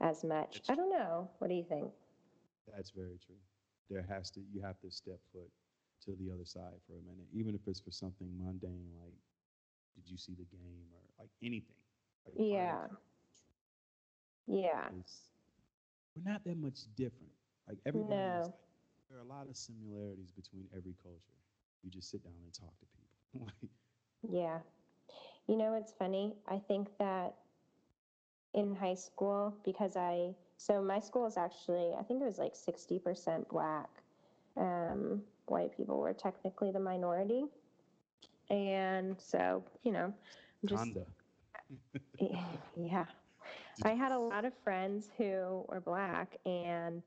as 0.00 0.24
much. 0.24 0.62
I 0.68 0.74
don't 0.74 0.90
know. 0.90 1.28
What 1.38 1.48
do 1.48 1.54
you 1.54 1.64
think? 1.68 1.90
That's 2.72 2.90
very 2.90 3.18
true. 3.24 3.40
There 3.90 4.02
has 4.08 4.30
to 4.32 4.40
you 4.52 4.62
have 4.62 4.78
to 4.80 4.90
step 4.90 5.20
foot 5.32 5.50
to 6.04 6.16
the 6.16 6.30
other 6.32 6.44
side 6.44 6.80
for 6.86 6.94
a 6.94 7.02
minute, 7.02 7.26
even 7.32 7.54
if 7.54 7.66
it's 7.66 7.80
for 7.80 7.90
something 7.90 8.28
mundane 8.38 8.90
like 9.00 9.14
did 9.94 10.08
you 10.10 10.16
see 10.18 10.34
the 10.34 10.44
game 10.44 10.86
or 10.92 11.00
like 11.18 11.30
anything. 11.42 11.76
Like 12.24 12.34
part 12.34 12.50
of 12.50 12.50
the 12.50 12.54
Yeah. 12.54 12.86
Yeah. 14.46 14.88
It's- 14.88 15.30
we're 16.14 16.22
not 16.30 16.44
that 16.44 16.56
much 16.56 16.80
different. 16.96 17.32
Like 17.68 17.78
everybody, 17.86 18.14
No. 18.14 18.40
is 18.40 18.46
like, 18.48 18.54
there 19.08 19.18
are 19.18 19.22
a 19.22 19.24
lot 19.24 19.48
of 19.48 19.56
similarities 19.56 20.30
between 20.32 20.68
every 20.76 20.94
culture. 21.02 21.38
You 21.82 21.90
just 21.90 22.10
sit 22.10 22.22
down 22.24 22.34
and 22.42 22.52
talk 22.52 22.74
to 22.78 22.86
people. 22.86 23.46
like, 23.62 23.70
Yeah. 24.30 24.60
You 25.46 25.56
know, 25.56 25.74
it's 25.74 25.92
funny. 25.92 26.34
I 26.46 26.58
think 26.58 26.96
that 26.98 27.36
in 28.54 28.74
high 28.76 28.94
school, 28.94 29.54
because 29.64 29.96
I, 29.96 30.34
so 30.56 30.82
my 30.82 31.00
school 31.00 31.26
is 31.26 31.36
actually, 31.36 31.92
I 31.98 32.02
think 32.02 32.22
it 32.22 32.24
was 32.26 32.38
like 32.38 32.54
60% 32.54 33.48
black. 33.48 33.88
Um, 34.56 35.22
white 35.46 35.76
people 35.76 35.98
were 35.98 36.12
technically 36.12 36.70
the 36.70 36.80
minority. 36.80 37.44
And 38.50 39.16
so, 39.20 39.64
you 39.82 39.92
know, 39.92 40.12
just, 40.64 40.92
yeah. 42.76 43.04
I 43.84 43.90
had 43.90 44.12
a 44.12 44.18
lot 44.18 44.44
of 44.44 44.52
friends 44.62 45.08
who 45.18 45.64
were 45.68 45.80
black, 45.80 46.36
and 46.46 47.02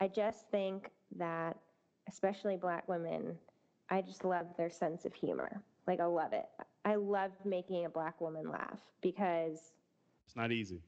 I 0.00 0.08
just 0.08 0.50
think 0.50 0.90
that, 1.16 1.56
especially 2.08 2.56
black 2.56 2.88
women, 2.88 3.36
I 3.88 4.02
just 4.02 4.24
love 4.24 4.46
their 4.56 4.70
sense 4.70 5.04
of 5.04 5.14
humor. 5.14 5.62
Like, 5.86 6.00
I 6.00 6.04
love 6.04 6.32
it. 6.32 6.46
I 6.84 6.94
love 6.96 7.32
making 7.44 7.84
a 7.86 7.88
black 7.88 8.20
woman 8.20 8.50
laugh 8.50 8.78
because, 9.00 9.72
It's 10.26 10.36
not 10.36 10.52
easy. 10.52 10.82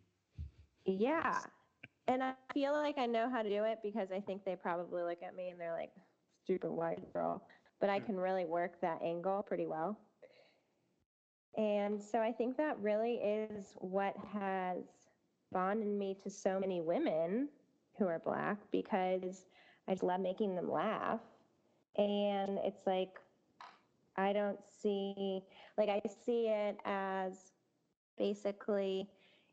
yeah. 0.85 1.41
And 2.13 2.23
I 2.23 2.35
feel 2.53 2.75
like 2.75 2.99
I 2.99 3.07
know 3.07 3.31
how 3.31 3.43
to 3.43 3.49
do 3.49 3.65
it 3.65 3.79
because 3.83 4.09
I 4.15 4.21
think 4.21 4.45
they 4.45 4.55
probably 4.55 5.03
look 5.03 5.23
at 5.23 5.35
me 5.35 5.49
and 5.49 5.59
they're 5.59 5.73
like, 5.73 5.93
stupid 6.45 6.71
white 6.71 7.11
girl. 7.15 7.43
But 7.81 7.89
I 7.89 8.01
mm. 8.01 8.07
can 8.07 8.17
really 8.19 8.45
work 8.45 8.79
that 8.83 9.01
angle 9.03 9.43
pretty 9.43 9.67
well. 9.67 9.99
And 11.57 11.99
so 11.99 12.19
I 12.19 12.31
think 12.31 12.59
that 12.59 12.79
really 12.81 13.15
is 13.15 13.75
what 13.79 14.15
has 14.35 14.83
bonded 15.53 15.89
me 15.89 16.15
to 16.23 16.29
so 16.29 16.61
many 16.61 16.83
women 16.83 17.49
who 17.99 18.07
are 18.07 18.19
black 18.19 18.59
because 18.71 19.47
I 19.89 19.93
just 19.93 20.03
love 20.03 20.21
making 20.21 20.55
them 20.55 20.71
laugh. 20.71 21.21
And 21.97 22.59
it's 22.63 22.87
like, 22.87 23.19
I 24.17 24.35
don't 24.35 24.59
see, 24.83 25.41
like, 25.79 25.89
I 25.89 26.03
see 26.27 26.49
it 26.49 26.77
as 26.85 27.53
basically, 28.19 29.09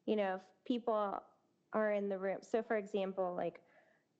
you 0.05 0.17
know, 0.17 0.41
people 0.65 1.21
are 1.73 1.93
in 1.93 2.09
the 2.09 2.17
room. 2.17 2.37
So, 2.41 2.61
for 2.63 2.77
example, 2.77 3.33
like 3.35 3.59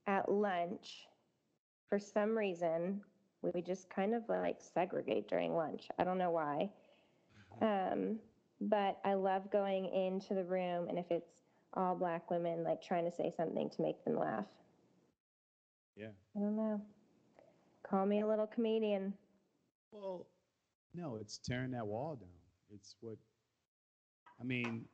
at 0.07 0.31
lunch, 0.31 1.07
for 1.89 1.99
some 1.99 2.37
reason, 2.37 3.01
we 3.41 3.61
just 3.61 3.89
kind 3.89 4.13
of 4.13 4.23
like 4.27 4.57
segregate 4.59 5.27
during 5.27 5.55
lunch. 5.55 5.87
I 5.97 6.03
don't 6.03 6.17
know 6.17 6.31
why. 6.31 6.69
Um, 7.61 8.19
but 8.61 8.99
I 9.05 9.13
love 9.13 9.51
going 9.51 9.85
into 9.93 10.33
the 10.33 10.43
room, 10.43 10.87
and 10.89 10.97
if 10.97 11.05
it's 11.09 11.31
all 11.73 11.95
black 11.95 12.29
women, 12.29 12.63
like 12.63 12.81
trying 12.81 13.05
to 13.05 13.11
say 13.15 13.31
something 13.35 13.69
to 13.69 13.81
make 13.81 14.03
them 14.03 14.17
laugh. 14.17 14.45
Yeah. 15.95 16.11
I 16.35 16.39
don't 16.39 16.55
know. 16.55 16.81
Call 17.89 18.05
me 18.05 18.21
a 18.21 18.27
little 18.27 18.47
comedian. 18.47 19.13
Well, 19.91 20.27
no, 20.93 21.17
it's 21.19 21.37
tearing 21.37 21.71
that 21.71 21.85
wall 21.85 22.15
down. 22.15 22.29
It's 22.73 22.95
what, 23.01 23.17
I 24.39 24.43
mean, 24.43 24.85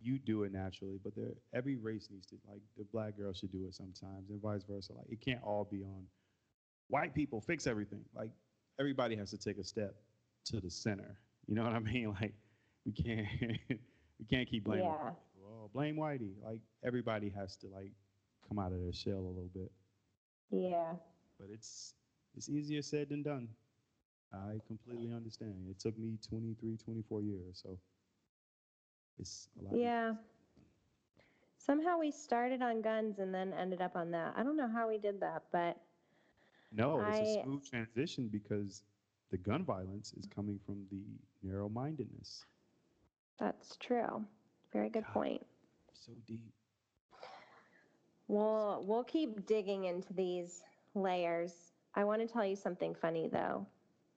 you 0.00 0.18
do 0.18 0.44
it 0.44 0.52
naturally, 0.52 0.98
but 1.02 1.14
there 1.16 1.32
every 1.52 1.76
race 1.76 2.08
needs 2.10 2.26
to 2.26 2.36
like 2.48 2.60
the 2.76 2.84
black 2.92 3.16
girl 3.16 3.32
should 3.32 3.52
do 3.52 3.66
it 3.66 3.74
sometimes, 3.74 4.30
and 4.30 4.40
vice 4.40 4.62
versa. 4.68 4.92
Like 4.92 5.08
it 5.10 5.20
can't 5.20 5.42
all 5.42 5.68
be 5.70 5.82
on 5.82 6.04
white 6.88 7.14
people 7.14 7.40
fix 7.40 7.66
everything. 7.66 8.04
Like 8.14 8.30
everybody 8.78 9.16
has 9.16 9.30
to 9.30 9.38
take 9.38 9.58
a 9.58 9.64
step 9.64 9.94
to 10.46 10.60
the 10.60 10.70
center. 10.70 11.18
You 11.46 11.54
know 11.54 11.64
what 11.64 11.72
I 11.72 11.78
mean? 11.80 12.14
Like 12.20 12.34
we 12.84 12.92
can't 12.92 13.26
we 14.18 14.24
can't 14.30 14.48
keep 14.48 14.64
blaming. 14.64 14.84
Yeah. 14.84 15.10
Oh, 15.46 15.70
blame 15.72 15.96
Whitey. 15.96 16.32
Like 16.44 16.60
everybody 16.84 17.30
has 17.30 17.56
to 17.58 17.66
like 17.68 17.92
come 18.46 18.58
out 18.58 18.72
of 18.72 18.80
their 18.80 18.92
shell 18.92 19.18
a 19.18 19.34
little 19.34 19.50
bit. 19.54 19.70
Yeah. 20.50 20.92
But 21.38 21.48
it's 21.52 21.94
it's 22.36 22.48
easier 22.48 22.82
said 22.82 23.08
than 23.08 23.22
done. 23.22 23.48
I 24.32 24.60
completely 24.66 25.10
understand. 25.14 25.54
It 25.70 25.80
took 25.80 25.98
me 25.98 26.18
23, 26.28 26.76
24 26.76 27.22
years, 27.22 27.60
so 27.62 27.78
it's 29.18 29.48
a 29.60 29.64
lot. 29.64 29.74
Yeah. 29.76 30.12
Somehow 31.58 31.98
we 31.98 32.10
started 32.10 32.62
on 32.62 32.80
guns 32.80 33.18
and 33.18 33.34
then 33.34 33.52
ended 33.52 33.80
up 33.82 33.94
on 33.96 34.10
that. 34.12 34.34
I 34.36 34.42
don't 34.42 34.56
know 34.56 34.68
how 34.68 34.88
we 34.88 34.98
did 34.98 35.20
that, 35.20 35.42
but 35.52 35.76
No, 36.72 37.00
it's 37.06 37.18
a 37.20 37.42
smooth 37.42 37.64
transition 37.68 38.28
because 38.28 38.82
the 39.30 39.36
gun 39.38 39.64
violence 39.64 40.14
is 40.16 40.26
coming 40.26 40.58
from 40.64 40.86
the 40.90 41.02
narrow-mindedness. 41.42 42.44
that's 43.38 43.76
true. 43.76 44.24
Very 44.72 44.88
good 44.90 45.04
God. 45.04 45.12
point. 45.12 45.46
So 45.92 46.12
deep. 46.26 46.40
We'll 48.28 48.84
we'll 48.86 49.04
keep 49.04 49.46
digging 49.46 49.84
into 49.84 50.12
these 50.12 50.62
layers. 50.94 51.52
I 51.94 52.04
want 52.04 52.20
to 52.20 52.28
tell 52.28 52.44
you 52.44 52.56
something 52.56 52.94
funny 52.94 53.28
though. 53.28 53.66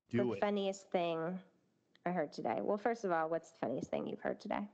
Do 0.10 0.18
the 0.18 0.32
it. 0.34 0.40
funniest 0.42 0.90
thing 0.92 1.40
I 2.06 2.10
heard 2.12 2.34
today. 2.34 2.60
Well, 2.62 2.78
first 2.78 3.06
of 3.06 3.12
all, 3.12 3.30
what's 3.30 3.52
the 3.52 3.60
funniest 3.60 3.90
thing 3.90 4.08
you've 4.08 4.20
heard 4.22 4.42
today? 4.42 4.68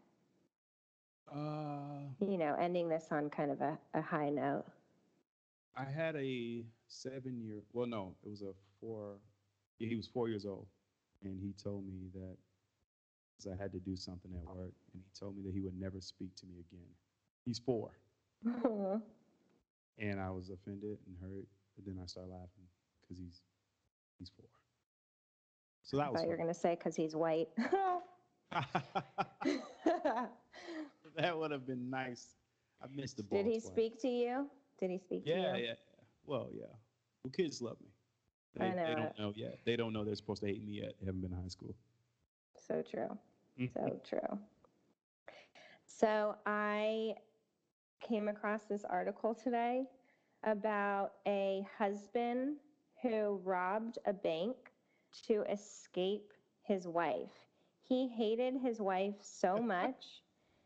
Uh, 1.32 2.04
You 2.20 2.38
know, 2.38 2.56
ending 2.60 2.90
this 2.90 3.08
on 3.12 3.30
kind 3.30 3.52
of 3.52 3.62
a, 3.62 3.78
a 3.94 4.02
high 4.02 4.30
note. 4.30 4.66
I 5.76 5.84
had 5.84 6.16
a 6.16 6.66
seven-year. 6.88 7.62
Well, 7.74 7.86
no, 7.88 8.16
it 8.24 8.30
was 8.30 8.42
a 8.42 8.54
four. 8.80 9.20
He 9.80 9.96
was 9.96 10.08
four 10.08 10.30
years 10.30 10.46
old, 10.46 10.68
and 11.24 11.40
he 11.40 11.54
told 11.54 11.86
me 11.86 12.10
that 12.14 12.38
'cause 13.38 13.48
I 13.52 13.56
had 13.62 13.72
to 13.74 13.80
do 13.80 13.96
something 13.96 14.34
at 14.36 14.44
work, 14.46 14.74
and 14.94 15.04
he 15.04 15.10
told 15.20 15.36
me 15.38 15.44
that 15.44 15.54
he 15.54 15.62
would 15.62 15.80
never 15.80 16.02
speak 16.02 16.36
to 16.38 16.46
me 16.48 16.60
again. 16.60 16.88
He's 17.46 17.60
four, 17.60 17.92
and 19.98 20.20
I 20.20 20.30
was 20.32 20.50
offended 20.50 20.98
and 21.06 21.18
hurt, 21.22 21.48
but 21.76 21.86
then 21.86 22.00
I 22.02 22.06
started 22.08 22.32
laughing 22.32 22.68
because 23.04 23.20
he's 23.20 23.42
he's 24.18 24.30
four. 24.30 24.50
So 25.84 25.98
I 25.98 26.02
that 26.04 26.12
was. 26.12 26.22
thought 26.22 26.26
you 26.26 26.32
were 26.32 26.38
going 26.38 26.48
to 26.48 26.54
say 26.54 26.76
because 26.76 26.96
he's 26.96 27.16
white. 27.16 27.50
that 31.18 31.38
would 31.38 31.52
have 31.52 31.66
been 31.68 31.90
nice. 31.90 32.36
I 32.82 32.88
missed 32.94 33.18
the 33.18 33.24
ball. 33.24 33.44
Did 33.44 33.48
he 33.48 33.60
twice. 33.60 33.72
speak 33.72 34.02
to 34.02 34.08
you? 34.10 34.50
Did 34.80 34.92
he 34.92 34.98
speak 35.00 35.26
to 35.32 35.32
Yeah, 35.32 35.56
you? 35.56 35.64
yeah. 35.64 35.68
Yeah. 35.70 35.74
Well, 36.26 36.50
yeah. 36.54 36.74
Well, 37.24 37.32
kids 37.32 37.62
love 37.62 37.80
me. 37.82 37.90
They, 38.56 38.66
I 38.66 38.74
they 38.86 38.96
know 38.96 38.96
don't 38.96 39.18
know 39.20 39.34
yet. 39.36 39.60
They 39.66 39.76
don't 39.76 39.94
know 39.94 40.04
they're 40.04 40.16
supposed 40.16 40.42
to 40.42 40.48
hate 40.48 40.64
me 40.64 40.74
yet. 40.82 40.94
They 41.00 41.06
haven't 41.06 41.22
been 41.22 41.32
to 41.32 41.38
high 41.38 41.48
school. 41.50 41.76
So 42.56 42.82
true. 42.82 43.18
Mm. 43.60 43.70
So 43.74 44.00
true. 44.04 44.40
So 45.86 46.36
I 46.46 47.16
came 48.02 48.28
across 48.28 48.66
this 48.66 48.84
article 48.86 49.34
today 49.34 49.86
about 50.44 51.14
a 51.28 51.66
husband 51.78 52.58
who 53.02 53.40
robbed 53.44 53.98
a 54.06 54.14
bank 54.14 54.56
to 55.28 55.44
escape 55.52 56.34
his 56.62 56.88
wife. 56.88 57.48
He 57.82 58.08
hated 58.08 58.56
his 58.58 58.80
wife 58.82 59.16
so 59.22 59.62
much 59.62 60.24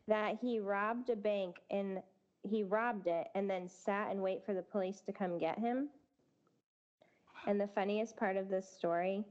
that 0.08 0.36
he 0.40 0.58
robbed 0.60 1.10
a 1.10 1.16
bank 1.16 1.62
and 1.70 2.02
he 2.42 2.62
robbed 2.62 3.06
it 3.06 3.28
and 3.34 3.48
then 3.50 3.68
sat 3.68 4.10
and 4.10 4.22
wait 4.22 4.44
for 4.44 4.54
the 4.54 4.62
police 4.62 5.00
to 5.02 5.12
come 5.12 5.38
get 5.38 5.58
him. 5.58 5.90
And 7.46 7.60
the 7.60 7.66
funniest 7.68 8.16
part 8.16 8.36
of 8.36 8.48
this 8.48 8.68
story 8.68 9.24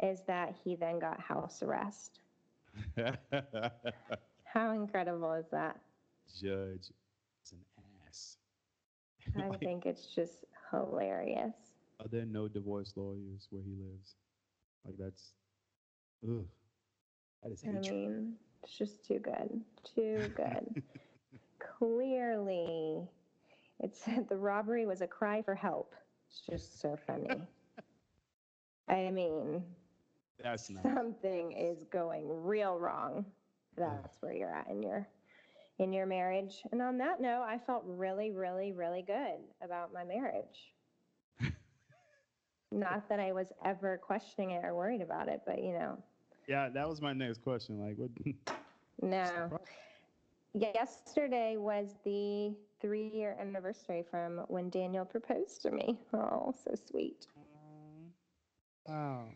is 0.00 0.22
that 0.24 0.54
he 0.64 0.74
then 0.76 0.98
got 0.98 1.20
house 1.20 1.62
arrest. 1.62 2.20
How 4.44 4.70
incredible 4.72 5.32
is 5.34 5.48
that? 5.50 5.80
Judge 6.40 6.92
is 7.44 7.52
an 7.52 7.64
ass. 8.06 8.38
I 9.36 9.50
Like, 9.50 9.60
think 9.62 9.86
it's 9.86 10.06
just 10.14 10.44
hilarious. 10.70 11.74
Are 12.00 12.08
there 12.08 12.26
no 12.26 12.48
divorce 12.48 12.96
lawyers 12.96 13.46
where 13.50 13.62
he 13.62 13.74
lives? 13.74 14.16
Like 14.84 14.96
that's, 14.98 15.34
ugh. 16.24 16.46
That 17.42 17.52
is 17.52 17.62
I 17.64 17.70
hatred. 17.70 18.00
mean, 18.00 18.38
it's 18.62 18.76
just 18.76 19.04
too 19.04 19.18
good. 19.18 19.60
Too 19.84 20.30
good. 20.36 20.82
Clearly, 21.78 23.08
it 23.80 23.96
said 23.96 24.28
the 24.28 24.36
robbery 24.36 24.86
was 24.86 25.00
a 25.00 25.06
cry 25.06 25.42
for 25.42 25.54
help. 25.54 25.94
It's 26.28 26.40
just 26.40 26.80
so 26.80 26.96
funny. 27.06 27.48
I 28.88 29.10
mean, 29.10 29.62
That's 30.42 30.70
not. 30.70 30.82
something 30.82 31.52
is 31.52 31.84
going 31.84 32.26
real 32.28 32.78
wrong. 32.78 33.24
That's 33.76 34.20
where 34.20 34.32
you're 34.32 34.54
at 34.54 34.68
in 34.68 34.82
your 34.82 35.08
in 35.78 35.92
your 35.92 36.06
marriage. 36.06 36.62
And 36.72 36.82
on 36.82 36.98
that 36.98 37.20
note, 37.20 37.42
I 37.42 37.58
felt 37.58 37.82
really, 37.86 38.30
really, 38.30 38.72
really 38.72 39.02
good 39.02 39.38
about 39.62 39.92
my 39.92 40.04
marriage. 40.04 40.74
Not 42.70 43.08
that 43.08 43.18
I 43.18 43.32
was 43.32 43.52
ever 43.64 43.98
questioning 43.98 44.50
it 44.50 44.64
or 44.64 44.74
worried 44.74 45.00
about 45.00 45.28
it, 45.28 45.40
but 45.46 45.62
you 45.62 45.72
know, 45.72 45.98
Yeah, 46.46 46.68
that 46.70 46.88
was 46.88 47.00
my 47.00 47.12
next 47.12 47.42
question. 47.42 47.80
Like, 47.80 47.96
what? 47.96 48.10
no. 49.02 49.60
Yesterday 50.54 51.56
was 51.56 51.96
the 52.04 52.54
three 52.80 53.08
year 53.08 53.36
anniversary 53.38 54.02
from 54.02 54.38
when 54.48 54.70
Daniel 54.70 55.04
proposed 55.04 55.62
to 55.62 55.70
me. 55.70 56.00
Oh, 56.12 56.52
so 56.52 56.74
sweet. 56.74 57.26
Wow. 58.86 59.34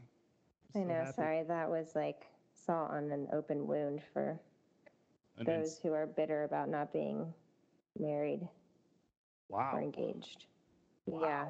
I 0.75 0.81
So 0.83 0.85
know, 0.85 1.05
happy. 1.05 1.15
sorry, 1.15 1.43
that 1.45 1.71
was 1.71 1.95
like 1.95 2.27
salt 2.53 2.91
on 2.91 3.11
an 3.11 3.29
open 3.33 3.67
wound 3.67 4.03
for 4.13 4.41
And 5.39 5.47
those 5.47 5.79
who 5.79 5.93
are 5.93 6.07
bitter 6.07 6.45
about 6.45 6.69
not 6.69 6.93
being 6.93 7.33
married 7.99 8.49
or 9.71 9.81
wow. 9.81 9.81
engaged. 9.81 10.47
Yeah, 11.07 11.47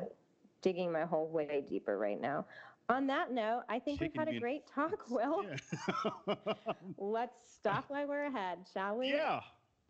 digging 0.62 0.92
my 0.92 1.04
hole 1.04 1.28
way 1.28 1.64
deeper 1.66 1.96
right 1.98 2.20
now. 2.20 2.46
On 2.90 3.06
that 3.06 3.32
note, 3.32 3.62
I 3.68 3.78
think 3.78 4.00
we've 4.00 4.14
had 4.14 4.28
a 4.28 4.38
great 4.38 4.66
talk, 4.66 4.92
Will. 5.10 5.44
Yeah. 5.44 6.34
Let's 6.98 7.36
stop 7.54 7.84
while 7.88 8.06
we're 8.06 8.26
ahead, 8.26 8.58
shall 8.72 8.98
we? 8.98 9.08
yeah. 9.08 9.40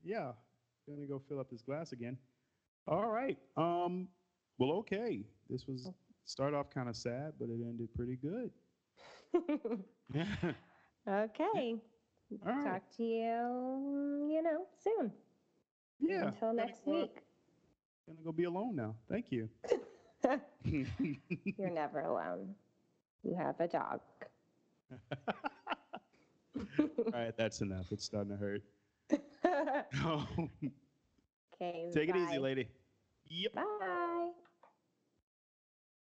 Yeah. 0.04 0.32
Gonna 0.88 1.06
go 1.06 1.20
fill 1.28 1.40
up 1.40 1.50
this 1.50 1.62
glass 1.62 1.92
again. 1.92 2.16
All 2.86 3.08
right. 3.10 3.38
Um. 3.56 4.08
Well, 4.58 4.72
okay. 4.72 5.24
This 5.50 5.66
was 5.66 5.90
start 6.26 6.54
off 6.54 6.70
kind 6.70 6.88
of 6.88 6.94
sad, 6.96 7.32
but 7.40 7.48
it 7.48 7.58
ended 7.66 7.88
pretty 7.94 8.16
good. 8.16 8.50
Yeah. 10.14 10.26
okay. 11.08 11.76
Right. 12.42 12.64
Talk 12.64 12.82
to 12.98 13.02
you, 13.02 14.28
you 14.30 14.42
know, 14.42 14.66
soon. 14.82 15.10
Yeah. 15.98 16.26
Until 16.28 16.48
Gonna 16.50 16.66
next 16.66 16.84
go- 16.84 16.92
week. 16.92 17.22
Gonna 18.06 18.18
go 18.24 18.30
be 18.32 18.44
alone 18.44 18.76
now. 18.76 18.94
Thank 19.10 19.32
you. 19.32 19.48
You're 20.64 21.70
never 21.70 22.00
alone. 22.00 22.54
You 23.24 23.34
have 23.36 23.60
a 23.60 23.68
dog. 23.68 24.00
All 26.58 26.66
right. 27.12 27.36
That's 27.36 27.60
enough. 27.60 27.86
It's 27.90 28.04
starting 28.04 28.30
to 28.32 28.36
hurt. 28.36 28.62
okay. 31.54 31.90
Take 31.92 32.08
it 32.10 32.16
easy, 32.16 32.38
lady. 32.38 32.68
Yep. 33.28 33.54
Bye. 33.54 34.30